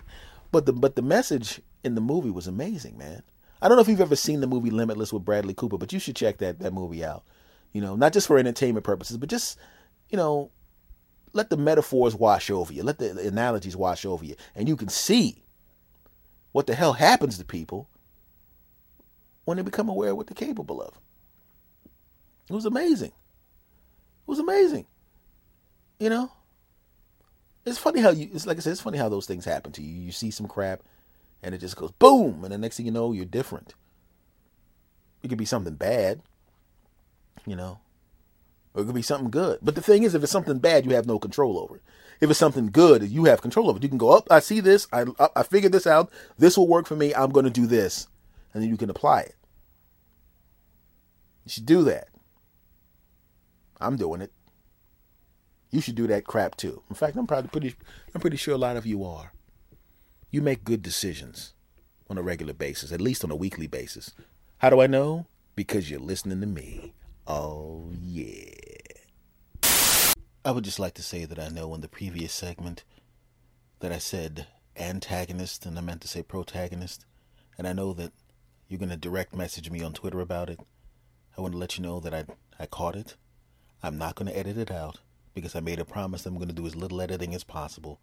but 0.51 0.65
the 0.65 0.73
but 0.73 0.95
the 0.95 1.01
message 1.01 1.61
in 1.83 1.95
the 1.95 2.01
movie 2.01 2.31
was 2.31 2.47
amazing, 2.47 2.97
man. 2.97 3.23
I 3.61 3.67
don't 3.67 3.77
know 3.77 3.81
if 3.81 3.87
you've 3.87 4.01
ever 4.01 4.15
seen 4.15 4.41
the 4.41 4.47
movie 4.47 4.69
Limitless 4.69 5.11
with 5.11 5.25
Bradley 5.25 5.53
Cooper, 5.53 5.77
but 5.77 5.91
you 5.91 5.99
should 5.99 6.15
check 6.15 6.37
that 6.39 6.59
that 6.59 6.73
movie 6.73 7.03
out. 7.03 7.23
You 7.73 7.81
know, 7.81 7.95
not 7.95 8.13
just 8.13 8.27
for 8.27 8.37
entertainment 8.37 8.85
purposes, 8.85 9.17
but 9.17 9.29
just 9.29 9.57
you 10.09 10.17
know, 10.17 10.51
let 11.33 11.49
the 11.49 11.57
metaphors 11.57 12.15
wash 12.15 12.49
over 12.49 12.73
you, 12.73 12.83
let 12.83 12.97
the 12.97 13.11
analogies 13.27 13.77
wash 13.77 14.05
over 14.05 14.25
you, 14.25 14.35
and 14.55 14.67
you 14.67 14.75
can 14.75 14.89
see 14.89 15.43
what 16.51 16.67
the 16.67 16.75
hell 16.75 16.93
happens 16.93 17.37
to 17.37 17.45
people 17.45 17.87
when 19.45 19.57
they 19.57 19.63
become 19.63 19.87
aware 19.87 20.11
of 20.11 20.17
what 20.17 20.27
they're 20.27 20.47
capable 20.47 20.81
of. 20.81 20.99
It 22.49 22.53
was 22.53 22.65
amazing. 22.65 23.11
It 23.11 24.27
was 24.27 24.39
amazing. 24.39 24.87
You 25.99 26.09
know? 26.09 26.31
It's 27.65 27.77
funny 27.77 28.01
how 28.01 28.09
you 28.09 28.29
it's 28.33 28.47
like 28.47 28.57
I 28.57 28.61
said, 28.61 28.71
it's 28.71 28.81
funny 28.81 28.97
how 28.97 29.09
those 29.09 29.27
things 29.27 29.45
happen 29.45 29.71
to 29.73 29.83
you. 29.83 30.01
You 30.01 30.11
see 30.11 30.31
some 30.31 30.47
crap 30.47 30.81
and 31.43 31.53
it 31.53 31.59
just 31.59 31.75
goes 31.75 31.91
boom, 31.91 32.43
and 32.43 32.53
the 32.53 32.57
next 32.57 32.77
thing 32.77 32.85
you 32.85 32.91
know, 32.91 33.11
you're 33.11 33.25
different. 33.25 33.73
It 35.21 35.27
could 35.27 35.37
be 35.37 35.45
something 35.45 35.75
bad, 35.75 36.21
you 37.45 37.55
know, 37.55 37.79
or 38.73 38.81
it 38.81 38.85
could 38.85 38.95
be 38.95 39.01
something 39.01 39.29
good. 39.29 39.59
But 39.61 39.75
the 39.75 39.81
thing 39.81 40.03
is, 40.03 40.15
if 40.15 40.23
it's 40.23 40.31
something 40.31 40.59
bad, 40.59 40.85
you 40.85 40.95
have 40.95 41.05
no 41.05 41.19
control 41.19 41.59
over 41.59 41.77
it. 41.77 41.83
If 42.21 42.29
it's 42.29 42.39
something 42.39 42.67
good, 42.67 43.03
you 43.03 43.25
have 43.25 43.41
control 43.41 43.69
over 43.69 43.77
it. 43.77 43.83
You 43.83 43.89
can 43.89 43.97
go 43.97 44.11
up. 44.11 44.27
I 44.29 44.39
see 44.39 44.59
this. 44.59 44.87
I 44.91 45.05
I 45.35 45.43
figured 45.43 45.71
this 45.71 45.87
out. 45.87 46.11
This 46.37 46.57
will 46.57 46.67
work 46.67 46.87
for 46.87 46.95
me. 46.95 47.13
I'm 47.13 47.31
going 47.31 47.45
to 47.45 47.51
do 47.51 47.65
this, 47.65 48.07
and 48.53 48.61
then 48.61 48.69
you 48.69 48.77
can 48.77 48.89
apply 48.89 49.21
it. 49.21 49.35
You 51.45 51.51
should 51.51 51.65
do 51.65 51.83
that. 51.83 52.09
I'm 53.79 53.95
doing 53.95 54.21
it. 54.21 54.31
You 55.71 55.81
should 55.81 55.95
do 55.95 56.07
that 56.07 56.25
crap 56.25 56.55
too. 56.55 56.81
In 56.89 56.95
fact, 56.95 57.15
I'm 57.15 57.27
probably 57.27 57.49
pretty 57.49 57.75
I'm 58.13 58.21
pretty 58.21 58.37
sure 58.37 58.55
a 58.55 58.57
lot 58.57 58.77
of 58.77 58.85
you 58.85 59.03
are. 59.03 59.33
You 60.31 60.41
make 60.41 60.63
good 60.63 60.81
decisions. 60.81 61.53
on 62.09 62.17
a 62.17 62.21
regular 62.23 62.53
basis, 62.53 62.91
at 62.91 63.01
least 63.01 63.23
on 63.23 63.31
a 63.31 63.35
weekly 63.35 63.67
basis. 63.67 64.13
How 64.57 64.69
do 64.69 64.81
I 64.81 64.87
know? 64.87 65.27
Because 65.55 65.89
you're 65.89 65.99
listening 65.99 66.41
to 66.41 66.47
me. 66.47 66.93
Oh, 67.27 67.91
yeah. 68.01 68.45
I 70.43 70.51
would 70.51 70.63
just 70.63 70.79
like 70.79 70.95
to 70.95 71.03
say 71.03 71.25
that 71.25 71.37
I 71.39 71.49
know 71.49 71.73
in 71.75 71.81
the 71.81 71.87
previous 71.87 72.33
segment 72.33 72.83
that 73.79 73.91
I 73.91 73.99
said 73.99 74.47
antagonist 74.75 75.65
and 75.65 75.77
I 75.77 75.81
meant 75.81 76.01
to 76.01 76.07
say 76.07 76.23
protagonist. 76.23 77.05
And 77.57 77.67
I 77.67 77.73
know 77.73 77.93
that 77.93 78.11
you're 78.67 78.79
going 78.79 78.89
to 78.89 78.97
direct 78.97 79.35
message 79.35 79.69
me 79.69 79.83
on 79.83 79.93
Twitter 79.93 80.21
about 80.21 80.49
it. 80.49 80.59
I 81.37 81.41
want 81.41 81.53
to 81.53 81.57
let 81.57 81.77
you 81.77 81.83
know 81.83 81.99
that 81.99 82.13
I, 82.13 82.25
I 82.59 82.65
caught 82.65 82.95
it. 82.95 83.15
I'm 83.81 83.97
not 83.97 84.15
going 84.15 84.31
to 84.31 84.37
edit 84.37 84.57
it 84.57 84.71
out 84.71 84.97
because 85.33 85.55
I 85.55 85.59
made 85.59 85.79
a 85.79 85.85
promise 85.85 86.25
I'm 86.25 86.35
going 86.35 86.49
to 86.49 86.53
do 86.53 86.65
as 86.65 86.75
little 86.75 87.01
editing 87.01 87.33
as 87.33 87.43
possible. 87.43 87.99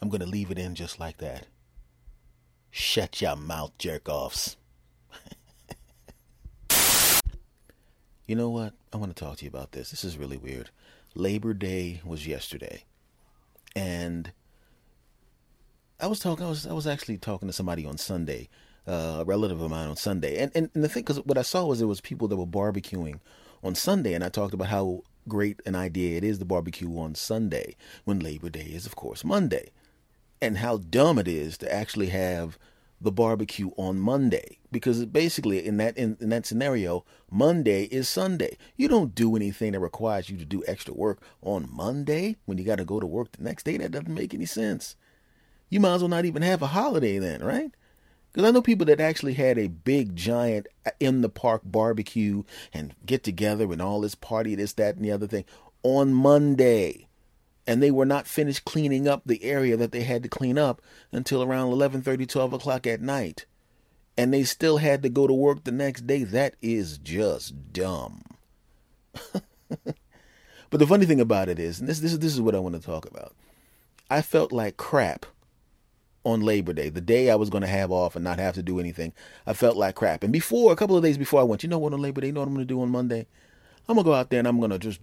I'm 0.00 0.08
going 0.08 0.20
to 0.20 0.26
leave 0.26 0.50
it 0.50 0.58
in 0.58 0.74
just 0.74 1.00
like 1.00 1.18
that. 1.18 1.46
Shut 2.70 3.22
your 3.22 3.36
mouth, 3.36 3.72
jerk 3.78 4.08
offs. 4.08 4.56
you 8.26 8.36
know 8.36 8.50
what? 8.50 8.74
I 8.92 8.98
want 8.98 9.16
to 9.16 9.24
talk 9.24 9.38
to 9.38 9.44
you 9.44 9.48
about 9.48 9.72
this. 9.72 9.90
This 9.90 10.04
is 10.04 10.18
really 10.18 10.36
weird. 10.36 10.70
Labor 11.14 11.54
Day 11.54 12.02
was 12.04 12.26
yesterday. 12.26 12.84
And 13.74 14.32
I 15.98 16.06
was 16.06 16.20
talking 16.20 16.44
I 16.44 16.48
was 16.48 16.66
I 16.66 16.72
was 16.74 16.86
actually 16.86 17.16
talking 17.16 17.48
to 17.48 17.52
somebody 17.52 17.86
on 17.86 17.96
Sunday, 17.96 18.50
uh, 18.86 19.18
a 19.20 19.24
relative 19.24 19.60
of 19.60 19.70
mine 19.70 19.88
on 19.88 19.96
Sunday. 19.96 20.36
And 20.38 20.52
and, 20.54 20.70
and 20.74 20.84
the 20.84 20.88
thing 20.88 21.04
cuz 21.04 21.18
what 21.24 21.38
I 21.38 21.42
saw 21.42 21.64
was 21.64 21.78
there 21.78 21.88
was 21.88 22.02
people 22.02 22.28
that 22.28 22.36
were 22.36 22.46
barbecuing 22.46 23.20
on 23.62 23.74
Sunday 23.74 24.14
and 24.14 24.24
I 24.24 24.28
talked 24.28 24.54
about 24.54 24.68
how 24.68 25.02
great 25.28 25.60
an 25.66 25.74
idea 25.74 26.16
it 26.16 26.24
is 26.24 26.38
to 26.38 26.44
barbecue 26.44 26.96
on 26.98 27.14
Sunday 27.14 27.76
when 28.04 28.20
Labor 28.20 28.48
Day 28.48 28.70
is 28.72 28.86
of 28.86 28.96
course 28.96 29.24
Monday. 29.24 29.70
And 30.40 30.58
how 30.58 30.76
dumb 30.76 31.18
it 31.18 31.26
is 31.26 31.56
to 31.58 31.72
actually 31.72 32.08
have 32.08 32.58
the 33.00 33.12
barbecue 33.12 33.70
on 33.76 33.98
Monday 33.98 34.58
because 34.72 35.04
basically 35.06 35.64
in 35.64 35.76
that 35.76 35.96
in, 35.96 36.16
in, 36.20 36.30
that 36.30 36.46
scenario 36.46 37.04
Monday 37.30 37.84
is 37.84 38.08
Sunday. 38.08 38.56
You 38.76 38.88
don't 38.88 39.14
do 39.14 39.36
anything 39.36 39.72
that 39.72 39.80
requires 39.80 40.30
you 40.30 40.36
to 40.38 40.44
do 40.44 40.62
extra 40.66 40.94
work 40.94 41.20
on 41.42 41.68
Monday 41.70 42.36
when 42.46 42.58
you 42.58 42.64
got 42.64 42.76
to 42.76 42.84
go 42.84 43.00
to 43.00 43.06
work 43.06 43.32
the 43.32 43.42
next 43.42 43.64
day. 43.64 43.76
That 43.76 43.92
doesn't 43.92 44.12
make 44.12 44.34
any 44.34 44.46
sense. 44.46 44.96
You 45.68 45.80
might 45.80 45.94
as 45.94 46.02
well 46.02 46.08
not 46.08 46.24
even 46.24 46.42
have 46.42 46.62
a 46.62 46.68
holiday 46.68 47.18
then, 47.18 47.42
right? 47.42 47.72
Because 48.36 48.50
I 48.50 48.52
know 48.52 48.60
people 48.60 48.84
that 48.84 49.00
actually 49.00 49.32
had 49.32 49.56
a 49.56 49.68
big 49.68 50.14
giant 50.14 50.66
uh, 50.84 50.90
in 51.00 51.22
the 51.22 51.30
park 51.30 51.62
barbecue 51.64 52.42
and 52.70 52.94
get 53.06 53.24
together 53.24 53.72
and 53.72 53.80
all 53.80 54.02
this 54.02 54.14
party, 54.14 54.54
this, 54.54 54.74
that, 54.74 54.96
and 54.96 55.02
the 55.02 55.10
other 55.10 55.26
thing 55.26 55.46
on 55.82 56.12
Monday. 56.12 57.08
And 57.66 57.82
they 57.82 57.90
were 57.90 58.04
not 58.04 58.26
finished 58.26 58.66
cleaning 58.66 59.08
up 59.08 59.22
the 59.24 59.42
area 59.42 59.74
that 59.78 59.90
they 59.90 60.02
had 60.02 60.22
to 60.22 60.28
clean 60.28 60.58
up 60.58 60.82
until 61.12 61.42
around 61.42 61.72
11:30 61.72 62.28
12 62.28 62.52
o'clock 62.52 62.86
at 62.86 63.00
night. 63.00 63.46
And 64.18 64.34
they 64.34 64.44
still 64.44 64.76
had 64.76 65.02
to 65.02 65.08
go 65.08 65.26
to 65.26 65.32
work 65.32 65.64
the 65.64 65.72
next 65.72 66.06
day. 66.06 66.22
That 66.22 66.56
is 66.60 66.98
just 66.98 67.72
dumb. 67.72 68.22
But 70.68 70.80
the 70.80 70.86
funny 70.86 71.06
thing 71.06 71.20
about 71.20 71.48
it 71.48 71.58
is 71.58 71.80
and 71.80 71.88
this, 71.88 72.00
this, 72.00 72.18
this 72.18 72.34
is 72.34 72.40
what 72.40 72.54
i 72.54 72.58
want 72.58 72.74
to 72.74 72.82
talk 72.82 73.06
about. 73.06 73.34
I 74.10 74.20
felt 74.20 74.52
like 74.52 74.76
crap 74.76 75.24
on 76.26 76.40
labor 76.40 76.72
day 76.72 76.88
the 76.88 77.00
day 77.00 77.30
i 77.30 77.36
was 77.36 77.48
going 77.48 77.62
to 77.62 77.68
have 77.68 77.92
off 77.92 78.16
and 78.16 78.24
not 78.24 78.38
have 78.38 78.54
to 78.54 78.62
do 78.62 78.80
anything 78.80 79.12
i 79.46 79.52
felt 79.52 79.76
like 79.76 79.94
crap. 79.94 80.24
And 80.24 80.32
before 80.32 80.72
a 80.72 80.76
couple 80.76 80.96
of 80.96 81.02
days 81.02 81.16
before 81.16 81.40
i 81.40 81.44
went 81.44 81.62
you 81.62 81.68
know 81.68 81.78
what 81.78 81.94
on 81.94 82.02
labor 82.02 82.20
day? 82.20 82.26
You 82.26 82.32
know 82.32 82.40
what 82.40 82.48
i'm 82.48 82.54
going 82.54 82.66
to 82.66 82.74
do 82.74 82.82
on 82.82 82.90
monday? 82.90 83.26
I'm 83.88 83.94
going 83.94 84.04
to 84.04 84.10
go 84.10 84.14
out 84.14 84.30
there 84.30 84.40
and 84.40 84.48
i'm 84.48 84.58
going 84.58 84.72
to 84.72 84.78
just 84.78 85.00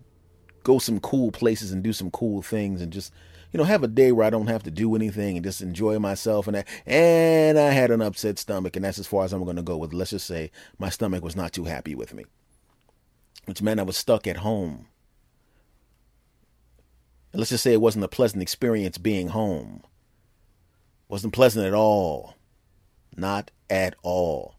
go 0.63 0.79
some 0.79 0.99
cool 0.99 1.31
places 1.31 1.71
and 1.71 1.83
do 1.83 1.93
some 1.93 2.09
cool 2.11 2.41
things 2.41 2.81
and 2.81 2.91
just 2.91 3.13
you 3.51 3.57
know 3.57 3.63
have 3.63 3.83
a 3.83 3.87
day 3.87 4.11
where 4.11 4.25
I 4.25 4.29
don't 4.29 4.47
have 4.47 4.63
to 4.63 4.71
do 4.71 4.95
anything 4.95 5.37
and 5.37 5.43
just 5.45 5.61
enjoy 5.61 5.99
myself. 5.99 6.47
And 6.47 6.55
that. 6.55 6.67
and 6.85 7.59
I 7.59 7.69
had 7.69 7.91
an 7.91 8.01
upset 8.01 8.39
stomach 8.39 8.75
and 8.75 8.83
that's 8.83 8.99
as 8.99 9.07
far 9.07 9.23
as 9.25 9.33
I'm 9.33 9.43
going 9.43 9.57
to 9.57 9.61
go 9.61 9.77
with 9.77 9.93
let's 9.93 10.09
just 10.09 10.25
say 10.25 10.51
my 10.79 10.89
stomach 10.89 11.23
was 11.23 11.35
not 11.35 11.53
too 11.53 11.65
happy 11.65 11.95
with 11.95 12.13
me. 12.13 12.25
Which 13.45 13.61
meant 13.61 13.79
I 13.79 13.83
was 13.83 13.97
stuck 13.97 14.25
at 14.25 14.37
home. 14.37 14.87
And 17.31 17.39
let's 17.39 17.49
just 17.49 17.63
say 17.63 17.73
it 17.73 17.81
wasn't 17.81 18.05
a 18.05 18.09
pleasant 18.09 18.41
experience 18.41 18.97
being 18.97 19.29
home 19.29 19.83
wasn't 21.13 21.33
pleasant 21.33 21.65
at 21.65 21.73
all 21.73 22.35
not 23.15 23.51
at 23.69 23.95
all 24.01 24.55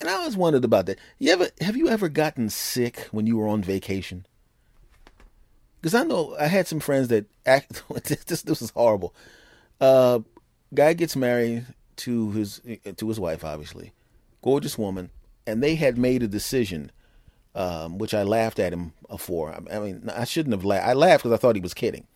and 0.00 0.08
I 0.08 0.14
always 0.14 0.36
wondered 0.36 0.64
about 0.64 0.86
that. 0.86 0.98
You 1.18 1.32
ever 1.32 1.48
have 1.60 1.76
you 1.76 1.88
ever 1.88 2.08
gotten 2.08 2.50
sick 2.50 3.08
when 3.10 3.26
you 3.26 3.36
were 3.36 3.48
on 3.48 3.62
vacation? 3.62 4.26
Because 5.80 5.94
I 5.94 6.04
know 6.04 6.36
I 6.38 6.46
had 6.46 6.66
some 6.66 6.80
friends 6.80 7.08
that 7.08 7.26
act. 7.46 7.82
this 8.04 8.42
this 8.42 8.62
is 8.62 8.70
horrible. 8.70 9.14
Uh, 9.80 10.20
guy 10.72 10.92
gets 10.92 11.16
married 11.16 11.66
to 11.96 12.30
his 12.30 12.60
to 12.96 13.08
his 13.08 13.18
wife, 13.18 13.44
obviously, 13.44 13.92
gorgeous 14.42 14.78
woman, 14.78 15.10
and 15.46 15.62
they 15.62 15.74
had 15.74 15.98
made 15.98 16.22
a 16.22 16.28
decision, 16.28 16.92
um, 17.54 17.98
which 17.98 18.14
I 18.14 18.22
laughed 18.22 18.60
at 18.60 18.72
him 18.72 18.92
for. 19.18 19.52
I 19.70 19.78
mean, 19.80 20.10
I 20.14 20.24
shouldn't 20.24 20.54
have 20.54 20.64
laughed. 20.64 20.86
I 20.86 20.92
laughed 20.92 21.24
because 21.24 21.36
I 21.36 21.40
thought 21.40 21.56
he 21.56 21.62
was 21.62 21.74
kidding. 21.74 22.06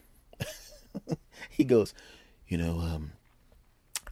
he 1.51 1.65
goes, 1.65 1.95
you 2.53 2.59
know, 2.59 2.81
um, 2.81 3.13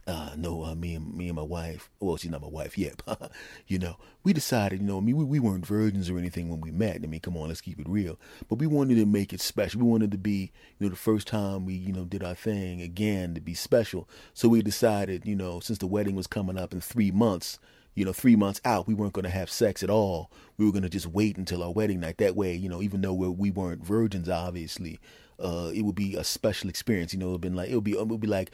uh, 0.07 0.31
no, 0.35 0.63
uh, 0.63 0.73
me 0.73 0.95
and 0.95 1.15
me 1.15 1.27
and 1.27 1.35
my 1.35 1.43
wife. 1.43 1.91
Well, 1.99 2.17
she's 2.17 2.31
not 2.31 2.41
my 2.41 2.47
wife 2.47 2.75
yet. 2.75 3.03
you 3.67 3.77
know, 3.77 3.97
we 4.23 4.33
decided. 4.33 4.81
You 4.81 4.87
know, 4.87 4.97
I 4.97 5.01
mean, 5.01 5.15
we, 5.15 5.23
we 5.23 5.39
weren't 5.39 5.63
virgins 5.63 6.09
or 6.09 6.17
anything 6.17 6.49
when 6.49 6.59
we 6.59 6.71
met. 6.71 7.01
I 7.03 7.05
mean, 7.05 7.19
come 7.19 7.37
on, 7.37 7.49
let's 7.49 7.61
keep 7.61 7.79
it 7.79 7.87
real. 7.87 8.17
But 8.49 8.55
we 8.55 8.65
wanted 8.65 8.95
to 8.95 9.05
make 9.05 9.31
it 9.31 9.41
special. 9.41 9.81
We 9.81 9.87
wanted 9.87 10.09
to 10.13 10.17
be, 10.17 10.51
you 10.79 10.87
know, 10.87 10.89
the 10.89 10.95
first 10.95 11.27
time 11.27 11.67
we, 11.67 11.75
you 11.75 11.93
know, 11.93 12.03
did 12.03 12.23
our 12.23 12.33
thing 12.33 12.81
again 12.81 13.35
to 13.35 13.41
be 13.41 13.53
special. 13.53 14.09
So 14.33 14.49
we 14.49 14.63
decided, 14.63 15.23
you 15.23 15.35
know, 15.35 15.59
since 15.59 15.77
the 15.77 15.85
wedding 15.85 16.15
was 16.15 16.25
coming 16.25 16.57
up 16.57 16.73
in 16.73 16.81
three 16.81 17.11
months, 17.11 17.59
you 17.93 18.05
know, 18.05 18.13
three 18.13 18.35
months 18.35 18.59
out, 18.65 18.87
we 18.87 18.95
weren't 18.95 19.13
going 19.13 19.25
to 19.25 19.29
have 19.29 19.51
sex 19.51 19.83
at 19.83 19.91
all. 19.91 20.31
We 20.57 20.65
were 20.65 20.71
going 20.71 20.81
to 20.81 20.89
just 20.89 21.05
wait 21.05 21.37
until 21.37 21.61
our 21.61 21.71
wedding 21.71 21.99
night. 21.99 22.17
That 22.17 22.35
way, 22.35 22.55
you 22.55 22.69
know, 22.69 22.81
even 22.81 23.01
though 23.01 23.13
we 23.13 23.51
weren't 23.51 23.85
virgins, 23.85 24.29
obviously, 24.29 24.99
uh, 25.41 25.71
it 25.73 25.81
would 25.83 25.95
be 25.95 26.15
a 26.15 26.23
special 26.23 26.69
experience. 26.69 27.13
You 27.13 27.19
know, 27.19 27.29
it 27.29 27.31
would 27.31 27.41
been 27.41 27.55
like 27.55 27.69
it 27.69 27.75
would 27.75 27.83
be 27.83 27.93
it 27.93 28.07
would 28.07 28.21
be 28.21 28.27
like 28.27 28.51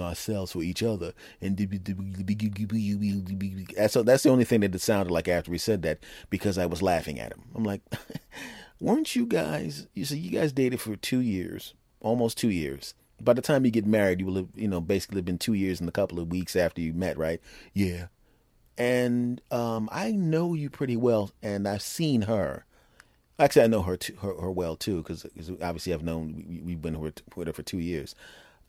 ourselves 0.00 0.52
for 0.52 0.62
each 0.62 0.82
other. 0.82 1.12
And 1.40 1.56
that's 3.76 3.94
that's 3.94 4.22
the 4.22 4.30
only 4.30 4.44
thing 4.44 4.60
that 4.60 4.74
it 4.74 4.80
sounded 4.80 5.12
like 5.12 5.28
after 5.28 5.50
we 5.50 5.58
said 5.58 5.82
that 5.82 5.98
because 6.30 6.58
I 6.58 6.66
was 6.66 6.82
laughing 6.82 7.18
at 7.20 7.32
him. 7.32 7.42
I'm 7.54 7.64
like, 7.64 7.82
weren't 8.80 9.14
you 9.14 9.26
guys? 9.26 9.86
You 9.94 10.04
see, 10.04 10.18
you 10.18 10.30
guys 10.30 10.52
dated 10.52 10.80
for 10.80 10.96
two 10.96 11.20
years, 11.20 11.74
almost 12.00 12.38
two 12.38 12.50
years. 12.50 12.94
By 13.20 13.32
the 13.32 13.42
time 13.42 13.64
you 13.64 13.70
get 13.70 13.86
married, 13.86 14.20
you 14.20 14.26
will 14.26 14.36
have, 14.36 14.48
you 14.54 14.68
know, 14.68 14.80
basically 14.80 15.22
been 15.22 15.38
two 15.38 15.54
years 15.54 15.80
and 15.80 15.88
a 15.88 15.92
couple 15.92 16.18
of 16.18 16.30
weeks 16.30 16.56
after 16.56 16.80
you 16.80 16.92
met, 16.92 17.16
right? 17.16 17.40
Yeah. 17.72 18.06
And 18.76 19.40
um, 19.52 19.88
I 19.92 20.10
know 20.10 20.54
you 20.54 20.68
pretty 20.68 20.96
well, 20.96 21.30
and 21.40 21.68
I've 21.68 21.80
seen 21.80 22.22
her 22.22 22.66
Actually, 23.38 23.64
I 23.64 23.68
know 23.68 23.82
her 23.82 23.96
too, 23.96 24.14
her, 24.22 24.34
her 24.40 24.50
well 24.50 24.76
too, 24.76 24.98
because 24.98 25.26
obviously 25.60 25.92
I've 25.92 26.04
known 26.04 26.62
we, 26.64 26.72
have 26.72 26.82
been 26.82 27.00
with 27.00 27.22
her 27.46 27.52
for 27.52 27.62
two 27.62 27.78
years. 27.78 28.14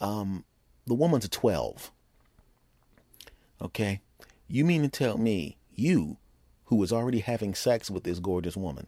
Um, 0.02 0.44
the 0.88 0.96
woman's 0.96 1.26
a 1.26 1.30
twelve. 1.30 1.92
Okay, 3.62 4.02
you 4.48 4.66
mean 4.66 4.82
to 4.82 4.90
tell 4.90 5.18
me 5.18 5.58
you, 5.74 6.18
who 6.66 6.76
was 6.76 6.92
already 6.92 7.20
having 7.20 7.54
sex 7.54 7.92
with 7.92 8.04
this 8.04 8.20
gorgeous 8.20 8.58
woman, 8.58 8.88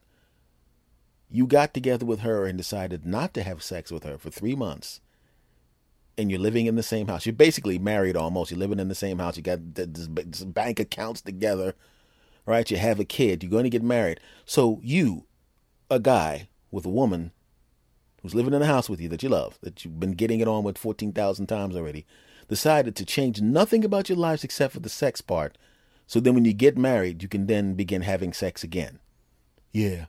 you 1.30 1.46
got 1.46 1.74
together 1.74 2.06
with 2.06 2.22
her 2.22 2.46
and 2.46 2.58
decided 2.58 3.06
not 3.06 3.34
to 3.36 3.44
have 3.44 3.62
sex 3.62 3.92
with 3.92 4.04
her 4.04 4.18
for 4.18 4.30
three 4.30 4.56
months, 4.56 5.00
and 6.18 6.32
you're 6.32 6.40
living 6.40 6.66
in 6.66 6.76
the 6.76 6.84
same 6.84 7.08
house. 7.08 7.26
You're 7.26 7.34
basically 7.34 7.78
married 7.78 8.18
almost. 8.18 8.50
You're 8.50 8.60
living 8.60 8.80
in 8.80 8.88
the 8.88 8.96
same 8.96 9.20
house. 9.20 9.38
You 9.38 9.44
got 9.44 9.76
this 9.76 10.08
bank 10.44 10.80
accounts 10.80 11.22
together, 11.22 11.76
right? 12.48 12.70
You 12.70 12.78
have 12.78 13.00
a 13.00 13.06
kid. 13.06 13.44
You're 13.44 13.52
going 13.52 13.66
to 13.66 13.70
get 13.70 13.84
married. 13.84 14.20
So 14.46 14.80
you, 14.84 15.26
a 15.90 16.00
guy 16.00 16.50
with 16.72 16.86
a 16.86 16.90
woman 16.90 17.32
who's 18.22 18.36
living 18.36 18.54
in 18.54 18.62
a 18.62 18.66
house 18.66 18.90
with 18.90 19.00
you 19.00 19.10
that 19.10 19.24
you 19.24 19.30
love, 19.30 19.58
that 19.62 19.84
you've 19.84 20.00
been 20.00 20.12
getting 20.12 20.40
it 20.40 20.48
on 20.48 20.64
with 20.64 20.78
14,000 20.78 21.48
times 21.48 21.76
already, 21.76 22.06
decided 22.48 22.96
to 22.96 23.06
change 23.06 23.42
nothing 23.42 23.86
about 23.86 24.10
your 24.10 24.18
lives 24.18 24.44
except 24.44 24.74
for 24.74 24.80
the 24.80 24.90
sex 24.90 25.22
part. 25.22 25.58
So 26.08 26.20
then 26.20 26.34
when 26.34 26.46
you 26.46 26.54
get 26.54 26.78
married, 26.78 27.22
you 27.22 27.30
can 27.30 27.48
then 27.48 27.74
begin 27.74 28.02
having 28.02 28.34
sex 28.34 28.64
again. 28.64 29.00
Yeah. 29.74 30.06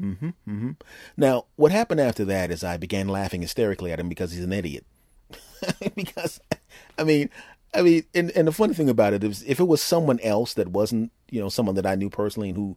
Mm-hmm. 0.00 0.28
Mm-hmm. 0.28 0.70
Now, 1.16 1.46
what 1.56 1.72
happened 1.72 2.00
after 2.00 2.24
that 2.26 2.50
is 2.50 2.62
I 2.62 2.76
began 2.76 3.08
laughing 3.08 3.42
hysterically 3.42 3.90
at 3.90 3.98
him 3.98 4.08
because 4.08 4.32
he's 4.32 4.44
an 4.44 4.52
idiot. 4.52 4.84
because, 5.94 6.40
I 6.98 7.04
mean, 7.04 7.30
I 7.74 7.82
mean, 7.82 8.04
and, 8.14 8.30
and 8.32 8.48
the 8.48 8.52
funny 8.52 8.74
thing 8.74 8.88
about 8.88 9.12
it 9.12 9.24
is, 9.24 9.42
if 9.42 9.58
it 9.60 9.64
was 9.64 9.82
someone 9.82 10.20
else 10.20 10.54
that 10.54 10.68
wasn't, 10.68 11.10
you 11.30 11.40
know, 11.40 11.48
someone 11.48 11.74
that 11.74 11.86
I 11.86 11.96
knew 11.96 12.10
personally 12.10 12.50
and 12.50 12.56
who 12.56 12.76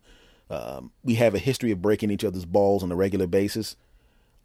um, 0.51 0.91
we 1.01 1.15
have 1.15 1.33
a 1.33 1.39
history 1.39 1.71
of 1.71 1.81
breaking 1.81 2.11
each 2.11 2.25
other's 2.25 2.45
balls 2.45 2.83
on 2.83 2.91
a 2.91 2.95
regular 2.95 3.25
basis. 3.25 3.77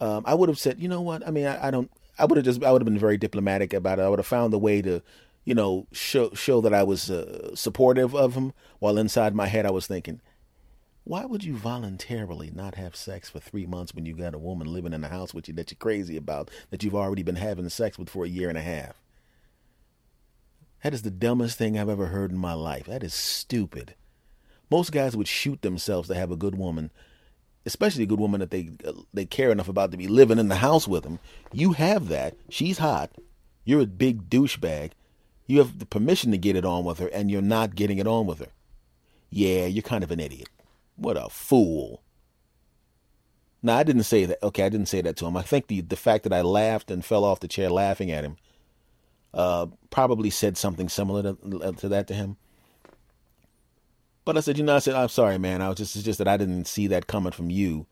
Um, 0.01 0.23
I 0.25 0.35
would 0.35 0.49
have 0.49 0.59
said, 0.59 0.79
you 0.79 0.89
know 0.89 1.01
what? 1.01 1.27
I 1.27 1.31
mean, 1.31 1.47
I, 1.47 1.69
I 1.69 1.71
don't. 1.71 1.91
I 2.19 2.25
would 2.25 2.37
have 2.37 2.45
just. 2.45 2.63
I 2.63 2.71
would 2.71 2.81
have 2.81 2.87
been 2.87 2.99
very 2.99 3.17
diplomatic 3.17 3.75
about 3.75 3.99
it. 3.99 4.03
I 4.03 4.09
would 4.09 4.21
have 4.21 4.27
found 4.27 4.55
a 4.55 4.59
way 4.59 4.81
to, 4.83 5.03
you 5.45 5.55
know, 5.55 5.87
show 5.93 6.31
show 6.33 6.61
that 6.61 6.73
I 6.73 6.85
was 6.85 7.11
uh, 7.11 7.55
supportive 7.57 8.15
of 8.15 8.35
him. 8.35 8.53
While 8.79 8.99
inside 8.99 9.35
my 9.35 9.49
head, 9.49 9.67
I 9.67 9.71
was 9.71 9.87
thinking, 9.87 10.21
why 11.03 11.25
would 11.25 11.43
you 11.43 11.57
voluntarily 11.57 12.53
not 12.55 12.77
have 12.77 12.95
sex 12.95 13.29
for 13.29 13.41
three 13.41 13.67
months 13.67 13.93
when 13.93 14.07
you 14.07 14.15
got 14.15 14.35
a 14.35 14.39
woman 14.39 14.73
living 14.73 14.93
in 14.93 15.01
the 15.01 15.09
house 15.09 15.35
with 15.35 15.49
you 15.49 15.55
that 15.55 15.71
you're 15.71 15.77
crazy 15.79 16.17
about 16.17 16.51
that 16.71 16.85
you've 16.85 16.95
already 16.95 17.23
been 17.25 17.37
having 17.37 17.69
sex 17.69 17.99
with 17.99 18.11
for 18.11 18.25
a 18.25 18.29
year 18.29 18.49
and 18.49 18.59
a 18.59 18.63
half? 18.63 19.03
That 20.85 20.95
is 20.95 21.03
the 21.03 21.11
dumbest 21.11 21.59
thing 21.59 21.77
I've 21.77 21.89
ever 21.89 22.07
heard 22.07 22.31
in 22.31 22.39
my 22.39 22.53
life. 22.53 22.87
That 22.87 23.03
is 23.03 23.15
stupid. 23.15 23.95
Most 24.71 24.93
guys 24.93 25.17
would 25.17 25.29
shoot 25.29 25.63
themselves 25.63 26.09
to 26.09 26.15
have 26.15 26.31
a 26.31 26.37
good 26.37 26.57
woman, 26.57 26.91
especially 27.65 28.03
a 28.03 28.07
good 28.07 28.21
woman 28.21 28.41
that 28.41 28.51
they 28.51 28.71
uh, 28.85 28.93
they 29.15 29.25
care 29.25 29.51
enough 29.51 29.69
about 29.69 29.91
to 29.93 29.97
be 29.97 30.09
living 30.09 30.39
in 30.39 30.49
the 30.49 30.57
house 30.57 30.89
with 30.89 31.05
them. 31.05 31.19
You 31.53 31.73
have 31.73 32.09
that. 32.09 32.37
She's 32.49 32.79
hot. 32.79 33.13
You're 33.65 33.83
a 33.83 33.87
big 33.87 34.29
douchebag. 34.29 34.93
You 35.47 35.59
have 35.59 35.79
the 35.79 35.87
permission 35.87 36.33
to 36.33 36.39
get 36.39 36.57
it 36.57 36.65
on 36.65 36.85
with 36.85 36.99
her, 36.99 37.09
and 37.09 37.31
you're 37.31 37.43
not 37.43 37.77
getting 37.77 37.99
it 37.99 38.07
on 38.07 38.27
with 38.27 38.41
her. 38.41 38.49
Yeah, 39.31 39.67
you're 39.67 39.83
kind 39.83 40.03
of 40.03 40.11
an 40.11 40.21
idiot. 40.21 40.49
What 40.97 41.17
a 41.17 41.29
fool. 41.29 42.03
Now 43.63 43.77
I 43.77 43.83
didn't 43.83 44.05
say 44.05 44.25
that. 44.25 44.43
Okay, 44.43 44.65
I 44.65 44.69
didn't 44.69 44.87
say 44.87 45.01
that 45.03 45.17
to 45.17 45.27
him. 45.27 45.37
I 45.37 45.43
think 45.43 45.69
the 45.69 45.81
the 45.81 45.97
fact 45.97 46.25
that 46.25 46.33
I 46.33 46.43
laughed 46.43 46.91
and 46.91 47.05
fell 47.05 47.25
off 47.25 47.41
the 47.41 47.49
chair 47.49 47.71
laughing 47.71 48.11
at 48.11 48.25
him 48.25 48.37
uh, 49.35 49.67
probably 49.91 50.31
said 50.31 50.57
something 50.57 50.89
similar 50.89 51.35
to, 51.35 51.73
to 51.77 51.89
that 51.89 52.07
to 52.09 52.15
him. 52.15 52.37
But 54.27 54.37
I 54.37 54.41
said, 54.41 54.59
you 54.59 54.65
know, 54.65 54.75
I 54.75 54.81
said, 54.81 54.97
I'm 54.97 55.09
sorry, 55.09 55.39
man. 55.39 55.63
I 55.63 55.69
was 55.69 55.79
just, 55.79 55.95
it's 55.95 56.05
just 56.05 56.19
that 56.19 56.27
I 56.27 56.37
didn't 56.37 56.67
see 56.67 56.89
that 56.89 57.07
coming 57.07 57.31
from 57.31 57.49
you 57.49 57.87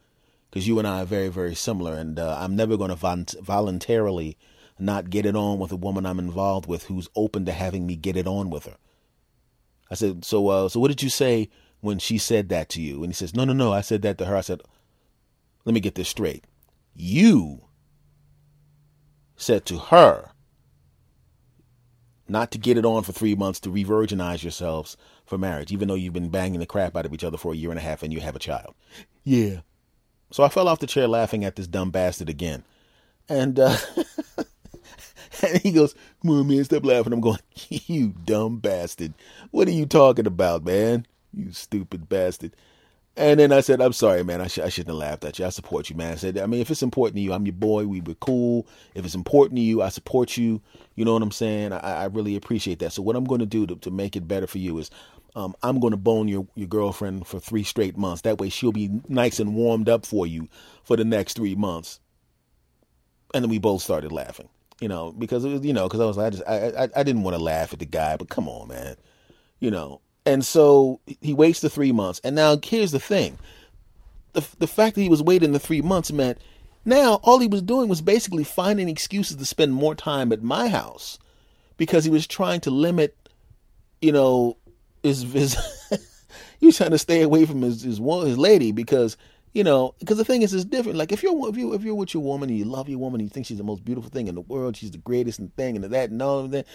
because 0.50 0.66
you 0.66 0.80
and 0.80 0.86
I 0.86 1.02
are 1.02 1.06
very, 1.06 1.28
very 1.28 1.54
similar. 1.54 1.94
And 1.94 2.18
uh, 2.18 2.36
I'm 2.40 2.56
never 2.56 2.76
going 2.76 2.90
to 2.90 3.40
voluntarily 3.40 4.36
not 4.76 5.10
get 5.10 5.26
it 5.26 5.36
on 5.36 5.60
with 5.60 5.70
a 5.70 5.76
woman 5.76 6.04
I'm 6.04 6.18
involved 6.18 6.66
with 6.66 6.86
who's 6.86 7.08
open 7.14 7.44
to 7.44 7.52
having 7.52 7.86
me 7.86 7.94
get 7.94 8.16
it 8.16 8.26
on 8.26 8.50
with 8.50 8.66
her. 8.66 8.76
I 9.92 9.94
said, 9.94 10.24
so, 10.24 10.48
uh, 10.48 10.68
so 10.68 10.80
what 10.80 10.88
did 10.88 11.04
you 11.04 11.08
say 11.08 11.50
when 11.80 12.00
she 12.00 12.18
said 12.18 12.48
that 12.48 12.68
to 12.70 12.82
you? 12.82 13.04
And 13.04 13.12
he 13.12 13.14
says, 13.14 13.32
no, 13.32 13.44
no, 13.44 13.52
no. 13.52 13.72
I 13.72 13.80
said 13.80 14.02
that 14.02 14.18
to 14.18 14.24
her. 14.24 14.36
I 14.36 14.40
said, 14.40 14.60
let 15.64 15.72
me 15.72 15.78
get 15.78 15.94
this 15.94 16.08
straight. 16.08 16.48
You 16.96 17.68
said 19.36 19.64
to 19.66 19.78
her 19.78 20.32
not 22.26 22.50
to 22.50 22.58
get 22.58 22.76
it 22.76 22.84
on 22.84 23.04
for 23.04 23.12
three 23.12 23.36
months 23.36 23.60
to 23.60 23.70
re-virginize 23.70 24.42
yourselves 24.42 24.96
for 25.24 25.38
marriage, 25.38 25.72
even 25.72 25.88
though 25.88 25.94
you've 25.94 26.12
been 26.12 26.28
banging 26.28 26.60
the 26.60 26.66
crap 26.66 26.96
out 26.96 27.06
of 27.06 27.14
each 27.14 27.24
other 27.24 27.38
for 27.38 27.52
a 27.52 27.56
year 27.56 27.70
and 27.70 27.78
a 27.78 27.82
half 27.82 28.02
and 28.02 28.12
you 28.12 28.20
have 28.20 28.36
a 28.36 28.40
child. 28.40 28.74
Yeah. 29.24 29.60
So 30.30 30.42
I 30.42 30.48
fell 30.48 30.68
off 30.68 30.80
the 30.80 30.86
chair 30.86 31.08
laughing 31.08 31.44
at 31.44 31.56
this 31.56 31.66
dumb 31.66 31.90
bastard 31.90 32.28
again. 32.28 32.64
And 33.28 33.58
uh 33.58 33.76
and 35.42 35.58
he 35.62 35.72
goes, 35.72 35.94
Come 36.22 36.32
on, 36.32 36.48
man, 36.48 36.64
stop 36.64 36.84
laughing. 36.84 37.12
I'm 37.12 37.20
going, 37.20 37.38
You 37.68 38.14
dumb 38.24 38.58
bastard. 38.58 39.14
What 39.50 39.68
are 39.68 39.72
you 39.72 39.86
talking 39.86 40.26
about, 40.26 40.64
man? 40.64 41.06
You 41.32 41.52
stupid 41.52 42.08
bastard. 42.08 42.54
And 43.16 43.38
then 43.38 43.52
I 43.52 43.60
said, 43.60 43.80
I'm 43.80 43.92
sorry, 43.92 44.24
man. 44.24 44.40
I, 44.40 44.48
sh- 44.48 44.58
I 44.58 44.68
shouldn't 44.68 44.88
have 44.88 44.96
laughed 44.96 45.24
at 45.24 45.38
you. 45.38 45.46
I 45.46 45.50
support 45.50 45.88
you, 45.88 45.94
man. 45.94 46.12
I 46.12 46.16
said, 46.16 46.36
I 46.36 46.46
mean, 46.46 46.60
if 46.60 46.70
it's 46.70 46.82
important 46.82 47.14
to 47.16 47.20
you, 47.20 47.32
I'm 47.32 47.46
your 47.46 47.52
boy. 47.52 47.86
We 47.86 48.00
were 48.00 48.14
cool. 48.14 48.66
If 48.94 49.04
it's 49.04 49.14
important 49.14 49.56
to 49.56 49.62
you, 49.62 49.82
I 49.82 49.88
support 49.90 50.36
you. 50.36 50.60
You 50.96 51.04
know 51.04 51.12
what 51.12 51.22
I'm 51.22 51.30
saying? 51.30 51.72
I, 51.72 51.78
I 51.78 52.04
really 52.06 52.34
appreciate 52.34 52.80
that. 52.80 52.92
So 52.92 53.02
what 53.02 53.14
I'm 53.14 53.24
going 53.24 53.38
to 53.38 53.46
do 53.46 53.66
to, 53.66 53.90
make 53.90 54.16
it 54.16 54.26
better 54.26 54.48
for 54.48 54.58
you 54.58 54.78
is 54.78 54.90
um, 55.36 55.54
I'm 55.62 55.78
going 55.78 55.92
to 55.92 55.96
bone 55.96 56.26
your, 56.26 56.48
your 56.56 56.66
girlfriend 56.66 57.28
for 57.28 57.38
three 57.38 57.62
straight 57.62 57.96
months. 57.96 58.22
That 58.22 58.38
way 58.38 58.48
she'll 58.48 58.72
be 58.72 58.90
nice 59.08 59.38
and 59.38 59.54
warmed 59.54 59.88
up 59.88 60.04
for 60.04 60.26
you 60.26 60.48
for 60.82 60.96
the 60.96 61.04
next 61.04 61.34
three 61.34 61.54
months. 61.54 62.00
And 63.32 63.44
then 63.44 63.50
we 63.50 63.58
both 63.58 63.82
started 63.82 64.10
laughing, 64.10 64.48
you 64.80 64.88
know, 64.88 65.12
because 65.12 65.44
it 65.44 65.50
was, 65.50 65.64
you 65.64 65.72
know, 65.72 65.86
because 65.88 66.00
I 66.00 66.04
was, 66.04 66.16
like, 66.16 66.26
I 66.26 66.30
just, 66.30 66.42
I, 66.48 66.84
I, 66.84 66.88
I 67.00 67.02
didn't 67.04 67.22
want 67.22 67.36
to 67.36 67.42
laugh 67.42 67.72
at 67.72 67.78
the 67.78 67.86
guy, 67.86 68.16
but 68.16 68.28
come 68.28 68.48
on, 68.48 68.68
man, 68.68 68.96
you 69.60 69.70
know, 69.70 70.00
and 70.26 70.44
so 70.44 71.00
he 71.20 71.34
waits 71.34 71.60
the 71.60 71.70
three 71.70 71.92
months. 71.92 72.20
And 72.24 72.34
now 72.34 72.56
here's 72.62 72.92
the 72.92 73.00
thing. 73.00 73.38
The, 74.32 74.46
the 74.58 74.66
fact 74.66 74.94
that 74.94 75.02
he 75.02 75.08
was 75.08 75.22
waiting 75.22 75.52
the 75.52 75.58
three 75.58 75.82
months 75.82 76.10
meant 76.10 76.38
now 76.84 77.14
all 77.22 77.38
he 77.38 77.46
was 77.46 77.62
doing 77.62 77.88
was 77.88 78.00
basically 78.00 78.44
finding 78.44 78.88
excuses 78.88 79.36
to 79.36 79.44
spend 79.44 79.74
more 79.74 79.94
time 79.94 80.32
at 80.32 80.42
my 80.42 80.68
house 80.68 81.18
because 81.76 82.04
he 82.04 82.10
was 82.10 82.26
trying 82.26 82.60
to 82.62 82.70
limit, 82.70 83.16
you 84.00 84.12
know, 84.12 84.56
his, 85.02 85.22
his 85.22 85.56
he 86.60 86.66
was 86.66 86.76
trying 86.76 86.90
to 86.90 86.98
stay 86.98 87.22
away 87.22 87.46
from 87.46 87.62
his, 87.62 87.82
his, 87.82 87.98
his 87.98 88.38
lady 88.38 88.72
because, 88.72 89.16
you 89.52 89.62
know, 89.62 89.94
because 90.00 90.16
the 90.16 90.24
thing 90.24 90.42
is, 90.42 90.52
it's 90.52 90.64
different. 90.64 90.98
Like 90.98 91.12
if 91.12 91.22
you're 91.22 91.48
if 91.48 91.56
you 91.56 91.74
if 91.74 91.82
you're 91.82 91.94
with 91.94 92.12
your 92.12 92.22
woman 92.22 92.48
and 92.48 92.58
you 92.58 92.64
love 92.64 92.88
your 92.88 92.98
woman 92.98 93.20
and 93.20 93.28
you 93.28 93.32
think 93.32 93.46
she's 93.46 93.58
the 93.58 93.64
most 93.64 93.84
beautiful 93.84 94.10
thing 94.10 94.26
in 94.26 94.34
the 94.34 94.40
world, 94.40 94.76
she's 94.76 94.90
the 94.90 94.98
greatest 94.98 95.40
thing 95.56 95.76
and 95.76 95.84
that 95.84 96.10
and 96.10 96.20
all 96.20 96.40
of 96.40 96.50
that, 96.50 96.66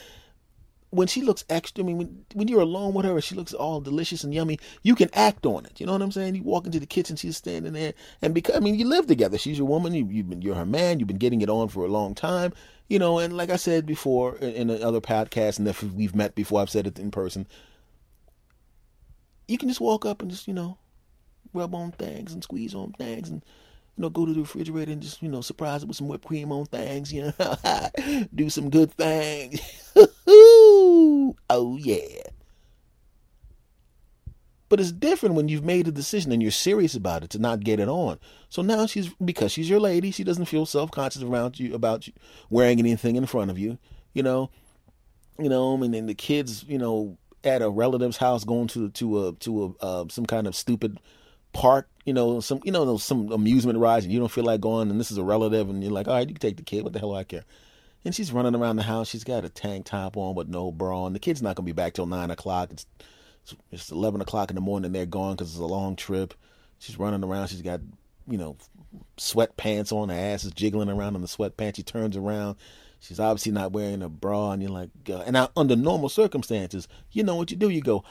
when 0.91 1.07
she 1.07 1.21
looks 1.21 1.45
extra, 1.49 1.83
I 1.83 1.87
mean, 1.87 1.97
when, 1.97 2.25
when 2.33 2.47
you're 2.47 2.61
alone 2.61 2.93
with 2.93 3.05
her 3.05 3.13
and 3.13 3.23
she 3.23 3.35
looks 3.35 3.53
all 3.53 3.79
delicious 3.79 4.23
and 4.23 4.33
yummy, 4.33 4.59
you 4.81 4.95
can 4.95 5.09
act 5.13 5.45
on 5.45 5.65
it. 5.65 5.79
You 5.79 5.85
know 5.85 5.91
what 5.93 6.01
I'm 6.01 6.11
saying? 6.11 6.35
You 6.35 6.43
walk 6.43 6.65
into 6.65 6.79
the 6.79 6.87
kitchen, 6.87 7.15
she's 7.15 7.37
standing 7.37 7.73
there, 7.73 7.93
and 8.21 8.33
because 8.33 8.55
I 8.55 8.59
mean, 8.59 8.75
you 8.75 8.85
live 8.85 9.05
together. 9.05 9.37
She's 9.37 9.57
your 9.57 9.67
woman. 9.67 9.93
You, 9.93 10.07
you've 10.09 10.29
been, 10.29 10.41
you're 10.41 10.55
her 10.55 10.65
man. 10.65 10.99
You've 10.99 11.07
been 11.07 11.17
getting 11.17 11.41
it 11.41 11.49
on 11.49 11.67
for 11.67 11.85
a 11.85 11.89
long 11.89 12.15
time. 12.15 12.53
You 12.87 12.97
know, 12.97 13.19
and 13.19 13.37
like 13.37 13.51
I 13.51 13.55
said 13.55 13.85
before 13.85 14.37
in, 14.37 14.69
in 14.69 14.83
other 14.83 15.01
podcasts, 15.01 15.59
and 15.59 15.67
if 15.67 15.83
we've 15.83 16.15
met 16.15 16.33
before, 16.33 16.61
I've 16.61 16.71
said 16.71 16.87
it 16.87 16.97
in 16.97 17.11
person. 17.11 17.47
You 19.47 19.57
can 19.57 19.69
just 19.69 19.81
walk 19.81 20.05
up 20.05 20.21
and 20.21 20.31
just 20.31 20.47
you 20.47 20.53
know, 20.53 20.77
rub 21.53 21.75
on 21.75 21.91
things 21.91 22.33
and 22.33 22.43
squeeze 22.43 22.73
on 22.73 22.93
things 22.93 23.29
and 23.29 23.43
you 23.99 24.03
know, 24.03 24.09
go 24.09 24.25
to 24.25 24.33
the 24.33 24.39
refrigerator 24.39 24.93
and 24.93 25.01
just, 25.01 25.21
you 25.21 25.27
know, 25.27 25.41
surprise 25.41 25.83
it 25.83 25.87
with 25.87 25.97
some 25.97 26.07
whipped 26.07 26.25
cream 26.25 26.53
on 26.53 26.65
things, 26.65 27.11
you 27.11 27.33
know, 27.37 27.57
do 28.33 28.49
some 28.49 28.69
good 28.69 28.93
things. 28.93 29.59
oh, 30.29 31.77
yeah. 31.79 32.21
But 34.67 34.79
it's 34.79 34.91
different 34.91 35.35
when 35.35 35.47
you've 35.47 35.65
made 35.65 35.87
a 35.87 35.91
decision 35.91 36.31
and 36.31 36.41
you're 36.41 36.51
serious 36.51 36.93
about 36.93 37.23
it 37.23 37.31
to 37.31 37.39
not 37.39 37.61
get 37.61 37.79
it 37.79 37.89
on. 37.89 38.19
So 38.49 38.61
now 38.61 38.85
she's, 38.85 39.09
because 39.23 39.51
she's 39.51 39.69
your 39.69 39.79
lady, 39.79 40.11
she 40.11 40.23
doesn't 40.23 40.45
feel 40.45 40.67
self 40.67 40.91
conscious 40.91 41.23
around 41.23 41.59
you 41.59 41.73
about 41.73 42.05
you 42.05 42.13
wearing 42.51 42.77
anything 42.77 43.15
in 43.15 43.25
front 43.25 43.49
of 43.49 43.57
you, 43.57 43.79
you 44.13 44.21
know, 44.21 44.51
you 45.39 45.49
know, 45.49 45.81
and 45.81 45.93
then 45.93 46.05
the 46.05 46.13
kids, 46.13 46.63
you 46.67 46.77
know, 46.77 47.17
at 47.43 47.63
a 47.63 47.69
relative's 47.69 48.17
house 48.17 48.43
going 48.43 48.67
to, 48.67 48.89
to 48.89 49.27
a, 49.27 49.33
to 49.33 49.75
a, 49.81 49.85
uh, 49.85 50.05
some 50.09 50.25
kind 50.25 50.45
of 50.45 50.55
stupid 50.55 50.99
park, 51.53 51.89
you 52.05 52.13
know, 52.13 52.39
some 52.39 52.59
you 52.63 52.71
know 52.71 52.97
some 52.97 53.31
amusement 53.31 53.79
rides, 53.79 54.05
and 54.05 54.13
you 54.13 54.19
don't 54.19 54.31
feel 54.31 54.43
like 54.43 54.61
going, 54.61 54.89
and 54.89 54.99
this 54.99 55.11
is 55.11 55.17
a 55.17 55.23
relative, 55.23 55.69
and 55.69 55.83
you're 55.83 55.91
like, 55.91 56.07
all 56.07 56.15
right, 56.15 56.27
you 56.27 56.33
can 56.35 56.41
take 56.41 56.57
the 56.57 56.63
kid. 56.63 56.83
What 56.83 56.93
the 56.93 56.99
hell 56.99 57.11
do 57.11 57.15
I 57.15 57.23
care? 57.23 57.43
And 58.05 58.15
she's 58.15 58.31
running 58.31 58.55
around 58.55 58.77
the 58.77 58.83
house. 58.83 59.09
She's 59.09 59.23
got 59.23 59.45
a 59.45 59.49
tank 59.49 59.85
top 59.85 60.15
on 60.15 60.35
with 60.35 60.47
no 60.47 60.71
bra 60.71 61.03
on. 61.03 61.13
The 61.13 61.19
kid's 61.19 61.41
not 61.41 61.55
gonna 61.55 61.65
be 61.65 61.73
back 61.73 61.93
till 61.93 62.05
nine 62.05 62.31
o'clock. 62.31 62.71
It's 62.71 62.85
it's 63.71 63.91
eleven 63.91 64.21
o'clock 64.21 64.49
in 64.49 64.55
the 64.55 64.61
morning. 64.61 64.91
They're 64.91 65.05
gone 65.05 65.35
because 65.35 65.51
it's 65.51 65.59
a 65.59 65.65
long 65.65 65.95
trip. 65.95 66.33
She's 66.77 66.97
running 66.97 67.23
around. 67.23 67.47
She's 67.47 67.61
got 67.61 67.81
you 68.27 68.37
know 68.37 68.57
sweatpants 69.17 69.91
on. 69.91 70.09
Her 70.09 70.15
ass 70.15 70.43
is 70.43 70.53
jiggling 70.53 70.89
around 70.89 71.15
in 71.15 71.21
the 71.21 71.27
sweatpants. 71.27 71.75
She 71.75 71.83
turns 71.83 72.15
around. 72.15 72.55
She's 73.01 73.19
obviously 73.19 73.53
not 73.53 73.71
wearing 73.71 74.01
a 74.01 74.09
bra, 74.09 74.51
and 74.51 74.61
you're 74.61 74.71
like, 74.71 74.89
and 75.07 75.49
under 75.55 75.75
normal 75.75 76.09
circumstances, 76.09 76.87
you 77.11 77.23
know 77.23 77.35
what 77.35 77.49
you 77.49 77.55
do? 77.55 77.69
You 77.69 77.81
go, 77.81 78.03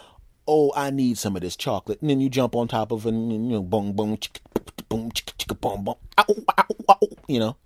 oh, 0.47 0.73
I 0.75 0.91
need 0.91 1.19
some 1.19 1.37
of 1.37 1.43
this 1.43 1.57
chocolate. 1.57 2.01
And 2.01 2.09
then 2.11 2.21
you 2.21 2.31
jump 2.31 2.57
on 2.57 2.69
top 2.69 2.91
of 2.91 3.05
it 3.05 3.11
and, 3.11 3.31
you 3.31 3.39
know, 3.39 3.63
boom, 3.63 3.93
boom, 3.93 4.19
boom, 4.89 5.11
chicka, 5.13 5.61
boom, 5.61 5.85
boom, 5.85 5.95
ow, 6.17 6.25
ow, 6.59 6.67
ow, 6.89 7.09
you 7.29 7.39
know. 7.39 7.57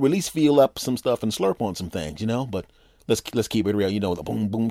Release, 0.00 0.28
feel 0.28 0.60
up 0.60 0.78
some 0.78 0.96
stuff 0.96 1.22
and 1.22 1.32
slurp 1.32 1.60
on 1.60 1.74
some 1.74 1.90
things, 1.90 2.20
you 2.20 2.26
know. 2.26 2.46
But 2.46 2.66
let's 3.06 3.22
let's 3.34 3.48
keep 3.48 3.66
it 3.66 3.76
real. 3.76 3.90
You 3.90 4.00
know, 4.00 4.14
the 4.14 4.22
boom, 4.22 4.48
boom, 4.48 4.70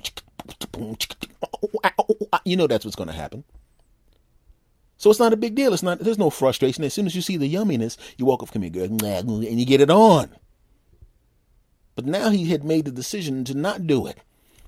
boom, 0.71 0.95
chicka, 0.95 1.27
oh, 1.43 1.47
oh, 1.63 1.79
ah, 1.83 1.93
oh, 1.97 2.17
ah. 2.33 2.41
you 2.45 2.57
know 2.57 2.67
that's 2.67 2.85
what's 2.85 2.95
going 2.95 3.09
to 3.09 3.15
happen. 3.15 3.43
So 4.97 5.09
it's 5.09 5.19
not 5.19 5.31
a 5.31 5.37
big 5.37 5.55
deal. 5.55 5.73
It's 5.73 5.83
not. 5.83 5.99
There's 5.99 6.17
no 6.17 6.29
frustration. 6.29 6.83
As 6.83 6.93
soon 6.93 7.05
as 7.05 7.15
you 7.15 7.21
see 7.21 7.37
the 7.37 7.53
yumminess, 7.53 7.97
you 8.17 8.25
walk 8.25 8.43
up, 8.43 8.51
come 8.51 8.63
here, 8.63 8.71
girl, 8.71 8.85
and 8.85 9.59
you 9.59 9.65
get 9.65 9.81
it 9.81 9.89
on. 9.89 10.29
But 11.95 12.05
now 12.05 12.29
he 12.29 12.45
had 12.45 12.63
made 12.63 12.85
the 12.85 12.91
decision 12.91 13.43
to 13.45 13.53
not 13.53 13.85
do 13.85 14.07
it. 14.07 14.19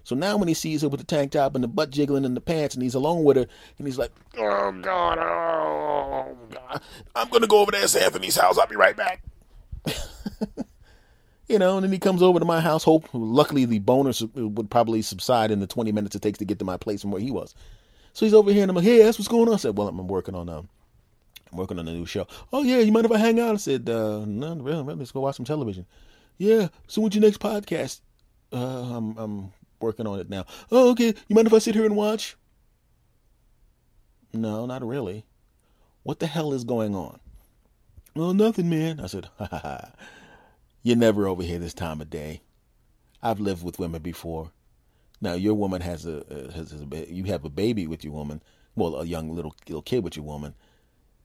So 0.04 0.16
now 0.16 0.38
when 0.38 0.48
he 0.48 0.54
sees 0.54 0.82
her 0.82 0.90
with 0.90 1.00
the 1.00 1.06
tank 1.06 1.32
top 1.32 1.56
and 1.56 1.64
the 1.64 1.68
butt 1.68 1.92
jiggling 1.92 2.26
and 2.26 2.36
the 2.36 2.42
pants 2.42 2.76
and 2.76 2.84
he's 2.84 2.96
alone 2.96 3.24
with 3.24 3.38
her 3.38 3.48
and 3.78 3.88
he's 3.88 3.98
like, 3.98 4.12
Oh 4.38 4.72
God, 4.82 5.20
oh 5.20 6.38
God. 6.50 6.82
I'm 7.16 7.30
gonna 7.30 7.48
go 7.48 7.60
over 7.60 7.72
there 7.72 7.86
to 7.86 8.04
Anthony's 8.04 8.36
house. 8.36 8.58
I'll 8.58 8.68
be 8.68 8.76
right 8.76 8.98
back. 8.98 9.24
you 11.48 11.60
know, 11.60 11.78
and 11.78 11.84
then 11.84 11.92
he 11.92 12.00
comes 12.00 12.22
over 12.22 12.40
to 12.40 12.46
my 12.46 12.62
house. 12.62 12.84
Hope 12.84 13.08
luckily 13.14 13.66
the 13.66 13.80
bonus 13.80 14.22
would 14.22 14.70
probably 14.70 15.02
subside 15.02 15.52
in 15.52 15.60
the 15.60 15.68
20 15.68 15.92
minutes 15.92 16.16
it 16.16 16.22
takes 16.22 16.40
to 16.40 16.46
get 16.46 16.60
to 16.60 16.66
my 16.66 16.78
place 16.78 17.02
from 17.02 17.12
where 17.12 17.22
he 17.22 17.32
was. 17.32 17.54
So 18.14 18.26
he's 18.26 18.34
over 18.34 18.52
here 18.52 18.64
and 18.64 18.70
I'm 18.70 18.76
like, 18.76 18.86
Hey, 18.86 19.02
that's 19.04 19.18
what's 19.18 19.28
going 19.28 19.48
on. 19.48 19.54
I 19.54 19.58
said, 19.58 19.78
Well, 19.78 19.88
I'm 19.88 20.08
working 20.08 20.36
on 20.36 20.50
um 20.50 20.70
I'm 21.52 21.58
working 21.58 21.80
on 21.80 21.88
a 21.88 21.94
new 21.94 22.06
show. 22.06 22.28
Oh 22.54 22.64
yeah, 22.64 22.78
you 22.78 22.92
mind 22.92 23.06
if 23.06 23.12
I 23.12 23.18
hang 23.18 23.40
out? 23.40 23.56
I 23.56 23.58
said, 23.58 23.90
uh, 23.90 24.24
no, 24.26 24.56
really, 24.56 24.84
let's 24.84 25.12
go 25.12 25.22
watch 25.22 25.36
some 25.36 25.46
television. 25.46 25.86
Yeah. 26.38 26.70
So 26.88 27.02
when's 27.02 27.14
your 27.14 27.22
next 27.22 27.40
podcast? 27.40 28.00
Uh, 28.54 28.58
I'm 28.58 29.18
I'm 29.18 29.54
working 29.80 30.08
on 30.08 30.20
it 30.20 30.30
now. 30.30 30.46
Oh, 30.72 30.92
okay. 30.92 31.14
You 31.28 31.36
mind 31.36 31.48
if 31.48 31.54
I 31.54 31.60
sit 31.60 31.76
here 31.76 31.86
and 31.86 31.96
watch? 31.96 32.38
No, 34.34 34.66
not 34.66 34.86
really. 34.86 35.26
What 36.04 36.20
the 36.20 36.28
hell 36.28 36.54
is 36.54 36.64
going 36.64 36.96
on? 36.96 37.20
Well, 38.16 38.34
nothing, 38.34 38.70
man. 38.70 39.00
I 39.00 39.08
said, 39.08 39.30
ha 39.38 39.48
ha 39.50 39.60
ha. 39.60 39.92
You're 40.84 40.98
never 40.98 41.28
over 41.28 41.44
here 41.44 41.60
this 41.60 41.74
time 41.74 42.02
of 42.02 42.10
day. 42.10 42.42
I've 43.22 43.40
lived 43.40 43.64
with 43.64 43.80
women 43.80 44.02
before. 44.02 44.52
Now 45.22 45.34
your 45.34 45.54
woman 45.54 45.82
has 45.82 46.06
a, 46.08 46.24
has, 46.56 46.72
has 46.72 46.82
a 46.82 47.14
you 47.14 47.26
have 47.26 47.46
a 47.46 47.50
baby 47.50 47.86
with 47.86 48.04
your 48.04 48.14
woman. 48.14 48.42
Well, 48.76 48.96
a 48.96 49.06
young 49.06 49.34
little 49.34 49.54
little 49.68 49.84
kid 49.84 50.04
with 50.04 50.16
your 50.16 50.26
woman. 50.26 50.56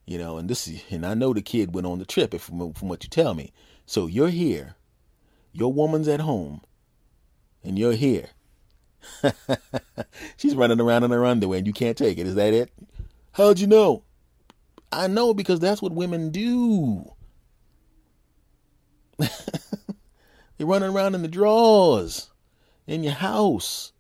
You 0.04 0.18
know, 0.18 0.36
and 0.36 0.48
this 0.48 0.68
is, 0.68 0.82
and 0.90 1.06
I 1.06 1.14
know 1.14 1.32
the 1.32 1.40
kid 1.40 1.74
went 1.74 1.86
on 1.86 1.98
the 1.98 2.04
trip 2.04 2.34
if, 2.34 2.42
from 2.42 2.74
from 2.74 2.88
what 2.88 3.02
you 3.02 3.08
tell 3.08 3.32
me. 3.32 3.52
So 3.86 4.06
you're 4.06 4.28
here. 4.28 4.76
Your 5.52 5.72
woman's 5.72 6.06
at 6.06 6.20
home, 6.20 6.60
and 7.64 7.78
you're 7.78 7.94
here 7.94 8.28
She's 10.36 10.54
running 10.54 10.80
around 10.80 11.04
in 11.04 11.10
her 11.10 11.24
underwear 11.24 11.58
and 11.58 11.66
you 11.66 11.72
can't 11.72 11.96
take 11.96 12.18
it. 12.18 12.26
Is 12.26 12.34
that 12.34 12.52
it? 12.52 12.70
How'd 13.32 13.58
you 13.58 13.66
know? 13.66 14.02
I 14.96 15.08
know 15.08 15.34
because 15.34 15.60
that's 15.60 15.82
what 15.82 15.92
women 15.92 16.30
do. 16.30 17.12
You're 20.58 20.68
running 20.68 20.90
around 20.90 21.14
in 21.14 21.20
the 21.20 21.28
drawers 21.28 22.30
in 22.86 23.04
your 23.04 23.12
house. 23.12 23.92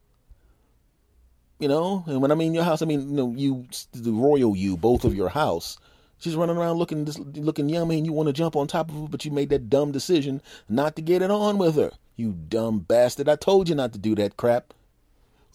You 1.58 1.68
know, 1.68 2.02
and 2.06 2.22
when 2.22 2.32
I 2.32 2.34
mean 2.34 2.54
your 2.54 2.64
house, 2.64 2.80
I 2.80 2.86
mean 2.86 3.10
you 3.10 3.14
know 3.14 3.34
you, 3.36 3.66
the 3.92 4.12
royal 4.12 4.56
you, 4.56 4.76
both 4.76 5.04
of 5.04 5.14
your 5.14 5.28
house. 5.28 5.78
She's 6.18 6.34
running 6.34 6.56
around 6.56 6.78
looking 6.78 7.04
just 7.04 7.18
looking 7.18 7.68
yummy, 7.68 7.98
and 7.98 8.06
you 8.06 8.12
want 8.12 8.28
to 8.28 8.32
jump 8.32 8.56
on 8.56 8.66
top 8.66 8.88
of 8.88 8.94
her, 8.94 9.08
but 9.08 9.24
you 9.24 9.30
made 9.30 9.50
that 9.50 9.68
dumb 9.68 9.92
decision 9.92 10.40
not 10.68 10.96
to 10.96 11.02
get 11.02 11.20
it 11.20 11.30
on 11.30 11.58
with 11.58 11.76
her. 11.76 11.92
You 12.16 12.32
dumb 12.32 12.80
bastard! 12.80 13.28
I 13.28 13.36
told 13.36 13.68
you 13.68 13.74
not 13.74 13.92
to 13.92 13.98
do 13.98 14.14
that 14.14 14.38
crap. 14.38 14.72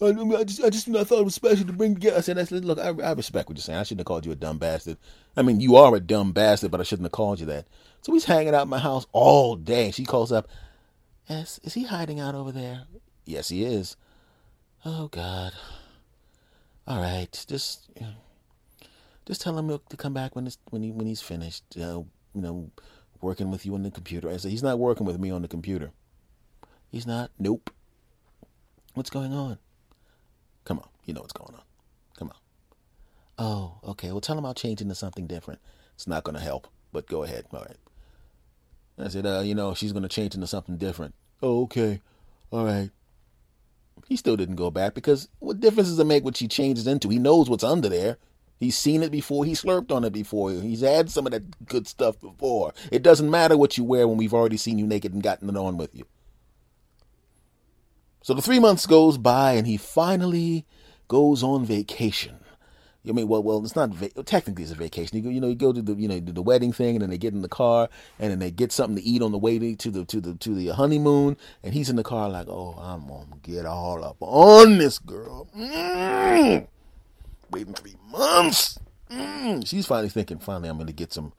I, 0.02 0.44
just, 0.44 0.62
I 0.62 0.70
just 0.70 0.88
I 0.88 1.04
thought 1.04 1.20
it 1.20 1.24
was 1.24 1.34
special 1.34 1.66
to 1.66 1.72
bring 1.72 1.94
together. 1.94 2.16
I 2.18 2.20
said, 2.20 2.38
I 2.38 2.44
said 2.44 2.64
look, 2.64 2.78
I, 2.78 2.88
I 2.88 3.12
respect 3.12 3.48
what 3.48 3.56
you're 3.56 3.62
saying. 3.62 3.78
I 3.78 3.82
shouldn't 3.82 4.00
have 4.00 4.06
called 4.06 4.26
you 4.26 4.32
a 4.32 4.36
dumb 4.36 4.58
bastard. 4.58 4.96
I 5.36 5.42
mean, 5.42 5.60
you 5.60 5.76
are 5.76 5.94
a 5.94 6.00
dumb 6.00 6.32
bastard, 6.32 6.70
but 6.70 6.80
I 6.80 6.84
shouldn't 6.84 7.06
have 7.06 7.12
called 7.12 7.40
you 7.40 7.46
that. 7.46 7.66
So 8.02 8.12
he's 8.12 8.24
hanging 8.24 8.54
out 8.54 8.64
in 8.64 8.68
my 8.68 8.78
house 8.78 9.06
all 9.12 9.54
day. 9.54 9.90
She 9.90 10.04
calls 10.04 10.32
up, 10.32 10.48
"Yes, 11.28 11.60
is 11.62 11.74
he 11.74 11.84
hiding 11.84 12.18
out 12.18 12.34
over 12.34 12.52
there?" 12.52 12.82
Yes, 13.24 13.48
he 13.48 13.64
is. 13.64 13.96
Oh 14.84 15.08
God. 15.08 15.52
All 16.86 17.00
right, 17.00 17.30
just 17.48 17.88
just 19.24 19.40
tell 19.40 19.56
him 19.56 19.78
to 19.88 19.96
come 19.96 20.12
back 20.12 20.34
when 20.34 20.46
it's 20.46 20.58
when 20.70 20.82
he 20.82 20.90
when 20.90 21.06
he's 21.06 21.22
finished. 21.22 21.64
Uh, 21.76 22.02
you 22.34 22.40
know, 22.40 22.70
working 23.20 23.50
with 23.50 23.64
you 23.64 23.74
on 23.74 23.82
the 23.84 23.90
computer. 23.90 24.28
I 24.28 24.36
said 24.36 24.50
he's 24.50 24.62
not 24.62 24.78
working 24.78 25.06
with 25.06 25.18
me 25.20 25.30
on 25.30 25.42
the 25.42 25.48
computer. 25.48 25.92
He's 26.90 27.06
not. 27.06 27.30
Nope. 27.38 27.70
What's 28.94 29.10
going 29.10 29.32
on? 29.32 29.58
Come 30.64 30.78
on, 30.78 30.88
you 31.04 31.14
know 31.14 31.20
what's 31.20 31.32
going 31.32 31.54
on. 31.54 31.62
Come 32.18 32.28
on. 32.28 32.36
Oh, 33.38 33.78
okay. 33.90 34.10
Well, 34.12 34.20
tell 34.20 34.38
him 34.38 34.46
I'll 34.46 34.54
change 34.54 34.80
into 34.80 34.94
something 34.94 35.26
different. 35.26 35.60
It's 35.94 36.06
not 36.06 36.24
going 36.24 36.36
to 36.36 36.42
help, 36.42 36.68
but 36.92 37.06
go 37.06 37.22
ahead. 37.24 37.46
All 37.52 37.60
right. 37.60 37.76
I 38.98 39.08
said, 39.08 39.26
uh, 39.26 39.40
you 39.40 39.54
know, 39.54 39.74
she's 39.74 39.92
going 39.92 40.02
to 40.02 40.08
change 40.08 40.34
into 40.34 40.46
something 40.46 40.76
different. 40.76 41.14
Oh, 41.42 41.62
okay. 41.62 42.00
All 42.50 42.64
right. 42.64 42.90
He 44.06 44.16
still 44.16 44.36
didn't 44.36 44.56
go 44.56 44.70
back 44.70 44.94
because 44.94 45.28
what 45.38 45.60
difference 45.60 45.88
does 45.88 45.98
it 45.98 46.04
make 46.04 46.24
what 46.24 46.36
she 46.36 46.48
changes 46.48 46.86
into? 46.86 47.08
He 47.08 47.18
knows 47.18 47.48
what's 47.48 47.64
under 47.64 47.88
there. 47.88 48.18
He's 48.58 48.76
seen 48.76 49.02
it 49.02 49.10
before. 49.10 49.44
He 49.44 49.52
slurped 49.52 49.90
on 49.90 50.04
it 50.04 50.12
before. 50.12 50.52
He's 50.52 50.82
had 50.82 51.10
some 51.10 51.26
of 51.26 51.32
that 51.32 51.66
good 51.66 51.88
stuff 51.88 52.20
before. 52.20 52.72
It 52.92 53.02
doesn't 53.02 53.30
matter 53.30 53.56
what 53.56 53.76
you 53.76 53.82
wear 53.82 54.06
when 54.06 54.18
we've 54.18 54.34
already 54.34 54.56
seen 54.56 54.78
you 54.78 54.86
naked 54.86 55.12
and 55.12 55.22
gotten 55.22 55.48
it 55.48 55.56
on 55.56 55.76
with 55.76 55.94
you. 55.96 56.06
So 58.22 58.34
the 58.34 58.42
three 58.42 58.60
months 58.60 58.86
goes 58.86 59.18
by, 59.18 59.52
and 59.52 59.66
he 59.66 59.76
finally 59.76 60.64
goes 61.08 61.42
on 61.42 61.64
vacation. 61.64 62.36
You 63.04 63.14
mean, 63.14 63.26
well, 63.26 63.42
well, 63.42 63.64
it's 63.64 63.74
not 63.74 63.90
va- 63.90 64.22
technically 64.22 64.62
it's 64.62 64.72
a 64.72 64.76
vacation. 64.76 65.16
You 65.16 65.24
go, 65.24 65.28
you 65.28 65.40
know, 65.40 65.48
you 65.48 65.56
go 65.56 65.72
to 65.72 65.82
the, 65.82 65.94
you 65.94 66.06
know, 66.06 66.20
the 66.20 66.40
wedding 66.40 66.72
thing, 66.72 66.94
and 66.94 67.02
then 67.02 67.10
they 67.10 67.18
get 67.18 67.34
in 67.34 67.42
the 67.42 67.48
car, 67.48 67.88
and 68.20 68.30
then 68.30 68.38
they 68.38 68.52
get 68.52 68.70
something 68.70 68.94
to 68.96 69.02
eat 69.02 69.22
on 69.22 69.32
the 69.32 69.38
way 69.38 69.74
to 69.74 69.90
the 69.90 70.04
to 70.04 70.20
the 70.20 70.34
to 70.34 70.54
the 70.54 70.68
honeymoon, 70.68 71.36
and 71.64 71.74
he's 71.74 71.90
in 71.90 71.96
the 71.96 72.04
car 72.04 72.30
like, 72.30 72.46
oh, 72.48 72.76
I'm 72.78 73.08
gonna 73.08 73.26
get 73.42 73.66
all 73.66 74.04
up 74.04 74.18
on 74.20 74.78
this 74.78 75.00
girl. 75.00 75.48
Mm. 75.56 76.68
Waiting 77.50 77.74
three 77.74 77.96
months. 78.08 78.78
Mm. 79.10 79.66
She's 79.66 79.86
finally 79.86 80.08
thinking, 80.08 80.38
finally, 80.38 80.68
I'm 80.68 80.78
gonna 80.78 80.92
get 80.92 81.12
some. 81.12 81.32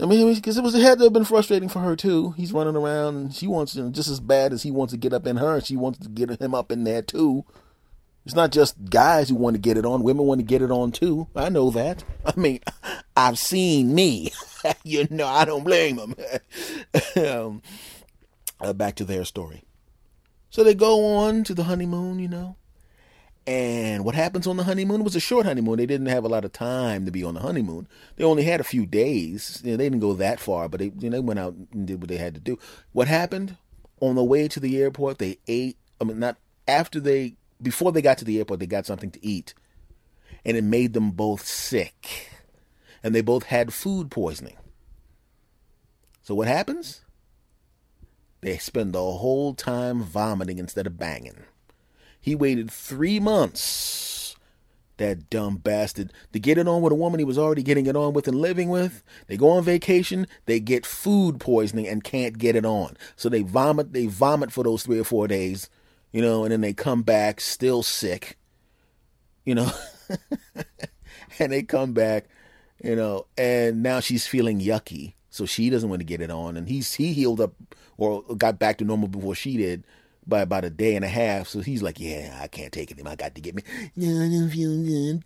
I 0.00 0.06
mean, 0.06 0.34
because 0.34 0.56
it 0.56 0.62
was 0.62 0.74
it 0.74 0.82
had 0.82 0.98
to 0.98 1.04
have 1.04 1.12
been 1.12 1.24
frustrating 1.24 1.68
for 1.68 1.80
her 1.80 1.94
too. 1.94 2.32
He's 2.32 2.52
running 2.52 2.76
around, 2.76 3.16
and 3.16 3.34
she 3.34 3.46
wants 3.46 3.74
you 3.74 3.82
know, 3.82 3.90
just 3.90 4.08
as 4.08 4.20
bad 4.20 4.52
as 4.52 4.62
he 4.62 4.70
wants 4.70 4.92
to 4.92 4.98
get 4.98 5.12
up 5.12 5.26
in 5.26 5.36
her. 5.36 5.56
And 5.56 5.64
she 5.64 5.76
wants 5.76 5.98
to 6.00 6.08
get 6.08 6.30
him 6.40 6.54
up 6.54 6.72
in 6.72 6.84
there 6.84 7.02
too. 7.02 7.44
It's 8.24 8.34
not 8.34 8.52
just 8.52 8.90
guys 8.90 9.28
who 9.28 9.34
want 9.34 9.54
to 9.54 9.60
get 9.60 9.76
it 9.76 9.86
on. 9.86 10.02
Women 10.02 10.26
want 10.26 10.40
to 10.40 10.46
get 10.46 10.62
it 10.62 10.70
on 10.70 10.92
too. 10.92 11.28
I 11.34 11.48
know 11.48 11.70
that. 11.70 12.04
I 12.24 12.38
mean, 12.38 12.60
I've 13.16 13.38
seen 13.38 13.94
me. 13.94 14.32
you 14.84 15.06
know, 15.10 15.26
I 15.26 15.44
don't 15.44 15.64
blame 15.64 15.96
them. 15.96 16.14
um, 17.16 17.62
uh, 18.60 18.72
back 18.72 18.96
to 18.96 19.04
their 19.04 19.24
story. 19.24 19.64
So 20.50 20.64
they 20.64 20.74
go 20.74 21.16
on 21.16 21.44
to 21.44 21.54
the 21.54 21.64
honeymoon, 21.64 22.18
you 22.18 22.28
know. 22.28 22.56
And 23.46 24.04
what 24.04 24.14
happens 24.14 24.46
on 24.46 24.56
the 24.56 24.64
honeymoon? 24.64 25.02
Was 25.02 25.16
a 25.16 25.20
short 25.20 25.46
honeymoon. 25.46 25.78
They 25.78 25.86
didn't 25.86 26.06
have 26.06 26.24
a 26.24 26.28
lot 26.28 26.44
of 26.44 26.52
time 26.52 27.04
to 27.06 27.10
be 27.10 27.24
on 27.24 27.34
the 27.34 27.40
honeymoon. 27.40 27.88
They 28.16 28.24
only 28.24 28.44
had 28.44 28.60
a 28.60 28.64
few 28.64 28.86
days. 28.86 29.60
You 29.64 29.72
know, 29.72 29.76
they 29.78 29.84
didn't 29.84 30.00
go 30.00 30.12
that 30.14 30.40
far, 30.40 30.68
but 30.68 30.80
they, 30.80 30.92
you 30.98 31.10
know, 31.10 31.16
they 31.16 31.20
went 31.20 31.40
out 31.40 31.54
and 31.72 31.86
did 31.86 32.00
what 32.00 32.08
they 32.08 32.18
had 32.18 32.34
to 32.34 32.40
do. 32.40 32.58
What 32.92 33.08
happened? 33.08 33.56
On 34.00 34.14
the 34.14 34.24
way 34.24 34.48
to 34.48 34.60
the 34.60 34.80
airport, 34.80 35.18
they 35.18 35.38
ate. 35.46 35.76
I 36.00 36.04
mean, 36.04 36.18
not 36.18 36.36
after 36.68 37.00
they 37.00 37.34
before 37.62 37.92
they 37.92 38.02
got 38.02 38.18
to 38.18 38.24
the 38.24 38.38
airport, 38.38 38.60
they 38.60 38.66
got 38.66 38.86
something 38.86 39.10
to 39.10 39.26
eat, 39.26 39.54
and 40.44 40.56
it 40.56 40.64
made 40.64 40.92
them 40.92 41.10
both 41.10 41.44
sick, 41.44 42.30
and 43.02 43.14
they 43.14 43.20
both 43.20 43.44
had 43.44 43.72
food 43.72 44.10
poisoning. 44.10 44.56
So 46.22 46.34
what 46.34 46.48
happens? 46.48 47.02
They 48.40 48.56
spend 48.56 48.94
the 48.94 48.98
whole 49.00 49.54
time 49.54 50.02
vomiting 50.02 50.58
instead 50.58 50.86
of 50.86 50.98
banging. 50.98 51.44
He 52.20 52.34
waited 52.34 52.70
three 52.70 53.18
months, 53.18 54.36
that 54.98 55.30
dumb 55.30 55.56
bastard, 55.56 56.12
to 56.32 56.38
get 56.38 56.58
it 56.58 56.68
on 56.68 56.82
with 56.82 56.92
a 56.92 56.96
woman 56.96 57.18
he 57.18 57.24
was 57.24 57.38
already 57.38 57.62
getting 57.62 57.86
it 57.86 57.96
on 57.96 58.12
with 58.12 58.28
and 58.28 58.38
living 58.38 58.68
with. 58.68 59.02
They 59.26 59.36
go 59.36 59.50
on 59.50 59.64
vacation, 59.64 60.26
they 60.46 60.60
get 60.60 60.84
food 60.84 61.40
poisoning 61.40 61.88
and 61.88 62.04
can't 62.04 62.38
get 62.38 62.56
it 62.56 62.66
on. 62.66 62.96
So 63.16 63.28
they 63.28 63.42
vomit, 63.42 63.92
they 63.92 64.06
vomit 64.06 64.52
for 64.52 64.64
those 64.64 64.82
three 64.82 64.98
or 64.98 65.04
four 65.04 65.26
days 65.26 65.70
you 66.12 66.22
know, 66.22 66.44
and 66.44 66.52
then 66.52 66.60
they 66.60 66.72
come 66.72 67.02
back 67.02 67.40
still 67.40 67.82
sick, 67.82 68.36
you 69.44 69.54
know, 69.54 69.70
and 71.38 71.52
they 71.52 71.62
come 71.62 71.92
back, 71.92 72.26
you 72.82 72.96
know, 72.96 73.26
and 73.38 73.82
now 73.82 74.00
she's 74.00 74.26
feeling 74.26 74.60
yucky, 74.60 75.14
so 75.30 75.46
she 75.46 75.70
doesn't 75.70 75.88
want 75.88 76.00
to 76.00 76.04
get 76.06 76.20
it 76.20 76.30
on, 76.30 76.56
and 76.56 76.68
he's 76.68 76.94
he 76.94 77.12
healed 77.12 77.40
up 77.40 77.54
or 77.96 78.22
got 78.36 78.58
back 78.58 78.78
to 78.78 78.84
normal 78.84 79.08
before 79.08 79.34
she 79.34 79.56
did 79.56 79.84
by 80.26 80.40
about 80.40 80.64
a 80.64 80.70
day 80.70 80.96
and 80.96 81.04
a 81.04 81.08
half, 81.08 81.48
so 81.48 81.60
he's 81.60 81.82
like, 81.82 81.98
yeah, 81.98 82.38
I 82.40 82.46
can't 82.48 82.72
take 82.72 82.90
it 82.90 82.94
anymore, 82.94 83.12
I 83.12 83.16
got 83.16 83.34
to 83.34 83.40
get 83.40 83.54
me, 83.54 83.62
yeah, 83.94 84.24
I 84.24 84.28
don't 84.28 84.50
feel 84.50 84.82
good. 84.82 85.24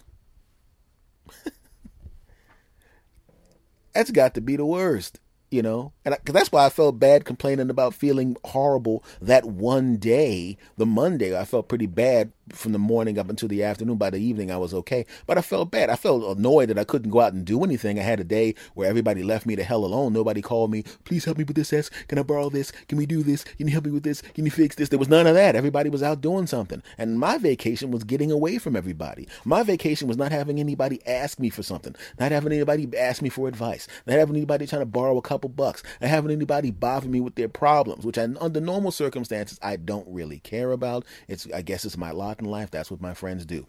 That's 3.92 4.11
got 4.11 4.34
to 4.34 4.40
be 4.40 4.57
the 4.57 4.66
worst 4.66 5.20
you 5.55 5.62
know? 5.62 5.92
And 6.05 6.14
because 6.16 6.32
that's 6.34 6.51
why 6.51 6.66
i 6.66 6.68
felt 6.68 6.99
bad 6.99 7.24
complaining 7.24 7.70
about 7.70 7.95
feeling 7.95 8.36
horrible 8.45 9.05
that 9.22 9.45
one 9.45 9.97
day 9.99 10.57
the 10.76 10.84
monday 10.84 11.38
i 11.38 11.45
felt 11.45 11.68
pretty 11.68 11.86
bad 11.86 12.32
from 12.51 12.72
the 12.72 12.78
morning 12.78 13.18
up 13.18 13.28
until 13.28 13.49
the 13.49 13.62
afternoon. 13.62 13.97
By 13.97 14.11
the 14.11 14.18
evening 14.18 14.51
i 14.51 14.57
was 14.57 14.74
okay. 14.74 15.07
But 15.26 15.38
i 15.38 15.42
felt 15.42 15.70
bad. 15.70 15.90
I 15.90 15.97
felt 15.97 16.38
annoyed 16.38 16.68
that 16.70 16.78
i 16.78 16.84
couldn't 16.84 17.11
go 17.11 17.20
out 17.20 17.32
and 17.32 17.45
do 17.45 17.62
anything. 17.64 17.99
I 17.99 18.03
had 18.03 18.20
a 18.20 18.24
day 18.24 18.55
where 18.74 18.88
everybody 18.88 19.22
left 19.22 19.47
me 19.47 19.55
the 19.55 19.64
hell 19.64 19.84
alone. 19.84 20.12
Nobody 20.12 20.42
called 20.42 20.70
me 20.70 20.84
please 21.05 21.24
help 21.24 21.38
me 21.38 21.45
with 21.45 21.57
this 21.57 21.72
s. 21.72 21.90
Can 22.09 22.18
i 22.18 22.22
borrow 22.22 22.49
this? 22.51 22.72
Can 22.88 22.99
we 22.99 23.07
do 23.07 23.22
this? 23.22 23.45
Can 23.45 23.66
you 23.66 23.72
help 23.72 23.84
me 23.84 23.90
with 23.90 24.05
this? 24.05 24.22
Can 24.22 24.45
you 24.45 24.51
fix 24.51 24.76
this? 24.76 24.88
There 24.88 24.99
was 24.99 25.09
none 25.09 25.26
of 25.26 25.34
that. 25.34 25.57
Everybody 25.57 25.90
was 25.90 26.03
out 26.03 26.20
doing 26.20 26.47
something. 26.47 26.82
And 26.99 27.18
my 27.18 27.38
vacation 27.38 27.90
was 27.90 28.05
getting 28.05 28.30
away 28.30 28.59
from 28.59 28.76
everybody. 28.76 29.28
My 29.45 29.62
vacation 29.62 30.09
was 30.09 30.16
not 30.16 30.32
having 30.32 30.61
anybody 30.61 31.01
ask 31.07 31.38
me 31.38 31.51
for 31.51 31.62
something. 31.62 31.95
Not 32.18 32.32
having 32.32 32.53
anybody 32.53 32.88
ask 32.97 33.22
me 33.22 33.28
for 33.28 33.49
advice. 33.49 33.86
Not 34.07 34.18
having 34.18 34.36
anybody 34.36 34.66
trying 34.66 34.82
to 34.82 34.86
borrow 34.86 35.16
a 35.16 35.22
couple 35.22 35.51
bucks. 35.51 35.82
Not 36.01 36.11
having 36.11 36.30
anybody 36.30 36.70
bother 36.70 37.09
me 37.09 37.20
with 37.20 37.34
their 37.34 37.49
problems 37.49 38.05
which 38.05 38.18
I, 38.18 38.28
under 38.40 38.61
normal 38.61 38.90
circumstances 38.90 39.59
i 39.62 39.76
don't 39.76 40.07
really 40.09 40.38
care 40.40 40.72
about. 40.72 41.05
It's 41.28 41.47
i 41.55 41.62
guess 41.62 41.84
it's 41.84 41.97
my 41.97 42.11
lot 42.35 42.45
in 42.45 42.51
life. 42.51 42.70
That's 42.70 42.91
what 42.91 43.01
my 43.01 43.14
friends 43.14 43.45
do, 43.47 43.66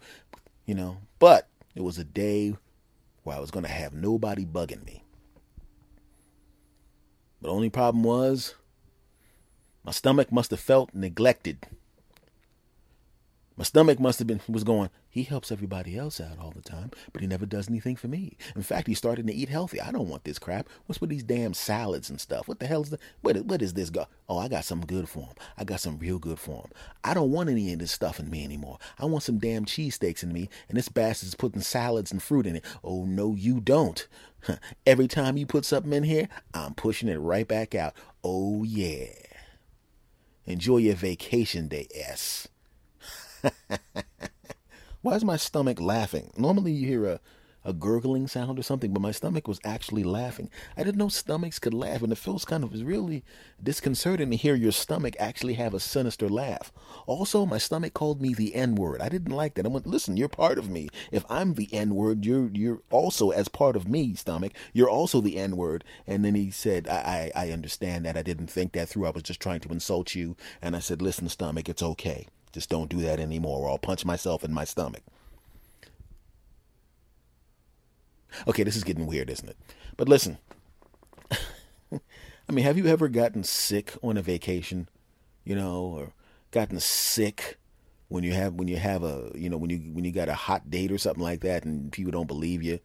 you 0.64 0.74
know. 0.74 0.98
But 1.18 1.48
it 1.74 1.82
was 1.82 1.98
a 1.98 2.04
day 2.04 2.56
where 3.22 3.36
I 3.36 3.40
was 3.40 3.50
going 3.50 3.64
to 3.64 3.70
have 3.70 3.92
nobody 3.92 4.44
bugging 4.44 4.84
me. 4.84 5.02
The 7.42 7.48
only 7.48 7.70
problem 7.70 8.02
was 8.02 8.54
my 9.84 9.92
stomach 9.92 10.32
must 10.32 10.50
have 10.50 10.60
felt 10.60 10.94
neglected. 10.94 11.66
My 13.58 13.64
stomach 13.64 13.98
must 13.98 14.18
have 14.18 14.28
been 14.28 14.42
was 14.48 14.64
going, 14.64 14.90
he 15.08 15.22
helps 15.22 15.50
everybody 15.50 15.96
else 15.96 16.20
out 16.20 16.38
all 16.38 16.50
the 16.50 16.60
time, 16.60 16.90
but 17.10 17.22
he 17.22 17.26
never 17.26 17.46
does 17.46 17.70
anything 17.70 17.96
for 17.96 18.06
me. 18.06 18.36
In 18.54 18.60
fact, 18.60 18.86
he's 18.86 18.98
starting 18.98 19.26
to 19.28 19.34
eat 19.34 19.48
healthy. 19.48 19.80
I 19.80 19.92
don't 19.92 20.10
want 20.10 20.24
this 20.24 20.38
crap. 20.38 20.68
What's 20.84 21.00
with 21.00 21.08
these 21.08 21.22
damn 21.22 21.54
salads 21.54 22.10
and 22.10 22.20
stuff? 22.20 22.48
What 22.48 22.60
the 22.60 22.66
hell 22.66 22.82
is 22.82 22.94
what, 23.22 23.36
what 23.46 23.62
is 23.62 23.72
this 23.72 23.88
go? 23.88 24.08
Oh, 24.28 24.36
I 24.36 24.48
got 24.48 24.66
something 24.66 24.86
good 24.86 25.08
for 25.08 25.20
him. 25.20 25.34
I 25.56 25.64
got 25.64 25.80
some 25.80 25.98
real 25.98 26.18
good 26.18 26.38
for 26.38 26.64
him. 26.64 26.70
I 27.02 27.14
don't 27.14 27.30
want 27.30 27.48
any 27.48 27.72
of 27.72 27.78
this 27.78 27.92
stuff 27.92 28.20
in 28.20 28.28
me 28.28 28.44
anymore. 28.44 28.78
I 28.98 29.06
want 29.06 29.22
some 29.22 29.38
damn 29.38 29.64
cheesesteaks 29.64 30.22
in 30.22 30.34
me, 30.34 30.50
and 30.68 30.76
this 30.76 30.90
bastard's 30.90 31.34
putting 31.34 31.62
salads 31.62 32.12
and 32.12 32.22
fruit 32.22 32.46
in 32.46 32.56
it. 32.56 32.64
Oh 32.84 33.06
no, 33.06 33.34
you 33.34 33.60
don't. 33.60 34.06
Every 34.86 35.08
time 35.08 35.38
you 35.38 35.46
put 35.46 35.64
something 35.64 35.94
in 35.94 36.02
here, 36.02 36.28
I'm 36.52 36.74
pushing 36.74 37.08
it 37.08 37.16
right 37.16 37.48
back 37.48 37.74
out. 37.74 37.94
Oh 38.22 38.64
yeah. 38.64 39.06
Enjoy 40.44 40.76
your 40.76 40.94
vacation 40.94 41.68
day, 41.68 41.88
S. 41.94 42.48
Why 45.02 45.14
is 45.14 45.24
my 45.24 45.36
stomach 45.36 45.80
laughing? 45.80 46.32
Normally 46.36 46.72
you 46.72 46.86
hear 46.86 47.06
a, 47.06 47.20
a 47.64 47.72
gurgling 47.72 48.26
sound 48.26 48.58
or 48.58 48.62
something, 48.62 48.92
but 48.92 49.00
my 49.00 49.10
stomach 49.12 49.48
was 49.48 49.60
actually 49.64 50.02
laughing. 50.04 50.50
I 50.76 50.82
didn't 50.82 50.98
know 50.98 51.08
stomachs 51.08 51.58
could 51.58 51.74
laugh, 51.74 52.02
and 52.02 52.12
it 52.12 52.18
feels 52.18 52.44
kind 52.44 52.62
of 52.64 52.72
really 52.82 53.24
disconcerting 53.62 54.30
to 54.30 54.36
hear 54.36 54.54
your 54.54 54.72
stomach 54.72 55.14
actually 55.18 55.54
have 55.54 55.74
a 55.74 55.80
sinister 55.80 56.28
laugh. 56.28 56.72
Also, 57.06 57.46
my 57.46 57.58
stomach 57.58 57.94
called 57.94 58.20
me 58.20 58.34
the 58.34 58.54
N 58.54 58.74
word. 58.74 59.00
I 59.00 59.08
didn't 59.08 59.32
like 59.34 59.54
that. 59.54 59.64
I 59.66 59.68
went, 59.68 59.86
listen, 59.86 60.16
you're 60.16 60.28
part 60.28 60.58
of 60.58 60.68
me. 60.68 60.88
If 61.12 61.24
I'm 61.30 61.54
the 61.54 61.72
N 61.72 61.94
word, 61.94 62.24
you're 62.26 62.50
you're 62.52 62.82
also 62.90 63.30
as 63.30 63.48
part 63.48 63.76
of 63.76 63.88
me, 63.88 64.14
stomach. 64.14 64.52
You're 64.72 64.90
also 64.90 65.20
the 65.20 65.36
N 65.36 65.56
word. 65.56 65.84
And 66.06 66.24
then 66.24 66.34
he 66.34 66.50
said, 66.50 66.88
I, 66.88 67.32
I 67.34 67.46
I 67.46 67.50
understand 67.52 68.04
that. 68.06 68.16
I 68.16 68.22
didn't 68.22 68.48
think 68.50 68.72
that 68.72 68.88
through. 68.88 69.06
I 69.06 69.10
was 69.10 69.22
just 69.22 69.40
trying 69.40 69.60
to 69.60 69.68
insult 69.72 70.14
you. 70.14 70.36
And 70.60 70.76
I 70.76 70.80
said, 70.80 71.00
listen, 71.02 71.28
stomach, 71.28 71.68
it's 71.68 71.82
okay. 71.82 72.26
Just 72.56 72.70
don't 72.70 72.88
do 72.88 73.02
that 73.02 73.20
anymore, 73.20 73.66
or 73.66 73.68
I'll 73.68 73.76
punch 73.76 74.06
myself 74.06 74.42
in 74.42 74.50
my 74.50 74.64
stomach. 74.64 75.02
Okay, 78.48 78.62
this 78.62 78.76
is 78.76 78.82
getting 78.82 79.04
weird, 79.04 79.28
isn't 79.28 79.50
it? 79.50 79.58
But 79.98 80.08
listen, 80.08 80.38
I 81.92 82.00
mean, 82.50 82.64
have 82.64 82.78
you 82.78 82.86
ever 82.86 83.08
gotten 83.08 83.44
sick 83.44 83.92
on 84.02 84.16
a 84.16 84.22
vacation, 84.22 84.88
you 85.44 85.54
know, 85.54 85.82
or 85.82 86.12
gotten 86.50 86.80
sick 86.80 87.58
when 88.08 88.24
you 88.24 88.32
have 88.32 88.54
when 88.54 88.68
you 88.68 88.78
have 88.78 89.02
a 89.02 89.32
you 89.34 89.50
know 89.50 89.58
when 89.58 89.68
you 89.68 89.76
when 89.92 90.06
you 90.06 90.12
got 90.12 90.30
a 90.30 90.34
hot 90.34 90.70
date 90.70 90.90
or 90.90 90.96
something 90.96 91.22
like 91.22 91.40
that, 91.40 91.66
and 91.66 91.92
people 91.92 92.10
don't 92.10 92.26
believe 92.26 92.62
you? 92.62 92.78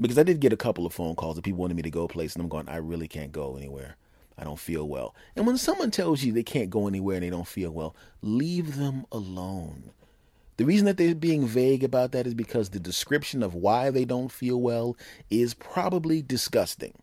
Because 0.00 0.18
I 0.18 0.22
did 0.22 0.38
get 0.38 0.52
a 0.52 0.56
couple 0.56 0.86
of 0.86 0.94
phone 0.94 1.16
calls 1.16 1.34
that 1.34 1.42
people 1.42 1.58
wanted 1.58 1.74
me 1.74 1.82
to 1.82 1.90
go 1.90 2.06
place, 2.06 2.36
and 2.36 2.42
I'm 2.44 2.48
going, 2.48 2.68
I 2.68 2.76
really 2.76 3.08
can't 3.08 3.32
go 3.32 3.56
anywhere. 3.56 3.96
I 4.38 4.44
don't 4.44 4.58
feel 4.58 4.86
well. 4.86 5.14
And 5.34 5.46
when 5.46 5.56
someone 5.56 5.90
tells 5.90 6.22
you 6.22 6.32
they 6.32 6.42
can't 6.42 6.70
go 6.70 6.86
anywhere 6.86 7.16
and 7.16 7.24
they 7.24 7.30
don't 7.30 7.46
feel 7.46 7.70
well, 7.70 7.96
leave 8.20 8.76
them 8.76 9.06
alone. 9.10 9.90
The 10.58 10.64
reason 10.64 10.86
that 10.86 10.96
they're 10.96 11.14
being 11.14 11.46
vague 11.46 11.84
about 11.84 12.12
that 12.12 12.26
is 12.26 12.34
because 12.34 12.70
the 12.70 12.80
description 12.80 13.42
of 13.42 13.54
why 13.54 13.90
they 13.90 14.04
don't 14.04 14.32
feel 14.32 14.60
well 14.60 14.96
is 15.30 15.54
probably 15.54 16.22
disgusting. 16.22 16.94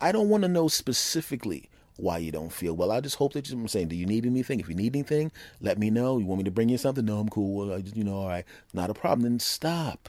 I 0.00 0.12
don't 0.12 0.28
want 0.28 0.42
to 0.42 0.48
know 0.48 0.68
specifically 0.68 1.70
why 1.96 2.18
you 2.18 2.30
don't 2.30 2.52
feel 2.52 2.76
well. 2.76 2.92
I 2.92 3.00
just 3.00 3.16
hope 3.16 3.32
that 3.32 3.50
you're 3.50 3.68
saying, 3.68 3.88
do 3.88 3.96
you 3.96 4.06
need 4.06 4.24
anything? 4.24 4.60
If 4.60 4.68
you 4.68 4.74
need 4.74 4.94
anything, 4.94 5.32
let 5.60 5.78
me 5.78 5.90
know. 5.90 6.18
You 6.18 6.26
want 6.26 6.38
me 6.38 6.44
to 6.44 6.50
bring 6.50 6.68
you 6.68 6.78
something? 6.78 7.04
No, 7.04 7.18
I'm 7.18 7.28
cool. 7.28 7.72
I 7.72 7.80
just, 7.80 7.96
you 7.96 8.04
know, 8.04 8.16
all 8.16 8.28
right, 8.28 8.44
not 8.72 8.90
a 8.90 8.94
problem. 8.94 9.22
Then 9.22 9.40
stop. 9.40 10.08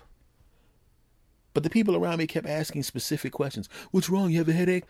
But 1.54 1.64
the 1.64 1.70
people 1.70 1.96
around 1.96 2.20
me 2.20 2.28
kept 2.28 2.48
asking 2.48 2.84
specific 2.84 3.34
questions. 3.34 3.68
What's 3.92 4.10
wrong? 4.10 4.30
You 4.30 4.38
have 4.38 4.50
a 4.50 4.54
headache? 4.54 4.84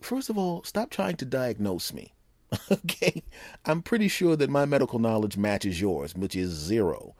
First 0.00 0.30
of 0.30 0.38
all, 0.38 0.62
stop 0.64 0.90
trying 0.90 1.16
to 1.16 1.24
diagnose 1.24 1.92
me. 1.92 2.12
okay? 2.70 3.22
I'm 3.64 3.82
pretty 3.82 4.08
sure 4.08 4.36
that 4.36 4.50
my 4.50 4.64
medical 4.64 4.98
knowledge 4.98 5.36
matches 5.36 5.80
yours, 5.80 6.14
which 6.14 6.36
is 6.36 6.50
zero. 6.50 7.14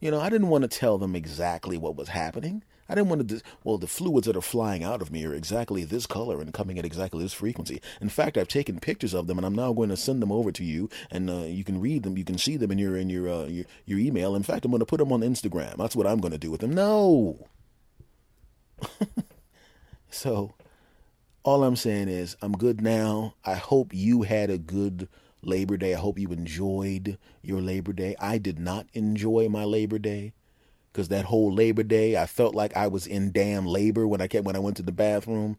You 0.00 0.10
know, 0.10 0.20
I 0.20 0.28
didn't 0.28 0.48
want 0.48 0.62
to 0.62 0.68
tell 0.68 0.98
them 0.98 1.16
exactly 1.16 1.78
what 1.78 1.96
was 1.96 2.08
happening. 2.08 2.62
I 2.88 2.94
didn't 2.94 3.08
want 3.08 3.28
to, 3.28 3.40
well, 3.64 3.78
the 3.78 3.88
fluids 3.88 4.26
that 4.26 4.36
are 4.36 4.42
flying 4.42 4.84
out 4.84 5.02
of 5.02 5.10
me 5.10 5.24
are 5.24 5.34
exactly 5.34 5.84
this 5.84 6.06
color 6.06 6.40
and 6.40 6.54
coming 6.54 6.78
at 6.78 6.84
exactly 6.84 7.22
this 7.22 7.32
frequency. 7.32 7.80
In 8.00 8.08
fact, 8.08 8.38
I've 8.38 8.46
taken 8.46 8.78
pictures 8.78 9.14
of 9.14 9.26
them 9.26 9.38
and 9.38 9.46
I'm 9.46 9.54
now 9.54 9.72
going 9.72 9.88
to 9.88 9.96
send 9.96 10.22
them 10.22 10.30
over 10.30 10.52
to 10.52 10.62
you 10.62 10.88
and 11.10 11.28
uh, 11.28 11.44
you 11.44 11.64
can 11.64 11.80
read 11.80 12.04
them. 12.04 12.16
You 12.16 12.24
can 12.24 12.38
see 12.38 12.56
them 12.56 12.70
in 12.70 12.78
your, 12.78 12.96
in 12.96 13.10
your, 13.10 13.28
uh, 13.28 13.46
your, 13.46 13.64
your 13.86 13.98
email. 13.98 14.36
In 14.36 14.44
fact, 14.44 14.64
I'm 14.64 14.70
going 14.70 14.80
to 14.80 14.86
put 14.86 14.98
them 14.98 15.12
on 15.12 15.22
Instagram. 15.22 15.76
That's 15.78 15.96
what 15.96 16.06
I'm 16.06 16.20
going 16.20 16.32
to 16.32 16.38
do 16.38 16.50
with 16.50 16.60
them. 16.60 16.74
No. 16.74 17.48
so 20.10 20.54
all 21.46 21.62
I'm 21.62 21.76
saying 21.76 22.08
is 22.08 22.36
I'm 22.42 22.52
good 22.52 22.80
now. 22.80 23.34
I 23.44 23.54
hope 23.54 23.94
you 23.94 24.22
had 24.22 24.50
a 24.50 24.58
good 24.58 25.08
Labor 25.42 25.76
Day. 25.76 25.94
I 25.94 25.98
hope 25.98 26.18
you 26.18 26.28
enjoyed 26.30 27.18
your 27.40 27.60
Labor 27.60 27.92
Day. 27.92 28.16
I 28.18 28.38
did 28.38 28.58
not 28.58 28.88
enjoy 28.94 29.48
my 29.48 29.62
Labor 29.62 30.00
Day 30.00 30.32
because 30.92 31.06
that 31.08 31.26
whole 31.26 31.54
Labor 31.54 31.84
Day, 31.84 32.16
I 32.16 32.26
felt 32.26 32.56
like 32.56 32.76
I 32.76 32.88
was 32.88 33.06
in 33.06 33.30
damn 33.30 33.64
labor 33.64 34.08
when 34.08 34.20
I 34.20 34.26
kept 34.26 34.44
when 34.44 34.56
I 34.56 34.58
went 34.58 34.76
to 34.78 34.82
the 34.82 34.90
bathroom. 34.90 35.56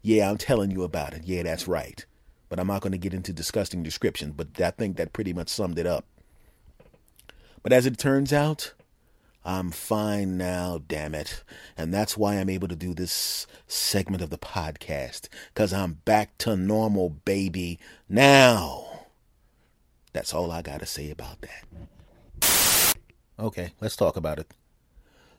Yeah, 0.00 0.30
I'm 0.30 0.38
telling 0.38 0.70
you 0.70 0.82
about 0.82 1.12
it. 1.12 1.24
Yeah, 1.24 1.42
that's 1.42 1.68
right. 1.68 2.06
But 2.48 2.58
I'm 2.58 2.68
not 2.68 2.80
going 2.80 2.92
to 2.92 2.98
get 2.98 3.12
into 3.12 3.34
disgusting 3.34 3.82
descriptions. 3.82 4.32
But 4.34 4.58
I 4.58 4.70
think 4.70 4.96
that 4.96 5.12
pretty 5.12 5.34
much 5.34 5.50
summed 5.50 5.78
it 5.78 5.86
up. 5.86 6.06
But 7.62 7.74
as 7.74 7.84
it 7.84 7.98
turns 7.98 8.32
out, 8.32 8.72
I'm 9.44 9.70
fine 9.70 10.36
now, 10.36 10.80
damn 10.86 11.14
it. 11.14 11.42
And 11.76 11.92
that's 11.92 12.16
why 12.16 12.34
I'm 12.34 12.50
able 12.50 12.68
to 12.68 12.76
do 12.76 12.92
this 12.92 13.46
segment 13.66 14.22
of 14.22 14.30
the 14.30 14.38
podcast. 14.38 15.28
Because 15.54 15.72
I'm 15.72 15.94
back 16.04 16.36
to 16.38 16.56
normal, 16.56 17.10
baby. 17.10 17.78
Now. 18.08 19.06
That's 20.12 20.34
all 20.34 20.50
I 20.50 20.62
got 20.62 20.80
to 20.80 20.86
say 20.86 21.10
about 21.10 21.38
that. 21.42 22.94
Okay, 23.38 23.72
let's 23.80 23.96
talk 23.96 24.16
about 24.16 24.38
it. 24.38 24.52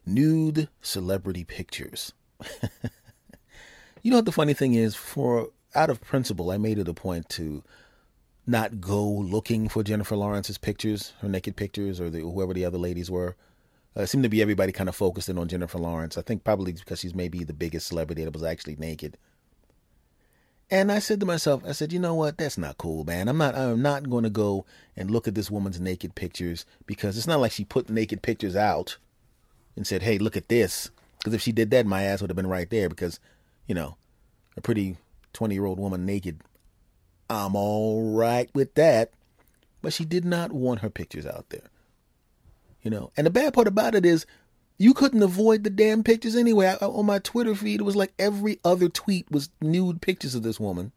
Nude 0.06 0.70
celebrity 0.82 1.43
pictures. 1.43 2.14
you 4.02 4.10
know 4.10 4.18
what 4.18 4.26
the 4.26 4.32
funny 4.32 4.54
thing 4.54 4.74
is? 4.74 4.95
For 4.95 5.50
out 5.76 5.89
of 5.89 6.02
principle, 6.02 6.50
I 6.50 6.58
made 6.58 6.80
it 6.80 6.88
a 6.88 6.93
point 6.93 7.28
to 7.30 7.64
not 8.47 8.82
go 8.82 9.06
looking 9.06 9.70
for 9.70 9.84
Jennifer 9.84 10.16
Lawrence's 10.16 10.58
pictures, 10.58 11.14
her 11.22 11.30
naked 11.30 11.56
pictures, 11.56 12.00
or 12.00 12.10
the, 12.10 12.22
whoever 12.22 12.54
the 12.54 12.66
other 12.66 12.78
ladies 12.78 13.12
were. 13.12 13.36
Uh, 13.96 14.06
seemed 14.06 14.24
to 14.24 14.30
be 14.30 14.42
everybody 14.42 14.72
kind 14.72 14.88
of 14.88 14.96
focusing 14.96 15.38
on 15.38 15.48
Jennifer 15.48 15.80
Lawrence. 15.80 16.18
I 16.18 16.22
think 16.22 16.44
probably 16.44 16.72
because 16.72 17.00
she's 17.00 17.16
maybe 17.16 17.44
the 17.44 17.54
biggest 17.54 17.88
celebrity 17.88 18.24
that 18.24 18.34
was 18.34 18.44
actually 18.44 18.76
naked. 18.76 19.18
And 20.72 20.92
I 20.92 21.00
said 21.00 21.20
to 21.22 21.26
myself, 21.26 21.64
I 21.66 21.72
said, 21.72 21.92
you 21.92 21.98
know 21.98 22.14
what? 22.14 22.38
That's 22.38 22.58
not 22.58 22.78
cool, 22.78 23.04
man. 23.04 23.28
I'm 23.28 23.40
not. 23.40 23.56
I'm 23.56 23.82
not 23.82 24.08
going 24.08 24.24
to 24.24 24.30
go 24.30 24.66
and 24.96 25.10
look 25.10 25.28
at 25.28 25.34
this 25.34 25.50
woman's 25.50 25.80
naked 25.80 26.14
pictures 26.14 26.66
because 26.86 27.18
it's 27.18 27.26
not 27.26 27.40
like 27.40 27.52
she 27.52 27.66
put 27.66 27.90
naked 27.90 28.22
pictures 28.22 28.56
out 28.56 28.98
and 29.76 29.88
said, 29.88 30.04
"Hey, 30.04 30.20
look 30.20 30.38
at 30.38 30.50
this." 30.50 30.92
Because 31.18 31.34
if 31.34 31.42
she 31.42 31.52
did 31.52 31.72
that, 31.72 31.88
my 31.88 32.04
ass 32.04 32.22
would 32.22 32.30
have 32.30 32.38
been 32.38 32.48
right 32.48 32.70
there. 32.70 32.88
Because, 32.88 33.20
you 33.66 33.74
know, 33.74 33.98
a 34.56 34.62
pretty 34.62 34.98
twenty-year-old 35.34 35.80
woman 35.80 36.06
naked, 36.06 36.42
I'm 37.32 37.56
all 37.56 38.16
right 38.16 38.50
with 38.54 38.76
that. 38.76 39.12
But 39.82 39.94
she 39.94 40.06
did 40.06 40.24
not 40.24 40.52
want 40.52 40.82
her 40.82 40.90
pictures 40.92 41.26
out 41.26 41.50
there. 41.50 41.68
You 42.82 42.92
know, 42.92 43.12
and 43.18 43.26
the 43.26 43.32
bad 43.32 43.54
part 43.54 43.68
about 43.68 43.96
it 43.96 44.06
is 44.06 44.26
you 44.78 44.94
couldn't 44.94 45.22
avoid 45.22 45.64
the 45.64 45.70
damn 45.70 46.04
pictures 46.04 46.36
anyway. 46.36 46.68
I, 46.68 46.86
on 46.86 47.06
my 47.06 47.20
Twitter 47.20 47.54
feed, 47.54 47.82
it 47.82 47.84
was 47.84 47.98
like 47.98 48.14
every 48.18 48.60
other 48.64 48.88
tweet 48.88 49.30
was 49.30 49.50
nude 49.62 50.02
pictures 50.02 50.36
of 50.36 50.44
this 50.44 50.60
woman. 50.60 50.94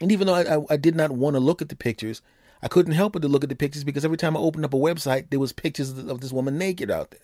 And 0.00 0.10
even 0.10 0.26
though 0.26 0.34
I, 0.34 0.56
I, 0.56 0.64
I 0.70 0.76
did 0.76 0.96
not 0.96 1.12
want 1.12 1.34
to 1.34 1.40
look 1.40 1.60
at 1.60 1.68
the 1.68 1.76
pictures, 1.76 2.22
I 2.62 2.68
couldn't 2.68 2.94
help 2.94 3.12
but 3.12 3.22
to 3.22 3.28
look 3.28 3.42
at 3.42 3.50
the 3.50 3.56
pictures 3.56 3.84
because 3.84 4.04
every 4.04 4.16
time 4.16 4.36
I 4.36 4.40
opened 4.40 4.64
up 4.64 4.74
a 4.74 4.78
website, 4.78 5.30
there 5.30 5.38
was 5.38 5.52
pictures 5.52 5.90
of, 5.90 6.20
this 6.20 6.32
woman 6.32 6.56
naked 6.56 6.90
out 6.90 7.10
there. 7.10 7.20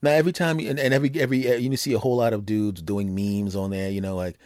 Now 0.00 0.10
every 0.12 0.32
time 0.32 0.58
and, 0.60 0.78
and 0.78 0.94
every 0.94 1.10
every 1.18 1.50
uh, 1.50 1.56
you 1.56 1.76
see 1.76 1.92
a 1.92 1.98
whole 1.98 2.16
lot 2.16 2.32
of 2.32 2.46
dudes 2.46 2.82
doing 2.82 3.14
memes 3.14 3.56
on 3.56 3.70
there, 3.70 3.90
you 3.90 4.00
know, 4.00 4.14
like 4.14 4.36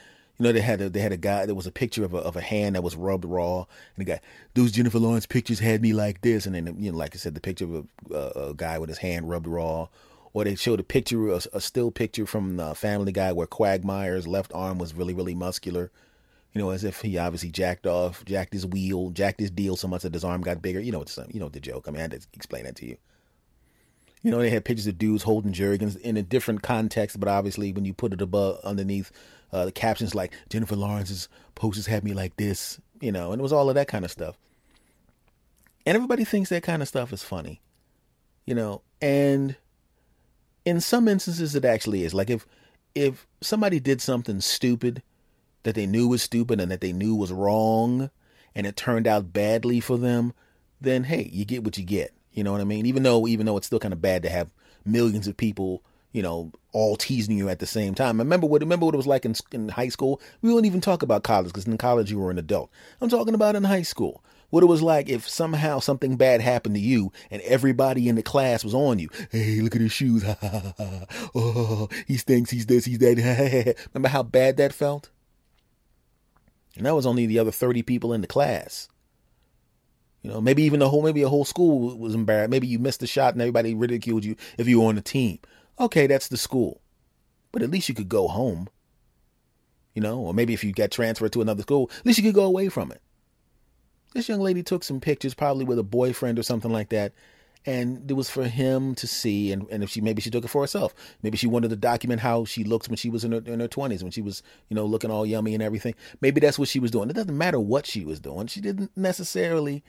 you 0.41 0.45
know, 0.45 0.53
they 0.53 0.63
had 0.63 0.81
a 0.81 0.89
they 0.89 1.01
had 1.01 1.13
a 1.13 1.19
guy. 1.19 1.45
There 1.45 1.55
was 1.55 1.67
a 1.67 1.71
picture 1.71 2.03
of 2.03 2.15
a 2.15 2.17
of 2.17 2.35
a 2.35 2.41
hand 2.41 2.75
that 2.75 2.83
was 2.83 2.97
rubbed 2.97 3.27
raw, 3.27 3.59
and 3.59 3.67
the 3.99 4.05
guy, 4.05 4.21
those 4.55 4.73
Jennifer 4.73 4.99
Lawrence 4.99 5.27
pictures 5.27 5.59
had 5.59 5.83
me 5.83 5.93
like 5.93 6.23
this, 6.23 6.47
and 6.47 6.55
then 6.55 6.77
you 6.79 6.91
know, 6.91 6.97
like 6.97 7.15
I 7.15 7.19
said, 7.19 7.35
the 7.35 7.43
picture 7.43 7.67
of 7.67 7.87
a, 8.11 8.49
a 8.49 8.55
guy 8.55 8.79
with 8.79 8.89
his 8.89 8.97
hand 8.97 9.29
rubbed 9.29 9.47
raw, 9.47 9.89
or 10.33 10.45
they 10.45 10.55
showed 10.55 10.81
a 10.81 10.83
picture, 10.83 11.29
a, 11.29 11.43
a 11.53 11.61
still 11.61 11.91
picture 11.91 12.25
from 12.25 12.57
the 12.57 12.75
Family 12.75 13.13
Guy 13.13 13.33
where 13.33 13.47
Quagmire's 13.47 14.27
left 14.27 14.51
arm 14.55 14.79
was 14.79 14.95
really 14.95 15.13
really 15.13 15.35
muscular, 15.35 15.91
you 16.55 16.63
know, 16.63 16.71
as 16.71 16.85
if 16.85 17.03
he 17.03 17.19
obviously 17.19 17.51
jacked 17.51 17.87
off, 17.87 18.25
jacked 18.25 18.55
his 18.55 18.65
wheel, 18.65 19.11
jacked 19.11 19.41
his 19.41 19.51
deal 19.51 19.77
so 19.77 19.89
much 19.89 20.05
that 20.05 20.15
his 20.15 20.25
arm 20.25 20.41
got 20.41 20.63
bigger. 20.63 20.81
You 20.81 20.93
know, 20.93 21.03
it's 21.03 21.19
you 21.29 21.39
know 21.39 21.51
the 21.51 21.61
joke. 21.61 21.85
I 21.87 21.91
mean, 21.91 21.99
I 21.99 22.05
had 22.05 22.13
to 22.13 22.21
explain 22.33 22.65
that 22.65 22.77
to 22.77 22.87
you. 22.87 22.97
You 24.23 24.31
know, 24.31 24.39
they 24.39 24.49
had 24.49 24.65
pictures 24.65 24.87
of 24.87 24.97
dudes 24.97 25.25
holding 25.25 25.53
jergens 25.53 25.97
in 25.97 26.17
a 26.17 26.23
different 26.23 26.63
context, 26.63 27.21
but 27.21 27.29
obviously 27.29 27.73
when 27.73 27.85
you 27.85 27.93
put 27.93 28.15
it 28.15 28.23
above 28.23 28.61
underneath 28.65 29.13
uh, 29.53 29.65
the 29.65 29.73
captions 29.73 30.15
like 30.15 30.33
Jennifer 30.49 30.77
Lawrence's 30.77 31.29
posters 31.55 31.87
had 31.87 32.05
me 32.05 32.13
like 32.13 32.37
this, 32.37 32.81
you 33.01 33.13
know, 33.13 33.33
and 33.33 33.41
it 33.41 33.43
was 33.43 33.53
all 33.53 33.69
of 33.69 33.75
that 33.75 33.89
kind 33.89 34.05
of 34.05 34.11
stuff. 34.11 34.37
And 35.87 35.97
everybody 35.97 36.25
thinks 36.25 36.51
that 36.51 36.63
kind 36.63 36.83
of 36.83 36.89
stuff 36.89 37.13
is 37.13 37.23
funny, 37.23 37.61
you 38.47 38.55
know, 38.55 38.83
and 39.01 39.57
in 40.65 40.81
some 40.81 41.09
instances 41.09 41.55
it 41.55 41.65
actually 41.65 42.05
is. 42.05 42.15
Like 42.15 42.31
if 42.31 42.47
if 42.95 43.27
somebody 43.41 43.81
did 43.81 44.01
something 44.01 44.41
stupid 44.41 45.03
that 45.63 45.75
they 45.75 45.87
knew 45.87 46.09
was 46.09 46.23
stupid 46.23 46.61
and 46.61 46.71
that 46.71 46.81
they 46.81 46.93
knew 46.93 47.15
was 47.15 47.33
wrong 47.33 48.11
and 48.55 48.67
it 48.67 48.77
turned 48.77 49.07
out 49.07 49.33
badly 49.33 49.81
for 49.81 49.97
them, 49.97 50.33
then 50.81 51.05
hey, 51.05 51.29
you 51.33 51.45
get 51.45 51.65
what 51.65 51.79
you 51.79 51.85
get. 51.85 52.13
You 52.33 52.45
know 52.45 52.53
what 52.53 52.61
I 52.61 52.65
mean? 52.65 52.87
Even 52.87 53.03
though 53.03 53.27
even 53.27 53.47
though 53.47 53.57
it's 53.57 53.67
still 53.67 53.79
kind 53.79 53.95
of 53.95 54.03
bad 54.03 54.23
to 54.23 54.29
have 54.29 54.51
millions 54.85 55.27
of 55.27 55.37
people 55.37 55.83
you 56.13 56.23
know, 56.23 56.53
all 56.73 56.97
teasing 56.97 57.37
you 57.37 57.49
at 57.49 57.59
the 57.59 57.67
same 57.67 57.95
time. 57.95 58.19
Remember 58.19 58.47
what 58.47 58.63
remember 58.63 58.87
what 58.87 58.95
it 58.95 58.99
was 58.99 59.07
like 59.07 59.25
in 59.25 59.35
in 59.53 59.69
high 59.69 59.89
school. 59.89 60.21
We 60.43 60.51
wouldn't 60.51 60.67
even 60.67 60.81
talk 60.81 61.03
about 61.03 61.23
college 61.23 61.49
because 61.49 61.67
in 61.67 61.79
college 61.79 62.11
you 62.11 62.19
were 62.19 62.31
an 62.31 62.39
adult. 62.39 62.71
I'm 63.01 63.09
talking 63.09 63.35
about 63.35 63.57
in 63.57 63.65
high 63.65 63.83
school. 63.83 64.23
What 64.51 64.65
it 64.65 64.67
was 64.67 64.83
like 64.83 65.09
if 65.09 65.29
somehow 65.29 65.79
something 65.79 66.17
bad 66.17 66.41
happened 66.41 66.75
to 66.75 66.81
you 66.81 67.13
and 67.31 67.41
everybody 67.43 68.09
in 68.09 68.17
the 68.17 68.23
class 68.23 68.65
was 68.65 68.75
on 68.75 68.99
you. 68.99 69.09
Hey, 69.31 69.61
look 69.61 69.77
at 69.77 69.81
his 69.81 69.93
shoes. 69.93 70.25
oh, 71.35 71.89
he 72.09 72.17
stinks. 72.17 72.51
He's 72.51 72.67
this. 72.67 72.85
He's 72.85 72.99
that. 72.99 73.77
remember 73.95 74.09
how 74.09 74.25
bad 74.25 74.57
that 74.57 74.73
felt? 74.73 75.11
And 76.77 76.87
that 76.87 76.97
was 76.97 77.07
only 77.07 77.27
the 77.27 77.39
other 77.39 77.53
30 77.53 77.83
people 77.83 78.13
in 78.13 78.23
the 78.23 78.27
class. 78.27 78.89
You 80.23 80.31
know, 80.31 80.41
maybe 80.41 80.65
even 80.65 80.81
the 80.81 80.89
whole 80.89 81.03
maybe 81.03 81.23
a 81.23 81.29
whole 81.29 81.45
school 81.45 81.97
was 81.97 82.15
embarrassed. 82.15 82.51
Maybe 82.51 82.67
you 82.67 82.79
missed 82.79 83.03
a 83.03 83.07
shot 83.07 83.35
and 83.35 83.41
everybody 83.41 83.75
ridiculed 83.75 84.25
you 84.25 84.37
if 84.59 84.67
you 84.67 84.81
were 84.81 84.89
on 84.89 84.97
the 84.97 85.01
team. 85.01 85.39
Okay, 85.81 86.07
that's 86.07 86.29
the 86.29 86.37
school. 86.37 86.83
But 87.53 87.63
at 87.63 87.71
least 87.71 87.89
you 87.89 87.95
could 87.95 88.09
go 88.09 88.29
home. 88.29 88.69
You 89.95 90.03
know, 90.03 90.21
or 90.21 90.35
maybe 90.35 90.55
if 90.55 90.63
you 90.63 90.73
got 90.73 90.93
transferred 90.93 91.33
to 91.33 91.43
another 91.43 91.63
school, 91.63 91.91
at 91.99 92.07
least 92.07 92.19
you 92.19 92.25
could 92.25 92.35
go 92.35 92.45
away 92.45 92.69
from 92.69 92.93
it. 92.93 93.03
This 94.15 94.29
young 94.29 94.41
lady 94.41 94.63
took 94.63 94.85
some 94.85 95.01
pictures, 95.01 95.35
probably 95.35 95.65
with 95.65 95.79
a 95.79 95.85
boyfriend 95.85 96.39
or 96.39 96.43
something 96.43 96.71
like 96.71 96.91
that, 96.91 97.13
and 97.67 98.09
it 98.09 98.15
was 98.15 98.31
for 98.31 98.45
him 98.45 98.95
to 98.97 99.07
see. 99.07 99.51
And, 99.53 99.67
and 99.69 99.83
if 99.83 99.91
she 99.91 100.01
maybe 100.01 100.23
she 100.23 100.31
took 100.31 100.45
it 100.45 100.49
for 100.49 100.63
herself, 100.63 100.95
maybe 101.23 101.37
she 101.37 101.49
wanted 101.49 101.71
to 101.71 101.77
document 101.77 102.21
how 102.21 102.45
she 102.45 102.63
looked 102.63 102.89
when 102.89 102.97
she 102.97 103.11
was 103.11 103.25
in 103.25 103.33
her 103.33 103.43
in 103.45 103.61
her 103.61 103.69
twenties, 103.69 104.03
when 104.03 104.13
she 104.13 104.23
was 104.23 104.43
you 104.69 104.77
know 104.77 104.85
looking 104.85 105.11
all 105.11 105.27
yummy 105.27 105.55
and 105.55 105.63
everything. 105.63 105.95
Maybe 106.21 106.41
that's 106.41 106.59
what 106.59 106.69
she 106.69 106.81
was 106.81 106.93
doing. 106.93 107.11
It 107.11 107.17
doesn't 107.17 107.37
matter 107.37 107.59
what 107.59 107.87
she 107.87 108.05
was 108.05 108.21
doing. 108.21 108.47
She 108.47 108.61
didn't 108.61 108.97
necessarily 108.97 109.83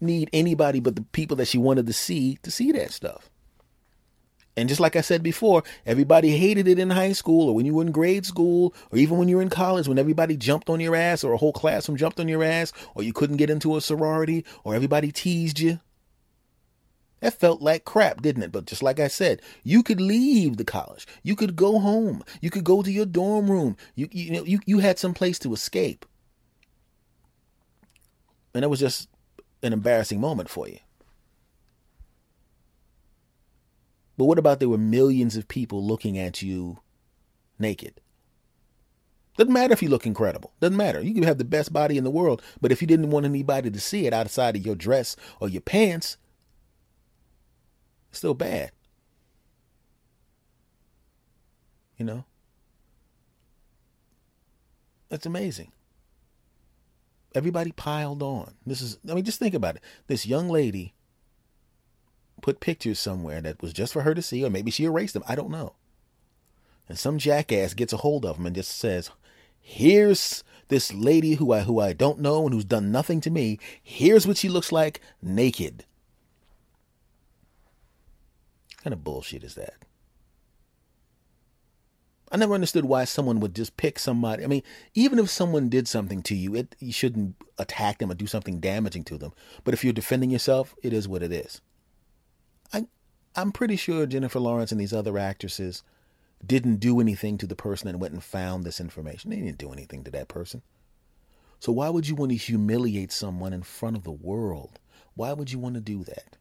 need 0.00 0.30
anybody 0.32 0.78
but 0.78 0.94
the 0.94 1.02
people 1.02 1.36
that 1.36 1.48
she 1.48 1.58
wanted 1.58 1.86
to 1.86 1.92
see 1.92 2.38
to 2.42 2.52
see 2.52 2.70
that 2.72 2.92
stuff. 2.92 3.30
And 4.58 4.68
just 4.68 4.80
like 4.80 4.96
I 4.96 5.02
said 5.02 5.22
before, 5.22 5.62
everybody 5.86 6.30
hated 6.36 6.66
it 6.66 6.80
in 6.80 6.90
high 6.90 7.12
school 7.12 7.48
or 7.48 7.54
when 7.54 7.64
you 7.64 7.74
were 7.74 7.82
in 7.82 7.92
grade 7.92 8.26
school 8.26 8.74
or 8.90 8.98
even 8.98 9.16
when 9.16 9.28
you 9.28 9.36
were 9.36 9.42
in 9.42 9.50
college 9.50 9.86
when 9.86 10.00
everybody 10.00 10.36
jumped 10.36 10.68
on 10.68 10.80
your 10.80 10.96
ass 10.96 11.22
or 11.22 11.32
a 11.32 11.36
whole 11.36 11.52
classroom 11.52 11.96
jumped 11.96 12.18
on 12.18 12.26
your 12.26 12.42
ass 12.42 12.72
or 12.96 13.04
you 13.04 13.12
couldn't 13.12 13.36
get 13.36 13.50
into 13.50 13.76
a 13.76 13.80
sorority 13.80 14.44
or 14.64 14.74
everybody 14.74 15.12
teased 15.12 15.60
you. 15.60 15.78
That 17.20 17.34
felt 17.34 17.62
like 17.62 17.84
crap, 17.84 18.20
didn't 18.20 18.42
it? 18.42 18.50
But 18.50 18.66
just 18.66 18.82
like 18.82 18.98
I 18.98 19.06
said, 19.06 19.42
you 19.62 19.84
could 19.84 20.00
leave 20.00 20.56
the 20.56 20.64
college. 20.64 21.06
You 21.22 21.36
could 21.36 21.54
go 21.54 21.78
home. 21.78 22.24
You 22.40 22.50
could 22.50 22.64
go 22.64 22.82
to 22.82 22.90
your 22.90 23.06
dorm 23.06 23.48
room. 23.48 23.76
You 23.94 24.08
you 24.10 24.32
know 24.32 24.44
you, 24.44 24.58
you 24.66 24.80
had 24.80 24.98
some 24.98 25.14
place 25.14 25.38
to 25.40 25.52
escape. 25.52 26.04
And 28.54 28.64
it 28.64 28.68
was 28.68 28.80
just 28.80 29.08
an 29.62 29.72
embarrassing 29.72 30.20
moment 30.20 30.48
for 30.48 30.66
you. 30.66 30.78
But 34.18 34.24
what 34.24 34.38
about 34.38 34.58
there 34.58 34.68
were 34.68 34.76
millions 34.76 35.36
of 35.36 35.46
people 35.46 35.82
looking 35.82 36.18
at 36.18 36.42
you 36.42 36.80
naked? 37.58 38.00
Doesn't 39.36 39.52
matter 39.52 39.72
if 39.72 39.80
you 39.80 39.88
look 39.88 40.06
incredible. 40.06 40.52
Doesn't 40.58 40.76
matter. 40.76 41.00
You 41.00 41.14
can 41.14 41.22
have 41.22 41.38
the 41.38 41.44
best 41.44 41.72
body 41.72 41.96
in 41.96 42.02
the 42.02 42.10
world, 42.10 42.42
but 42.60 42.72
if 42.72 42.82
you 42.82 42.88
didn't 42.88 43.10
want 43.10 43.24
anybody 43.24 43.70
to 43.70 43.80
see 43.80 44.06
it 44.06 44.12
outside 44.12 44.56
of 44.56 44.66
your 44.66 44.74
dress 44.74 45.14
or 45.38 45.48
your 45.48 45.60
pants, 45.60 46.16
it's 48.10 48.18
still 48.18 48.34
bad. 48.34 48.72
You 51.96 52.04
know? 52.04 52.24
That's 55.08 55.26
amazing. 55.26 55.70
Everybody 57.36 57.70
piled 57.70 58.22
on. 58.22 58.54
This 58.66 58.80
is, 58.80 58.98
I 59.08 59.14
mean, 59.14 59.24
just 59.24 59.38
think 59.38 59.54
about 59.54 59.76
it. 59.76 59.82
This 60.08 60.26
young 60.26 60.48
lady 60.48 60.94
put 62.42 62.60
pictures 62.60 62.98
somewhere 62.98 63.40
that 63.40 63.62
was 63.62 63.72
just 63.72 63.92
for 63.92 64.02
her 64.02 64.14
to 64.14 64.22
see, 64.22 64.44
or 64.44 64.50
maybe 64.50 64.70
she 64.70 64.84
erased 64.84 65.14
them. 65.14 65.24
I 65.28 65.34
don't 65.34 65.50
know. 65.50 65.74
And 66.88 66.98
some 66.98 67.18
jackass 67.18 67.74
gets 67.74 67.92
a 67.92 67.98
hold 67.98 68.24
of 68.24 68.36
them 68.36 68.46
and 68.46 68.56
just 68.56 68.70
says, 68.70 69.10
"Here's 69.60 70.42
this 70.68 70.92
lady 70.92 71.34
who 71.34 71.52
I 71.52 71.60
who 71.60 71.80
I 71.80 71.92
don't 71.92 72.20
know 72.20 72.44
and 72.44 72.54
who's 72.54 72.64
done 72.64 72.90
nothing 72.90 73.20
to 73.22 73.30
me. 73.30 73.58
Here's 73.82 74.26
what 74.26 74.38
she 74.38 74.48
looks 74.48 74.72
like 74.72 75.00
naked." 75.20 75.84
What 78.76 78.84
kind 78.84 78.94
of 78.94 79.04
bullshit 79.04 79.44
is 79.44 79.54
that? 79.56 79.84
I 82.30 82.36
never 82.36 82.54
understood 82.54 82.84
why 82.84 83.04
someone 83.04 83.40
would 83.40 83.54
just 83.54 83.76
pick 83.76 83.98
somebody. 83.98 84.44
I 84.44 84.48
mean, 84.48 84.62
even 84.94 85.18
if 85.18 85.30
someone 85.30 85.68
did 85.68 85.88
something 85.88 86.22
to 86.24 86.34
you, 86.34 86.54
it, 86.54 86.76
you 86.78 86.92
shouldn't 86.92 87.36
attack 87.58 87.98
them 87.98 88.10
or 88.10 88.14
do 88.14 88.26
something 88.26 88.60
damaging 88.60 89.04
to 89.04 89.16
them. 89.16 89.32
But 89.64 89.72
if 89.72 89.82
you're 89.82 89.94
defending 89.94 90.30
yourself, 90.30 90.74
it 90.82 90.92
is 90.92 91.08
what 91.08 91.22
it 91.22 91.32
is. 91.32 91.60
I, 92.72 92.86
I'm 93.36 93.52
pretty 93.52 93.76
sure 93.76 94.06
Jennifer 94.06 94.40
Lawrence 94.40 94.72
and 94.72 94.80
these 94.80 94.92
other 94.92 95.18
actresses 95.18 95.82
didn't 96.44 96.76
do 96.76 97.00
anything 97.00 97.38
to 97.38 97.46
the 97.46 97.56
person 97.56 97.90
that 97.90 97.98
went 97.98 98.14
and 98.14 98.22
found 98.22 98.64
this 98.64 98.80
information. 98.80 99.30
They 99.30 99.36
didn't 99.36 99.58
do 99.58 99.72
anything 99.72 100.04
to 100.04 100.10
that 100.12 100.28
person. 100.28 100.62
So 101.60 101.72
why 101.72 101.88
would 101.88 102.08
you 102.08 102.14
want 102.14 102.30
to 102.30 102.36
humiliate 102.36 103.10
someone 103.10 103.52
in 103.52 103.62
front 103.62 103.96
of 103.96 104.04
the 104.04 104.12
world? 104.12 104.78
Why 105.14 105.32
would 105.32 105.50
you 105.50 105.58
want 105.58 105.74
to 105.74 105.80
do 105.80 106.04
that? 106.04 106.36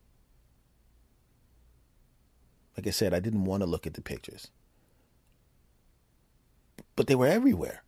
Like 2.77 2.85
I 2.85 2.91
said, 2.91 3.13
I 3.13 3.19
didn't 3.19 3.45
want 3.45 3.61
to 3.61 3.67
look 3.67 3.87
at 3.87 3.95
the 3.95 4.01
pictures 4.01 4.51
but 6.97 7.07
they 7.07 7.15
were 7.15 7.27
everywhere. 7.27 7.83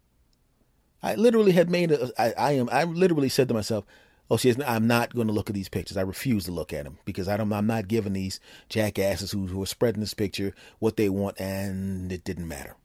I 1.03 1.15
literally 1.15 1.51
had 1.51 1.69
made 1.69 1.91
a, 1.91 2.11
I, 2.17 2.33
I 2.37 2.51
am, 2.53 2.69
I 2.71 2.85
literally 2.85 3.27
said 3.27 3.49
to 3.49 3.53
myself, 3.53 3.85
oh, 4.29 4.37
she 4.37 4.49
is, 4.49 4.57
I'm 4.65 4.87
not 4.87 5.15
going 5.15 5.27
to 5.27 5.33
look 5.33 5.49
at 5.49 5.55
these 5.55 5.69
pictures. 5.69 5.97
I 5.97 6.01
refuse 6.01 6.45
to 6.45 6.51
look 6.51 6.71
at 6.71 6.83
them 6.83 6.99
because 7.05 7.27
I 7.27 7.37
don't, 7.37 7.51
I'm 7.51 7.67
not 7.67 7.87
giving 7.87 8.13
these 8.13 8.39
jackasses 8.69 9.31
who, 9.31 9.47
who 9.47 9.61
are 9.61 9.67
spreading 9.67 10.01
this 10.01 10.13
picture 10.13 10.53
what 10.79 10.97
they 10.97 11.09
want. 11.09 11.39
And 11.39 12.11
it 12.11 12.23
didn't 12.23 12.47
matter. 12.47 12.75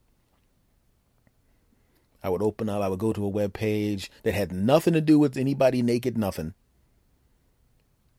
I 2.22 2.30
would 2.30 2.42
open 2.42 2.70
up, 2.70 2.82
I 2.82 2.88
would 2.88 2.98
go 2.98 3.12
to 3.12 3.24
a 3.24 3.28
web 3.28 3.52
page 3.52 4.10
that 4.22 4.32
had 4.32 4.50
nothing 4.50 4.94
to 4.94 5.02
do 5.02 5.18
with 5.18 5.36
anybody 5.36 5.82
naked, 5.82 6.16
nothing. 6.16 6.54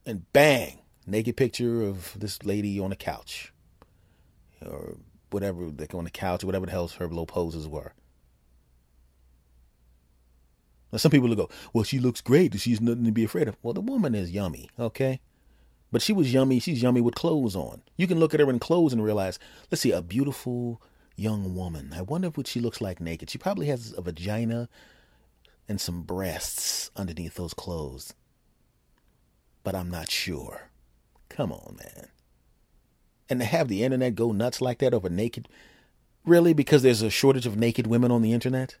And 0.04 0.32
bang, 0.32 0.78
naked 1.04 1.36
picture 1.36 1.82
of 1.82 2.16
this 2.18 2.44
lady 2.44 2.78
on 2.78 2.92
a 2.92 2.96
couch. 2.96 3.52
Or 4.64 4.96
whatever, 5.30 5.72
like 5.76 5.92
on 5.92 6.04
the 6.04 6.10
couch 6.10 6.44
or 6.44 6.46
whatever 6.46 6.66
the 6.66 6.72
hell 6.72 6.86
her 6.86 7.08
little 7.08 7.26
poses 7.26 7.66
were. 7.66 7.92
Now, 10.92 10.98
some 10.98 11.10
people 11.10 11.28
will 11.28 11.36
go, 11.36 11.50
well, 11.72 11.84
she 11.84 11.98
looks 11.98 12.20
great. 12.20 12.58
She's 12.60 12.80
nothing 12.80 13.04
to 13.04 13.12
be 13.12 13.24
afraid 13.24 13.48
of. 13.48 13.56
Well, 13.62 13.74
the 13.74 13.80
woman 13.80 14.14
is 14.14 14.30
yummy, 14.30 14.70
okay? 14.78 15.20
But 15.90 16.02
she 16.02 16.12
was 16.12 16.32
yummy. 16.32 16.60
She's 16.60 16.82
yummy 16.82 17.00
with 17.00 17.14
clothes 17.14 17.56
on. 17.56 17.82
You 17.96 18.06
can 18.06 18.20
look 18.20 18.34
at 18.34 18.40
her 18.40 18.50
in 18.50 18.58
clothes 18.58 18.92
and 18.92 19.02
realize, 19.02 19.38
let's 19.70 19.82
see, 19.82 19.92
a 19.92 20.02
beautiful 20.02 20.80
young 21.16 21.54
woman. 21.54 21.92
I 21.94 22.02
wonder 22.02 22.28
what 22.28 22.46
she 22.46 22.60
looks 22.60 22.80
like 22.80 23.00
naked. 23.00 23.30
She 23.30 23.38
probably 23.38 23.66
has 23.66 23.94
a 23.96 24.02
vagina 24.02 24.68
and 25.68 25.80
some 25.80 26.02
breasts 26.02 26.90
underneath 26.96 27.34
those 27.34 27.54
clothes. 27.54 28.14
But 29.64 29.74
I'm 29.74 29.90
not 29.90 30.10
sure. 30.10 30.70
Come 31.28 31.52
on, 31.52 31.76
man 31.78 32.08
and 33.28 33.40
to 33.40 33.46
have 33.46 33.68
the 33.68 33.82
internet 33.82 34.14
go 34.14 34.32
nuts 34.32 34.60
like 34.60 34.78
that 34.78 34.94
over 34.94 35.08
naked 35.08 35.48
really 36.24 36.52
because 36.52 36.82
there's 36.82 37.02
a 37.02 37.10
shortage 37.10 37.46
of 37.46 37.56
naked 37.56 37.86
women 37.86 38.10
on 38.10 38.22
the 38.22 38.32
internet 38.32 38.76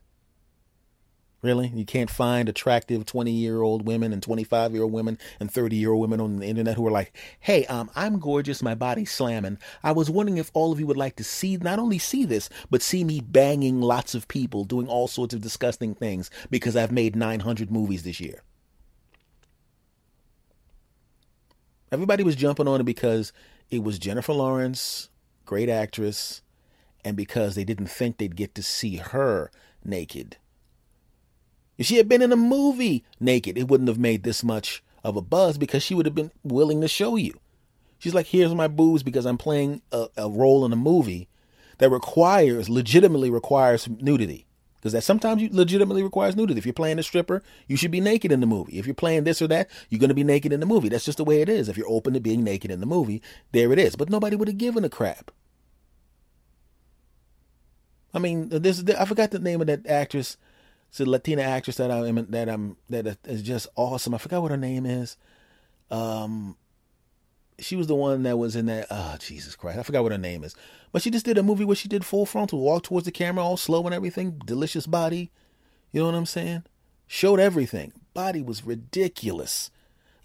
really? 1.46 1.68
You 1.68 1.84
can't 1.84 2.10
find 2.10 2.48
attractive 2.48 3.06
20 3.06 3.30
year 3.30 3.62
old 3.62 3.86
women 3.86 4.12
and 4.12 4.22
25 4.22 4.72
year 4.72 4.82
old 4.82 4.92
women 4.92 5.18
and 5.40 5.50
30 5.50 5.76
year 5.76 5.92
old 5.92 6.00
women 6.00 6.20
on 6.20 6.36
the 6.40 6.46
internet 6.46 6.76
who 6.76 6.86
are 6.86 6.90
like 6.90 7.16
hey 7.40 7.64
um, 7.66 7.88
i'm 7.94 8.18
gorgeous 8.18 8.62
my 8.62 8.74
body's 8.74 9.10
slamming. 9.10 9.58
I 9.82 9.92
was 9.92 10.10
wondering 10.10 10.38
if 10.38 10.50
all 10.52 10.72
of 10.72 10.80
you 10.80 10.86
would 10.86 10.96
like 10.96 11.16
to 11.16 11.24
see 11.24 11.56
not 11.56 11.78
only 11.78 11.98
see 11.98 12.24
this 12.24 12.48
but 12.68 12.82
see 12.82 13.04
me 13.04 13.20
banging 13.20 13.80
lots 13.80 14.14
of 14.14 14.28
people 14.28 14.64
doing 14.64 14.88
all 14.88 15.08
sorts 15.08 15.32
of 15.32 15.40
disgusting 15.40 15.94
things 15.94 16.30
because 16.50 16.76
i've 16.76 16.92
made 16.92 17.16
900 17.16 17.70
movies 17.70 18.02
this 18.02 18.20
year. 18.20 18.42
Everybody 21.92 22.24
was 22.24 22.34
jumping 22.34 22.66
on 22.66 22.80
it 22.80 22.84
because 22.84 23.32
it 23.70 23.82
was 23.82 23.98
Jennifer 23.98 24.32
Lawrence, 24.32 25.08
great 25.44 25.68
actress, 25.68 26.42
and 27.04 27.16
because 27.16 27.54
they 27.54 27.64
didn't 27.64 27.86
think 27.86 28.18
they'd 28.18 28.34
get 28.34 28.54
to 28.56 28.62
see 28.62 28.96
her 28.96 29.50
naked. 29.84 30.36
If 31.78 31.86
she 31.86 31.96
had 31.96 32.08
been 32.08 32.22
in 32.22 32.32
a 32.32 32.36
movie 32.36 33.04
naked, 33.20 33.58
it 33.58 33.68
wouldn't 33.68 33.88
have 33.88 33.98
made 33.98 34.22
this 34.22 34.42
much 34.42 34.82
of 35.04 35.16
a 35.16 35.22
buzz 35.22 35.58
because 35.58 35.82
she 35.82 35.94
would 35.94 36.06
have 36.06 36.14
been 36.14 36.32
willing 36.42 36.80
to 36.80 36.88
show 36.88 37.16
you. 37.16 37.38
She's 37.98 38.14
like, 38.14 38.26
here's 38.26 38.54
my 38.54 38.68
boobs 38.68 39.02
because 39.02 39.26
I'm 39.26 39.38
playing 39.38 39.82
a, 39.92 40.08
a 40.16 40.28
role 40.28 40.64
in 40.64 40.72
a 40.72 40.76
movie 40.76 41.28
that 41.78 41.90
requires, 41.90 42.68
legitimately 42.68 43.30
requires 43.30 43.88
nudity. 43.88 44.46
Because 44.76 44.92
that 44.92 45.02
sometimes 45.02 45.42
you 45.42 45.48
legitimately 45.50 46.02
requires 46.02 46.36
nudity. 46.36 46.58
If 46.58 46.66
you're 46.66 46.72
playing 46.72 46.98
a 46.98 47.02
stripper, 47.02 47.42
you 47.66 47.76
should 47.76 47.90
be 47.90 48.00
naked 48.00 48.30
in 48.30 48.40
the 48.40 48.46
movie. 48.46 48.78
If 48.78 48.86
you're 48.86 48.94
playing 48.94 49.24
this 49.24 49.42
or 49.42 49.48
that, 49.48 49.68
you're 49.88 49.98
going 49.98 50.10
to 50.10 50.14
be 50.14 50.22
naked 50.22 50.52
in 50.52 50.60
the 50.60 50.66
movie. 50.66 50.88
That's 50.88 51.04
just 51.04 51.18
the 51.18 51.24
way 51.24 51.40
it 51.40 51.48
is. 51.48 51.68
If 51.68 51.76
you're 51.76 51.90
open 51.90 52.14
to 52.14 52.20
being 52.20 52.44
naked 52.44 52.70
in 52.70 52.80
the 52.80 52.86
movie, 52.86 53.20
there 53.52 53.72
it 53.72 53.78
is. 53.78 53.96
But 53.96 54.10
nobody 54.10 54.36
would 54.36 54.48
have 54.48 54.58
given 54.58 54.84
a 54.84 54.88
crap. 54.88 55.32
I 58.14 58.18
mean, 58.18 58.48
this 58.48 58.82
I 58.96 59.04
forgot 59.06 59.30
the 59.30 59.38
name 59.38 59.60
of 59.60 59.66
that 59.66 59.86
actress. 59.86 60.36
It's 60.88 61.00
a 61.00 61.06
Latina 61.06 61.42
actress 61.42 61.76
that 61.76 61.90
I'm 61.90 62.26
that 62.30 62.48
I'm 62.48 62.76
that 62.88 63.18
is 63.24 63.42
just 63.42 63.68
awesome. 63.76 64.14
I 64.14 64.18
forgot 64.18 64.42
what 64.42 64.50
her 64.50 64.56
name 64.56 64.86
is. 64.86 65.16
Um, 65.90 66.56
she 67.58 67.76
was 67.76 67.86
the 67.86 67.94
one 67.94 68.22
that 68.24 68.38
was 68.38 68.56
in 68.56 68.66
that. 68.66 68.86
Oh, 68.90 69.16
Jesus 69.18 69.56
Christ! 69.56 69.78
I 69.78 69.82
forgot 69.82 70.02
what 70.02 70.12
her 70.12 70.18
name 70.18 70.44
is. 70.44 70.54
But 70.92 71.02
she 71.02 71.10
just 71.10 71.26
did 71.26 71.38
a 71.38 71.42
movie 71.42 71.64
where 71.64 71.76
she 71.76 71.88
did 71.88 72.04
full 72.04 72.26
frontal, 72.26 72.60
walk 72.60 72.84
towards 72.84 73.04
the 73.04 73.12
camera, 73.12 73.44
all 73.44 73.56
slow 73.56 73.84
and 73.84 73.94
everything. 73.94 74.40
Delicious 74.44 74.86
body. 74.86 75.30
You 75.92 76.00
know 76.00 76.06
what 76.06 76.14
I'm 76.14 76.26
saying? 76.26 76.64
Showed 77.06 77.40
everything. 77.40 77.92
Body 78.14 78.42
was 78.42 78.64
ridiculous. 78.64 79.70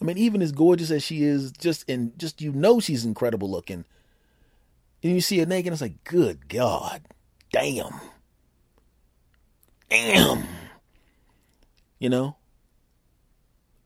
I 0.01 0.05
mean, 0.05 0.17
even 0.17 0.41
as 0.41 0.51
gorgeous 0.51 0.89
as 0.89 1.03
she 1.03 1.23
is, 1.23 1.51
just 1.51 1.87
in 1.89 2.13
just 2.17 2.41
you 2.41 2.51
know 2.51 2.79
she's 2.79 3.05
incredible 3.05 3.49
looking. 3.49 3.85
And 5.03 5.13
you 5.13 5.21
see 5.21 5.39
her 5.39 5.45
naked, 5.45 5.73
it's 5.73 5.81
like, 5.81 6.03
good 6.03 6.47
God, 6.47 7.01
damn, 7.51 7.99
damn. 9.91 10.45
You 11.99 12.09
know, 12.09 12.37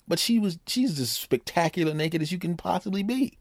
But 0.08 0.20
she 0.20 0.40
was 0.40 0.60
she's 0.68 1.00
as 1.00 1.12
spectacular 1.12 1.94
naked 1.94 2.22
as 2.22 2.32
you 2.32 2.40
can 2.40 2.58
possibly 2.58 3.04
be. 3.04 3.40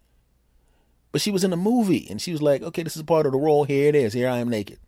But 1.13 1.23
she 1.23 1.31
was 1.33 1.45
in 1.45 1.53
a 1.53 1.57
movie 1.59 2.09
and 2.11 2.21
she 2.21 2.33
was 2.33 2.43
like, 2.43 2.63
okay, 2.63 2.83
this 2.83 2.97
is 2.97 3.03
part 3.05 3.27
of 3.27 3.33
the 3.33 3.39
role. 3.39 3.65
Here 3.65 3.89
it 3.89 3.95
is. 3.95 4.15
Here 4.15 4.29
I 4.29 4.39
am 4.39 4.49
naked. 4.51 4.81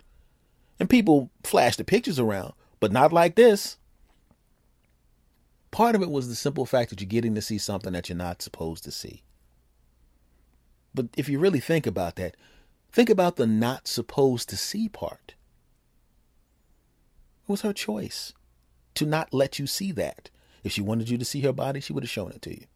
And 0.81 0.91
people 0.91 1.31
flashed 1.45 1.79
the 1.79 1.85
pictures 1.85 2.19
around, 2.19 2.55
but 2.81 2.93
not 2.93 3.13
like 3.13 3.37
this. 3.37 3.79
Part 5.71 5.95
of 5.97 6.03
it 6.03 6.11
was 6.11 6.29
the 6.29 6.37
simple 6.37 6.67
fact 6.67 6.91
that 6.91 7.01
you're 7.01 7.09
getting 7.09 7.37
to 7.37 7.43
see 7.43 7.59
something 7.59 7.93
that 7.95 8.09
you're 8.09 8.19
not 8.19 8.43
supposed 8.43 8.85
to 8.85 8.93
see. 8.93 9.23
But 10.95 11.09
if 11.17 11.29
you 11.29 11.39
really 11.39 11.61
think 11.61 11.87
about 11.87 12.17
that, 12.17 12.37
think 12.93 13.11
about 13.11 13.37
the 13.37 13.47
not 13.47 13.89
supposed 13.89 14.51
to 14.51 14.59
see 14.59 14.89
part. 14.89 15.36
It 17.47 17.51
was 17.51 17.61
her 17.63 17.73
choice 17.73 18.33
to 18.97 19.07
not 19.07 19.33
let 19.33 19.61
you 19.61 19.69
see 19.69 19.93
that. 19.93 20.31
If 20.65 20.73
she 20.73 20.81
wanted 20.81 21.09
you 21.09 21.17
to 21.17 21.25
see 21.25 21.43
her 21.43 21.53
body, 21.53 21.79
she 21.81 21.93
would 21.93 22.03
have 22.03 22.11
shown 22.11 22.33
it 22.33 22.43
to 22.43 22.51
you. 22.51 22.67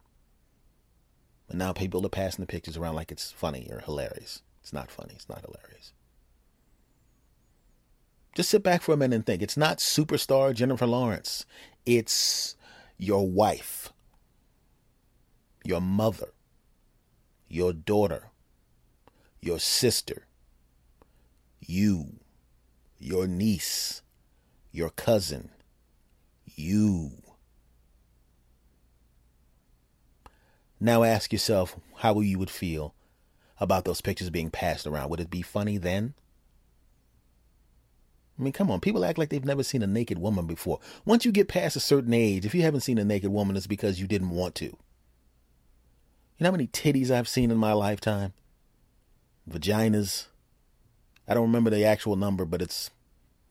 And 1.49 1.59
now 1.59 1.73
people 1.73 2.05
are 2.05 2.09
passing 2.09 2.41
the 2.41 2.47
pictures 2.47 2.77
around 2.77 2.95
like 2.95 3.11
it's 3.11 3.33
funny 3.33 3.67
or 3.69 3.79
hilarious. 3.81 4.41
It's 4.61 4.71
not 4.71 4.89
funny. 4.89 5.13
It's 5.15 5.27
not 5.27 5.41
hilarious. 5.41 5.91
Just 8.33 8.49
sit 8.49 8.63
back 8.63 8.81
for 8.81 8.93
a 8.93 8.97
minute 8.97 9.15
and 9.15 9.25
think. 9.25 9.41
It's 9.41 9.57
not 9.57 9.79
superstar 9.79 10.53
Jennifer 10.53 10.87
Lawrence. 10.87 11.45
It's 11.85 12.55
your 12.97 13.27
wife, 13.27 13.91
your 15.65 15.81
mother, 15.81 16.29
your 17.49 17.73
daughter, 17.73 18.29
your 19.41 19.59
sister, 19.59 20.27
you, 21.59 22.19
your 22.97 23.27
niece, 23.27 24.01
your 24.71 24.89
cousin, 24.89 25.49
you. 26.45 27.11
Now 30.79 31.03
ask 31.03 31.31
yourself 31.31 31.75
how 31.97 32.19
you 32.21 32.39
would 32.39 32.49
feel 32.49 32.95
about 33.59 33.85
those 33.85 34.01
pictures 34.01 34.29
being 34.29 34.49
passed 34.49 34.87
around. 34.87 35.09
Would 35.09 35.19
it 35.19 35.29
be 35.29 35.43
funny 35.43 35.77
then? 35.77 36.15
I 38.39 38.43
mean, 38.43 38.53
come 38.53 38.71
on. 38.71 38.79
People 38.79 39.05
act 39.05 39.19
like 39.19 39.29
they've 39.29 39.45
never 39.45 39.61
seen 39.61 39.83
a 39.83 39.87
naked 39.87 40.17
woman 40.17 40.47
before. 40.47 40.79
Once 41.05 41.25
you 41.25 41.31
get 41.31 41.47
past 41.47 41.75
a 41.75 41.79
certain 41.79 42.13
age, 42.13 42.43
if 42.43 42.55
you 42.55 42.63
haven't 42.63 42.81
seen 42.81 42.97
a 42.97 43.05
naked 43.05 43.29
woman, 43.31 43.55
it's 43.55 43.67
because 43.67 43.99
you 44.01 44.07
didn't 44.07 44.31
want 44.31 44.55
to. 44.55 44.65
You 44.65 44.75
know 46.39 46.47
how 46.47 46.51
many 46.53 46.65
titties 46.65 47.11
I've 47.11 47.29
seen 47.29 47.51
in 47.51 47.57
my 47.57 47.73
lifetime? 47.73 48.33
Vaginas. 49.47 50.25
I 51.27 51.35
don't 51.35 51.43
remember 51.43 51.69
the 51.69 51.85
actual 51.85 52.15
number, 52.15 52.45
but 52.45 52.63
it's, 52.63 52.89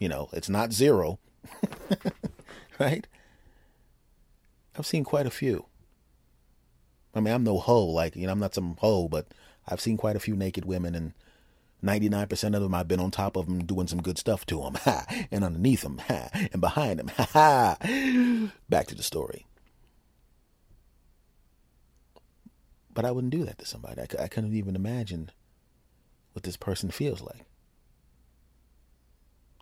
you 0.01 0.09
know, 0.09 0.29
it's 0.33 0.49
not 0.49 0.73
zero. 0.73 1.21
right? 2.81 3.07
I've 4.77 4.87
seen 4.87 5.05
quite 5.05 5.27
a 5.27 5.31
few. 5.31 5.67
I 7.15 7.21
mean, 7.21 7.35
I'm 7.35 7.45
no 7.45 7.59
hoe, 7.59 7.87
like, 7.87 8.17
you 8.17 8.27
know, 8.27 8.33
I'm 8.33 8.39
not 8.39 8.55
some 8.55 8.77
hoe, 8.79 9.09
but 9.09 9.29
I've 9.69 9.81
seen 9.81 9.97
quite 9.97 10.17
a 10.17 10.21
few 10.21 10.35
naked 10.35 10.65
women, 10.65 10.95
and 10.95 11.13
99% 11.85 12.55
of 12.55 12.63
them 12.63 12.75
I've 12.75 12.89
been 12.89 13.01
on 13.01 13.11
top 13.11 13.37
of 13.37 13.47
them 13.47 13.65
doing 13.65 13.89
some 13.89 14.01
good 14.01 14.17
stuff 14.17 14.47
to 14.47 14.61
them, 14.61 14.77
and 15.31 15.45
underneath 15.45 15.83
them, 15.83 16.01
and 16.09 16.61
behind 16.61 17.01
them. 17.01 17.11
Back 18.69 18.87
to 18.89 18.95
the 18.95 19.03
story. 19.03 19.47
But 22.95 23.05
I 23.05 23.11
wouldn't 23.11 23.33
do 23.33 23.45
that 23.45 23.59
to 23.59 23.67
somebody. 23.67 24.01
I, 24.01 24.25
I 24.25 24.29
couldn't 24.29 24.55
even 24.55 24.77
imagine 24.77 25.31
what 26.33 26.45
this 26.45 26.57
person 26.57 26.91
feels 26.91 27.21
like. 27.21 27.50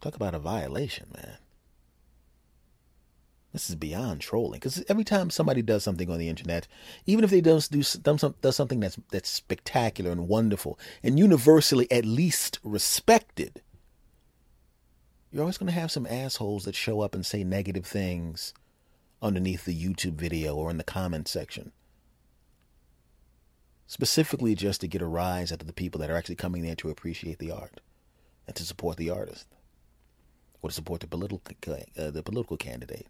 Talk 0.01 0.15
about 0.15 0.35
a 0.35 0.39
violation, 0.39 1.09
man. 1.15 1.39
This 3.53 3.71
is 3.71 3.77
beyond 3.77 4.21
trolling 4.21 4.61
because 4.61 4.85
every 4.89 5.05
time 5.05 5.31
somebody 5.31 5.63
does 5.63 5.83
something 5.83 6.11
on 6.11 6.19
the 6.19 6.29
internet, 6.29 6.69
even 7.07 7.25
if 7.25 7.31
they 7.31 7.41
does 7.41 7.67
do 7.67 7.83
does 7.83 8.57
something 8.57 8.81
that's 8.81 8.99
that's 9.11 9.29
spectacular 9.29 10.13
and 10.13 10.29
wonderful 10.29 10.79
and 11.03 11.19
universally 11.19 11.91
at 11.91 12.05
least 12.05 12.61
respected, 12.63 13.63
you're 15.33 15.43
always 15.43 15.59
going 15.59 15.73
to 15.73 15.81
have 15.81 15.91
some 15.91 16.07
assholes 16.07 16.65
that 16.67 16.75
show 16.75 17.01
up 17.01 17.15
and 17.15 17.25
say 17.25 17.43
negative 17.43 17.87
things 17.87 18.53
underneath 19.23 19.65
the 19.65 19.75
YouTube 19.75 20.15
video 20.15 20.55
or 20.55 20.71
in 20.71 20.77
the 20.77 20.85
comment 20.85 21.27
section. 21.27 21.73
Specifically, 23.87 24.55
just 24.55 24.83
to 24.83 24.87
get 24.87 25.03
a 25.03 25.07
rise 25.07 25.51
out 25.51 25.63
of 25.63 25.67
the 25.67 25.73
people 25.73 26.01
that 26.01 26.11
are 26.11 26.17
actually 26.17 26.37
coming 26.37 26.63
there 26.63 26.77
to 26.77 26.91
appreciate 26.91 27.39
the 27.39 27.51
art 27.51 27.81
and 28.47 28.55
to 28.55 28.63
support 28.63 28.99
the 28.99 29.11
artist 29.11 29.47
or 30.63 30.71
to 30.71 30.75
support 30.75 31.01
the 31.01 31.07
political 31.07 31.41
uh, 31.97 32.11
the 32.11 32.23
political 32.23 32.57
candidate. 32.57 33.07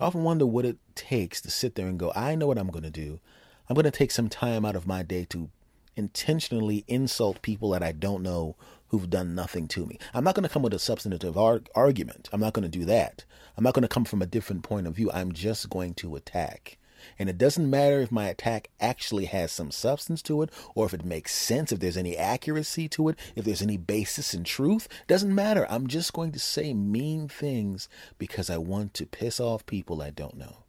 I 0.00 0.06
often 0.06 0.24
wonder 0.24 0.44
what 0.44 0.64
it 0.64 0.78
takes 0.96 1.40
to 1.42 1.50
sit 1.50 1.76
there 1.76 1.86
and 1.86 1.98
go, 1.98 2.12
I 2.16 2.34
know 2.34 2.48
what 2.48 2.58
I'm 2.58 2.70
going 2.70 2.82
to 2.82 2.90
do. 2.90 3.20
I'm 3.68 3.74
going 3.74 3.84
to 3.84 3.92
take 3.92 4.10
some 4.10 4.28
time 4.28 4.64
out 4.64 4.74
of 4.74 4.88
my 4.88 5.02
day 5.04 5.24
to 5.30 5.50
intentionally 5.96 6.84
insult 6.88 7.42
people 7.42 7.70
that 7.70 7.82
I 7.82 7.92
don't 7.92 8.22
know 8.22 8.56
who've 8.88 9.08
done 9.08 9.34
nothing 9.34 9.68
to 9.68 9.86
me. 9.86 9.98
I'm 10.12 10.24
not 10.24 10.34
going 10.34 10.42
to 10.42 10.48
come 10.48 10.62
with 10.62 10.74
a 10.74 10.78
substantive 10.78 11.38
arg- 11.38 11.68
argument. 11.74 12.28
I'm 12.32 12.40
not 12.40 12.52
going 12.52 12.64
to 12.64 12.78
do 12.78 12.84
that. 12.86 13.24
I'm 13.56 13.64
not 13.64 13.74
going 13.74 13.82
to 13.82 13.88
come 13.88 14.04
from 14.04 14.20
a 14.20 14.26
different 14.26 14.64
point 14.64 14.86
of 14.88 14.96
view. 14.96 15.10
I'm 15.12 15.32
just 15.32 15.70
going 15.70 15.94
to 15.94 16.16
attack. 16.16 16.76
And 17.18 17.28
it 17.28 17.38
doesn't 17.38 17.68
matter 17.68 18.00
if 18.00 18.12
my 18.12 18.28
attack 18.28 18.70
actually 18.80 19.26
has 19.26 19.52
some 19.52 19.70
substance 19.70 20.22
to 20.22 20.42
it 20.42 20.50
or 20.74 20.86
if 20.86 20.94
it 20.94 21.04
makes 21.04 21.34
sense, 21.34 21.72
if 21.72 21.80
there's 21.80 21.96
any 21.96 22.16
accuracy 22.16 22.88
to 22.90 23.08
it, 23.08 23.18
if 23.34 23.44
there's 23.44 23.62
any 23.62 23.76
basis 23.76 24.34
in 24.34 24.44
truth. 24.44 24.88
Doesn't 25.06 25.34
matter. 25.34 25.66
I'm 25.68 25.86
just 25.86 26.12
going 26.12 26.32
to 26.32 26.38
say 26.38 26.74
mean 26.74 27.28
things 27.28 27.88
because 28.18 28.50
I 28.50 28.58
want 28.58 28.94
to 28.94 29.06
piss 29.06 29.40
off 29.40 29.66
people 29.66 30.02
I 30.02 30.10
don't 30.10 30.36
know. 30.36 30.64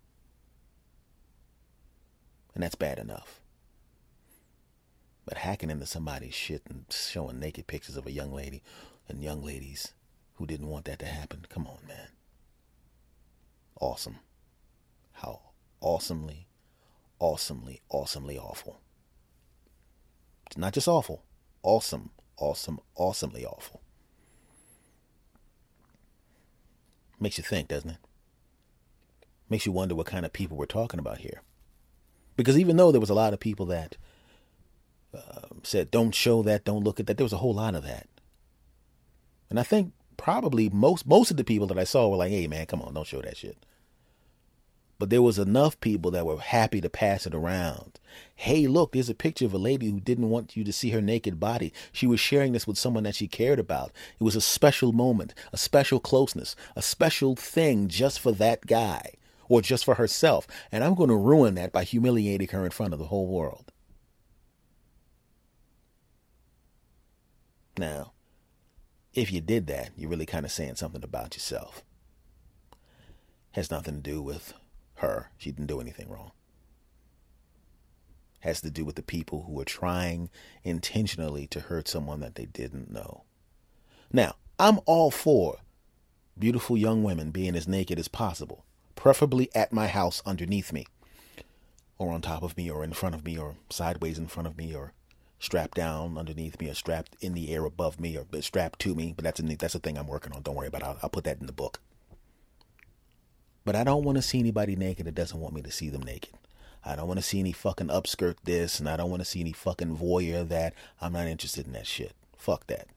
And 2.53 2.63
that's 2.63 2.75
bad 2.75 2.99
enough. 2.99 3.41
But 5.25 5.39
hacking 5.39 5.71
into 5.71 5.85
somebody's 5.85 6.35
shit 6.35 6.61
and 6.69 6.85
showing 6.89 7.39
naked 7.39 7.67
pictures 7.67 7.97
of 7.97 8.05
a 8.05 8.11
young 8.11 8.31
lady 8.31 8.61
and 9.09 9.23
young 9.23 9.43
ladies 9.43 9.93
who 10.35 10.45
didn't 10.45 10.67
want 10.67 10.85
that 10.85 10.99
to 10.99 11.05
happen, 11.05 11.45
come 11.49 11.67
on, 11.67 11.79
man. 11.87 12.09
Awesome. 13.79 14.17
How 15.13 15.41
awesomely, 15.85 16.47
awesomely, 17.19 17.79
awesomely 17.89 18.39
awful. 18.39 18.81
It's 20.47 20.57
not 20.57 20.73
just 20.73 20.87
awful, 20.87 21.23
awesome, 21.61 22.09
awesome, 22.37 22.79
awesomely 22.95 23.45
awful. 23.45 23.81
Makes 27.19 27.37
you 27.37 27.43
think, 27.43 27.67
doesn't 27.67 27.91
it? 27.91 27.97
Makes 29.47 29.67
you 29.67 29.71
wonder 29.71 29.93
what 29.93 30.07
kind 30.07 30.25
of 30.25 30.33
people 30.33 30.57
we're 30.57 30.65
talking 30.65 30.99
about 30.99 31.19
here. 31.19 31.43
Because 32.35 32.57
even 32.57 32.77
though 32.77 32.91
there 32.91 32.99
was 32.99 33.11
a 33.11 33.13
lot 33.13 33.33
of 33.33 33.39
people 33.39 33.67
that 33.67 33.95
uh, 35.13 35.47
said, 35.61 35.91
don't 35.91 36.15
show 36.15 36.41
that, 36.41 36.65
don't 36.65 36.83
look 36.83 36.99
at 36.99 37.05
that, 37.05 37.17
there 37.17 37.23
was 37.23 37.31
a 37.31 37.37
whole 37.37 37.53
lot 37.53 37.75
of 37.75 37.83
that. 37.83 38.07
And 39.51 39.59
I 39.59 39.63
think 39.63 39.93
probably 40.17 40.67
most 40.69 41.05
most 41.05 41.29
of 41.29 41.37
the 41.37 41.43
people 41.43 41.67
that 41.67 41.77
I 41.77 41.83
saw 41.83 42.09
were 42.09 42.17
like, 42.17 42.31
hey 42.31 42.47
man, 42.47 42.65
come 42.65 42.81
on, 42.81 42.95
don't 42.95 43.05
show 43.05 43.21
that 43.21 43.37
shit. 43.37 43.57
But 44.97 45.09
there 45.09 45.21
was 45.21 45.37
enough 45.37 45.79
people 45.81 46.11
that 46.11 46.25
were 46.25 46.39
happy 46.39 46.79
to 46.81 46.89
pass 46.89 47.25
it 47.25 47.35
around. 47.35 47.99
Hey, 48.35 48.65
look, 48.67 48.93
there's 48.93 49.09
a 49.09 49.15
picture 49.15 49.45
of 49.45 49.53
a 49.53 49.57
lady 49.57 49.89
who 49.89 49.99
didn't 49.99 50.29
want 50.29 50.55
you 50.55 50.63
to 50.63 50.71
see 50.71 50.91
her 50.91 51.01
naked 51.01 51.39
body. 51.39 51.73
She 51.91 52.07
was 52.07 52.19
sharing 52.19 52.53
this 52.53 52.65
with 52.65 52.77
someone 52.77 53.03
that 53.03 53.15
she 53.15 53.27
cared 53.27 53.59
about. 53.59 53.91
It 54.19 54.23
was 54.23 54.35
a 54.35 54.41
special 54.41 54.93
moment, 54.93 55.33
a 55.51 55.57
special 55.57 55.99
closeness, 55.99 56.55
a 56.75 56.81
special 56.81 57.35
thing 57.35 57.89
just 57.89 58.19
for 58.19 58.31
that 58.33 58.65
guy 58.65 59.15
or 59.49 59.61
just 59.61 59.83
for 59.85 59.95
herself. 59.95 60.47
And 60.71 60.83
I'm 60.83 60.95
going 60.95 61.09
to 61.09 61.15
ruin 61.15 61.55
that 61.55 61.71
by 61.71 61.83
humiliating 61.83 62.47
her 62.49 62.63
in 62.63 62.71
front 62.71 62.93
of 62.93 62.99
the 62.99 63.07
whole 63.07 63.27
world. 63.27 63.71
Now, 67.77 68.13
if 69.13 69.31
you 69.31 69.41
did 69.41 69.67
that, 69.67 69.91
you're 69.97 70.09
really 70.09 70.25
kind 70.25 70.45
of 70.45 70.51
saying 70.51 70.75
something 70.75 71.03
about 71.03 71.35
yourself. 71.35 71.83
Has 73.51 73.71
nothing 73.71 73.95
to 73.95 74.01
do 74.01 74.21
with 74.21 74.53
her. 74.95 75.31
She 75.37 75.51
didn't 75.51 75.67
do 75.67 75.81
anything 75.81 76.09
wrong. 76.09 76.31
Has 78.39 78.61
to 78.61 78.69
do 78.69 78.85
with 78.85 78.95
the 78.95 79.01
people 79.01 79.45
who 79.47 79.59
are 79.59 79.65
trying 79.65 80.29
intentionally 80.63 81.47
to 81.47 81.61
hurt 81.61 81.87
someone 81.87 82.19
that 82.19 82.35
they 82.35 82.45
didn't 82.45 82.91
know. 82.91 83.23
Now, 84.11 84.35
I'm 84.59 84.79
all 84.85 85.11
for 85.11 85.57
beautiful 86.37 86.77
young 86.77 87.03
women 87.03 87.31
being 87.31 87.55
as 87.55 87.67
naked 87.67 87.97
as 87.97 88.07
possible, 88.07 88.63
preferably 88.95 89.49
at 89.55 89.73
my 89.73 89.87
house 89.87 90.21
underneath 90.25 90.71
me, 90.71 90.85
or 91.97 92.11
on 92.11 92.21
top 92.21 92.43
of 92.43 92.55
me, 92.55 92.69
or 92.69 92.83
in 92.83 92.93
front 92.93 93.15
of 93.15 93.25
me, 93.25 93.37
or 93.37 93.55
sideways 93.69 94.17
in 94.17 94.27
front 94.27 94.47
of 94.47 94.57
me, 94.57 94.75
or 94.75 94.93
strapped 95.39 95.75
down 95.75 96.17
underneath 96.17 96.59
me, 96.59 96.69
or 96.69 96.73
strapped 96.73 97.15
in 97.21 97.33
the 97.33 97.53
air 97.53 97.65
above 97.65 97.99
me, 97.99 98.17
or 98.17 98.25
strapped 98.41 98.79
to 98.79 98.93
me. 98.93 99.13
But 99.15 99.23
that's 99.23 99.39
a, 99.39 99.43
that's 99.43 99.75
a 99.75 99.79
thing 99.79 99.97
I'm 99.97 100.07
working 100.07 100.33
on. 100.33 100.41
Don't 100.43 100.55
worry 100.55 100.67
about 100.67 100.81
it. 100.81 100.85
I'll, 100.85 100.99
I'll 101.03 101.09
put 101.09 101.23
that 101.23 101.39
in 101.39 101.47
the 101.47 101.53
book. 101.53 101.81
But 103.65 103.75
I 103.75 103.83
don't 103.83 104.03
want 104.03 104.17
to 104.17 104.21
see 104.21 104.39
anybody 104.39 104.75
naked 104.75 105.07
that 105.07 105.15
doesn't 105.15 105.39
want 105.39 105.55
me 105.55 105.61
to 105.63 105.71
see 105.71 105.89
them 105.89 106.03
naked. 106.03 106.35
I 106.85 106.95
don't 106.95 107.07
want 107.07 107.19
to 107.19 107.25
see 107.25 107.39
any 107.39 107.51
fucking 107.51 107.87
upskirt 107.87 108.35
this, 108.43 108.79
and 108.79 108.87
I 108.87 108.95
don't 108.95 109.09
want 109.09 109.21
to 109.21 109.25
see 109.25 109.41
any 109.41 109.53
fucking 109.53 109.97
voyeur 109.97 110.47
that. 110.47 110.73
I'm 111.01 111.13
not 111.13 111.25
interested 111.25 111.65
in 111.65 111.73
that 111.73 111.87
shit. 111.87 112.13
Fuck 112.37 112.67
that. 112.67 112.87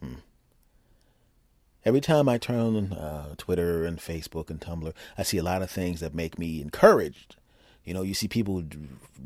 Hmm. 0.00 0.14
Every 1.84 2.00
time 2.00 2.30
I 2.30 2.38
turn 2.38 2.76
on 2.76 2.92
uh, 2.94 3.34
Twitter 3.36 3.84
and 3.84 3.98
Facebook 3.98 4.48
and 4.48 4.58
Tumblr, 4.58 4.94
I 5.18 5.22
see 5.22 5.36
a 5.36 5.42
lot 5.42 5.60
of 5.60 5.70
things 5.70 6.00
that 6.00 6.14
make 6.14 6.38
me 6.38 6.62
encouraged. 6.62 7.36
You 7.84 7.92
know, 7.92 8.00
you 8.00 8.14
see 8.14 8.26
people 8.26 8.64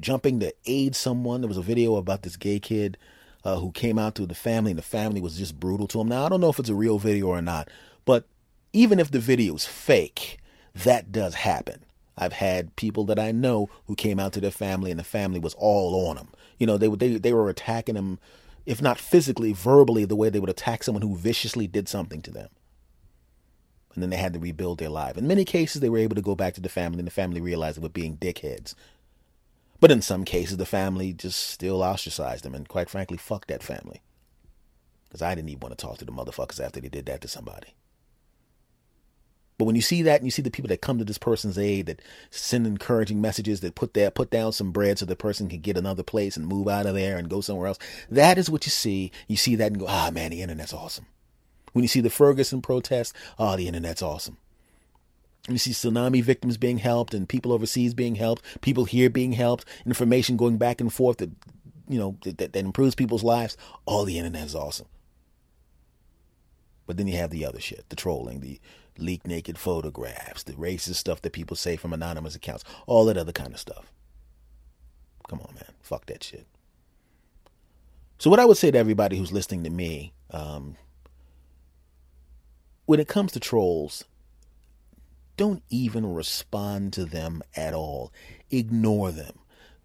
jumping 0.01 0.41
to 0.41 0.53
aid 0.67 0.97
someone. 0.97 1.41
There 1.41 1.49
was 1.49 1.57
a 1.57 1.63
video 1.63 1.95
about 1.95 2.23
this 2.23 2.37
gay 2.37 2.59
kid 2.59 2.99
uh, 3.45 3.61
who 3.61 3.71
came 3.71 3.97
out 3.97 4.17
to 4.17 4.27
the 4.27 4.35
family, 4.35 4.73
and 4.73 4.79
the 4.79 4.83
family 4.83 5.21
was 5.21 5.39
just 5.39 5.61
brutal 5.61 5.87
to 5.87 6.01
him. 6.01 6.09
Now, 6.09 6.27
I 6.27 6.29
don't 6.29 6.41
know 6.41 6.51
if 6.51 6.59
it's 6.59 6.69
a 6.69 6.75
real 6.75 6.99
video 6.99 7.29
or 7.29 7.41
not, 7.41 7.69
but 8.09 8.25
even 8.73 8.99
if 8.99 9.11
the 9.11 9.19
video 9.19 9.55
is 9.55 9.67
fake, 9.67 10.39
that 10.73 11.13
does 11.13 11.35
happen. 11.35 11.85
I've 12.17 12.33
had 12.33 12.75
people 12.75 13.05
that 13.05 13.19
I 13.19 13.33
know 13.33 13.69
who 13.87 13.95
came 13.95 14.19
out 14.19 14.33
to 14.33 14.41
their 14.41 14.51
family, 14.51 14.91
and 14.91 14.99
the 14.99 15.05
family 15.05 15.39
was 15.39 15.53
all 15.59 16.09
on 16.09 16.17
them. 16.17 16.29
You 16.59 16.67
know, 16.67 16.79
they 16.79 16.89
they 16.89 17.19
they 17.19 17.35
were 17.35 17.51
attacking 17.51 17.97
them, 17.97 18.19
if 18.65 18.81
not 18.81 18.99
physically, 18.99 19.53
verbally, 19.53 20.07
the 20.07 20.17
way 20.17 20.31
they 20.31 20.41
would 20.41 20.49
attack 20.49 20.85
someone 20.85 21.03
who 21.03 21.19
viciously 21.19 21.67
did 21.67 21.87
something 21.87 22.23
to 22.23 22.31
them. 22.31 22.49
And 23.93 24.03
then 24.03 24.09
they 24.09 24.17
had 24.17 24.33
to 24.33 24.41
rebuild 24.41 24.79
their 24.79 24.89
life. 24.89 25.19
In 25.19 25.29
many 25.29 25.45
cases, 25.45 25.83
they 25.83 25.91
were 25.91 25.99
able 25.99 26.17
to 26.17 26.23
go 26.23 26.35
back 26.35 26.55
to 26.55 26.63
the 26.63 26.71
family, 26.71 27.01
and 27.01 27.07
the 27.07 27.11
family 27.11 27.43
realized 27.43 27.77
they 27.77 27.83
were 27.83 27.91
being 27.91 28.17
dickheads. 28.17 28.75
But 29.81 29.91
in 29.91 30.01
some 30.01 30.25
cases, 30.25 30.57
the 30.57 30.65
family 30.65 31.13
just 31.13 31.47
still 31.47 31.83
ostracized 31.83 32.43
them, 32.43 32.55
and 32.55 32.67
quite 32.67 32.89
frankly, 32.89 33.19
fuck 33.19 33.49
that 33.49 33.63
family. 33.63 34.01
Because 35.11 35.21
I 35.21 35.35
didn't 35.35 35.51
even 35.51 35.61
want 35.61 35.77
to 35.77 35.87
talk 35.87 35.99
to 35.99 36.07
the 36.07 36.13
motherfuckers 36.13 36.59
after 36.59 36.81
they 36.81 36.89
did 36.89 37.05
that 37.05 37.21
to 37.21 37.29
somebody. 37.29 37.75
But 39.59 39.65
when 39.65 39.75
you 39.75 39.83
see 39.83 40.03
that 40.03 40.21
and 40.21 40.25
you 40.25 40.31
see 40.31 40.41
the 40.41 40.53
people 40.53 40.69
that 40.69 40.81
come 40.81 40.99
to 40.99 41.05
this 41.05 41.19
person's 41.19 41.59
aid, 41.59 41.87
that 41.87 42.01
send 42.31 42.65
encouraging 42.65 43.21
messages, 43.21 43.61
that 43.61 43.75
put 43.75 43.93
that 43.95 44.15
put 44.15 44.31
down 44.31 44.53
some 44.53 44.71
bread 44.71 44.99
so 44.99 45.05
the 45.05 45.17
person 45.17 45.49
can 45.49 45.61
get 45.61 45.77
another 45.77 46.05
place 46.05 46.37
and 46.37 46.47
move 46.47 46.69
out 46.69 46.87
of 46.87 46.95
there 46.95 47.19
and 47.19 47.29
go 47.29 47.41
somewhere 47.41 47.67
else, 47.67 47.79
that 48.09 48.39
is 48.39 48.49
what 48.49 48.65
you 48.65 48.71
see. 48.71 49.11
You 49.27 49.37
see 49.37 49.57
that 49.57 49.73
and 49.73 49.81
go, 49.81 49.87
ah 49.89 50.11
man, 50.13 50.31
the 50.31 50.43
internet's 50.43 50.73
awesome. 50.73 51.07
When 51.73 51.83
you 51.83 51.89
see 51.89 52.01
the 52.01 52.09
Ferguson 52.09 52.63
protest, 52.63 53.15
oh, 53.37 53.57
the 53.57 53.67
internet's 53.67 54.01
awesome. 54.01 54.37
You 55.49 55.59
see 55.59 55.73
tsunami 55.73 56.23
victims 56.23 56.57
being 56.57 56.79
helped 56.79 57.13
and 57.13 57.29
people 57.29 57.53
overseas 57.53 57.95
being 57.95 58.15
helped, 58.15 58.45
people 58.61 58.85
here 58.85 59.11
being 59.11 59.33
helped, 59.33 59.65
information 59.85 60.37
going 60.37 60.59
back 60.59 60.81
and 60.81 60.93
forth 60.93 61.19
that 61.19 61.31
you 61.89 61.99
know 61.99 62.17
that, 62.23 62.39
that 62.39 62.57
improves 62.57 62.95
people's 62.95 63.25
lives. 63.25 63.57
All 63.87 64.05
the 64.05 64.19
internet 64.19 64.47
is 64.47 64.55
awesome. 64.55 64.87
But 66.87 66.97
then 66.97 67.07
you 67.07 67.17
have 67.17 67.31
the 67.31 67.45
other 67.45 67.61
shit, 67.61 67.85
the 67.89 67.97
trolling, 67.97 68.41
the 68.41 68.61
leak 68.99 69.27
naked 69.27 69.59
photographs, 69.59 70.43
the 70.43 70.53
racist 70.55 70.97
stuff 70.97 71.23
that 71.23 71.33
people 71.33 71.57
say 71.57 71.77
from 71.77 71.93
anonymous 71.93 72.35
accounts, 72.35 72.65
all 72.87 73.05
that 73.07 73.17
other 73.17 73.33
kind 73.33 73.53
of 73.53 73.61
stuff. 73.61 73.93
Come 75.29 75.41
on, 75.41 75.55
man. 75.55 75.73
Fuck 75.83 76.07
that 76.07 76.25
shit. 76.25 76.47
So, 78.19 78.31
what 78.31 78.41
I 78.41 78.45
would 78.45 78.57
say 78.57 78.71
to 78.71 78.79
everybody 78.79 79.17
who's 79.17 79.33
listening 79.33 79.63
to 79.65 79.71
me, 79.71 80.13
um, 80.31 80.77
when 82.87 82.99
it 82.99 83.09
comes 83.09 83.33
to 83.33 83.41
trolls, 83.41 84.05
don't 85.37 85.63
even 85.71 86.13
respond 86.13 86.93
to 86.95 87.05
them 87.05 87.43
at 87.55 87.75
all. 87.75 88.13
Ignore 88.51 89.13
them. 89.13 89.39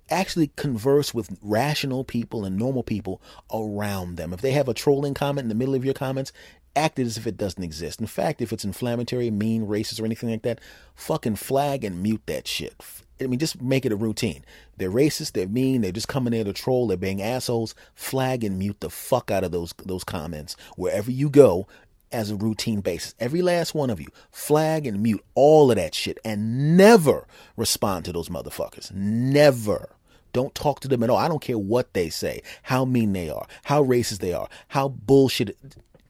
Actually, 0.09 0.51
converse 0.55 1.13
with 1.13 1.37
rational 1.41 2.03
people 2.03 2.43
and 2.43 2.57
normal 2.57 2.83
people 2.83 3.21
around 3.53 4.17
them. 4.17 4.33
If 4.33 4.41
they 4.41 4.51
have 4.51 4.67
a 4.67 4.73
trolling 4.73 5.13
comment 5.13 5.45
in 5.45 5.49
the 5.49 5.55
middle 5.55 5.75
of 5.75 5.85
your 5.85 5.93
comments, 5.93 6.33
act 6.75 6.99
as 6.99 7.17
if 7.17 7.27
it 7.27 7.37
doesn't 7.37 7.63
exist. 7.63 7.99
In 7.99 8.07
fact, 8.07 8.41
if 8.41 8.51
it's 8.51 8.65
inflammatory, 8.65 9.29
mean, 9.29 9.67
racist, 9.67 10.01
or 10.01 10.05
anything 10.05 10.29
like 10.29 10.43
that, 10.43 10.59
fucking 10.95 11.35
flag 11.35 11.83
and 11.83 12.01
mute 12.01 12.23
that 12.25 12.47
shit. 12.47 12.75
I 13.21 13.27
mean, 13.27 13.39
just 13.39 13.61
make 13.61 13.85
it 13.85 13.91
a 13.91 13.95
routine. 13.95 14.43
They're 14.77 14.91
racist, 14.91 15.33
they're 15.33 15.47
mean, 15.47 15.81
they're 15.81 15.91
just 15.91 16.07
coming 16.07 16.31
there 16.31 16.43
to 16.43 16.53
troll, 16.53 16.87
they're 16.87 16.97
being 16.97 17.21
assholes. 17.21 17.75
Flag 17.93 18.43
and 18.43 18.57
mute 18.57 18.79
the 18.79 18.89
fuck 18.89 19.31
out 19.31 19.43
of 19.43 19.51
those 19.51 19.73
those 19.85 20.03
comments 20.03 20.55
wherever 20.75 21.11
you 21.11 21.29
go 21.29 21.67
as 22.11 22.29
a 22.29 22.35
routine 22.35 22.81
basis. 22.81 23.15
Every 23.19 23.41
last 23.41 23.73
one 23.73 23.89
of 23.89 23.99
you, 23.99 24.07
flag 24.31 24.85
and 24.85 25.01
mute 25.01 25.23
all 25.35 25.71
of 25.71 25.77
that 25.77 25.95
shit 25.95 26.19
and 26.23 26.77
never 26.77 27.27
respond 27.57 28.05
to 28.05 28.13
those 28.13 28.29
motherfuckers. 28.29 28.91
Never. 28.93 29.89
Don't 30.31 30.55
talk 30.55 30.79
to 30.81 30.87
them 30.87 31.03
at 31.03 31.09
all. 31.09 31.17
I 31.17 31.27
don't 31.27 31.41
care 31.41 31.59
what 31.59 31.93
they 31.93 32.09
say, 32.09 32.41
how 32.63 32.85
mean 32.85 33.13
they 33.13 33.29
are, 33.29 33.45
how 33.65 33.83
racist 33.83 34.19
they 34.19 34.33
are, 34.33 34.47
how 34.69 34.89
bullshit. 34.89 35.57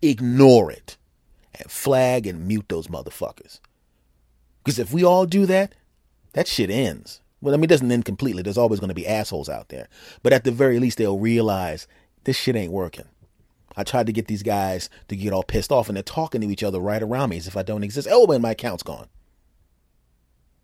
Ignore 0.04 0.72
it 0.72 0.98
and 1.56 1.72
flag 1.72 2.28
and 2.28 2.48
mute 2.48 2.66
those 2.68 2.88
motherfuckers. 2.88 3.60
Because 4.64 4.80
if 4.80 4.94
we 4.94 5.04
all 5.04 5.26
do 5.26 5.46
that, 5.46 5.74
that 6.34 6.48
shit 6.48 6.70
ends. 6.70 7.22
Well, 7.42 7.54
I 7.54 7.58
mean, 7.58 7.66
it 7.66 7.68
doesn't 7.68 7.92
end 7.92 8.06
completely. 8.06 8.42
There's 8.42 8.58
always 8.58 8.80
going 8.80 8.90
to 8.90 8.94
be 8.94 9.08
assholes 9.08 9.50
out 9.50 9.70
there. 9.70 9.88
But 10.22 10.34
at 10.34 10.44
the 10.44 10.52
very 10.52 10.80
least, 10.80 10.98
they'll 10.98 11.20
realize 11.20 11.88
this 12.24 12.38
shit 12.38 12.56
ain't 12.56 12.72
working. 12.72 13.06
I 13.76 13.84
tried 13.84 14.06
to 14.06 14.14
get 14.14 14.28
these 14.28 14.44
guys 14.44 14.90
to 15.08 15.16
get 15.16 15.34
all 15.34 15.44
pissed 15.44 15.72
off, 15.72 15.90
and 15.90 15.96
they're 15.96 16.04
talking 16.04 16.42
to 16.42 16.50
each 16.50 16.64
other 16.64 16.80
right 16.80 17.02
around 17.02 17.30
me 17.30 17.38
as 17.38 17.48
if 17.48 17.58
I 17.58 17.64
don't 17.64 17.84
exist. 17.84 18.08
Oh, 18.10 18.28
man, 18.28 18.42
my 18.42 18.52
account's 18.52 18.84
gone 18.84 19.08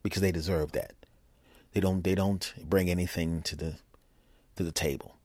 because 0.04 0.22
they 0.22 0.32
deserve 0.32 0.72
that. 0.74 0.94
They 1.74 1.82
don't. 1.82 2.04
They 2.04 2.16
don't 2.16 2.54
bring 2.64 2.90
anything 2.90 3.42
to 3.44 3.56
the 3.56 3.76
to 4.56 4.64
the 4.64 4.72
table. 4.72 5.19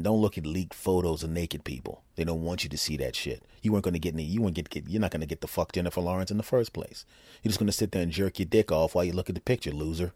Don't 0.00 0.20
look 0.20 0.36
at 0.36 0.44
leaked 0.44 0.74
photos 0.74 1.22
of 1.22 1.30
naked 1.30 1.64
people. 1.64 2.02
They 2.16 2.24
don't 2.24 2.42
want 2.42 2.64
you 2.64 2.70
to 2.70 2.78
see 2.78 2.96
that 2.96 3.14
shit. 3.14 3.42
You 3.62 3.72
weren't 3.72 3.84
going 3.84 3.94
to 3.94 4.00
get 4.00 4.14
any. 4.14 4.24
You 4.24 4.42
weren't 4.42 4.54
get, 4.54 4.68
get. 4.68 4.88
You're 4.88 5.00
not 5.00 5.10
going 5.10 5.20
to 5.20 5.26
get 5.26 5.40
the 5.40 5.46
fuck 5.46 5.72
Jennifer 5.72 6.00
Lawrence 6.00 6.30
in 6.30 6.36
the 6.36 6.42
first 6.42 6.72
place. 6.72 7.04
You're 7.42 7.50
just 7.50 7.58
going 7.58 7.68
to 7.68 7.72
sit 7.72 7.92
there 7.92 8.02
and 8.02 8.12
jerk 8.12 8.38
your 8.38 8.46
dick 8.46 8.72
off 8.72 8.94
while 8.94 9.04
you 9.04 9.12
look 9.12 9.28
at 9.28 9.34
the 9.34 9.40
picture, 9.40 9.70
loser. 9.70 10.12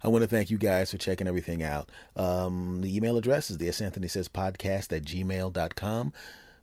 I 0.03 0.09
want 0.09 0.23
to 0.23 0.27
thank 0.27 0.49
you 0.49 0.57
guys 0.57 0.91
for 0.91 0.97
checking 0.97 1.27
everything 1.27 1.63
out. 1.63 1.89
Um, 2.15 2.81
the 2.81 2.95
email 2.95 3.17
address 3.17 3.49
is 3.49 3.57
the 3.57 3.69
S. 3.69 3.79
Anthony 3.79 4.07
Says 4.07 4.27
podcast 4.27 4.95
at 4.95 5.03
gmail.com. 5.03 6.13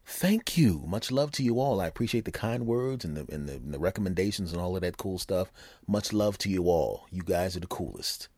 Thank 0.05 0.59
you. 0.59 0.83
Much 0.87 1.11
love 1.11 1.31
to 1.33 1.43
you 1.43 1.61
all. 1.61 1.81
I 1.81 1.87
appreciate 1.87 2.25
the 2.25 2.33
kind 2.33 2.67
words 2.67 3.05
and 3.05 3.17
the, 3.17 3.33
and 3.33 3.49
the, 3.49 3.55
and 3.55 3.73
the 3.73 3.79
recommendations 3.79 4.53
and 4.53 4.61
all 4.61 4.75
of 4.75 4.83
that 4.83 4.97
cool 4.97 5.19
stuff. 5.19 5.53
Much 5.87 6.13
love 6.13 6.37
to 6.39 6.51
you 6.51 6.65
all. 6.65 7.07
You 7.11 7.23
guys 7.23 7.57
are 7.57 7.61
the 7.61 7.67
coolest. 7.67 8.29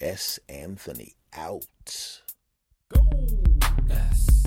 S. 0.00 0.38
Anthony 0.48 1.14
out. 1.34 2.20
Go. 2.88 3.00
S. 3.90 4.37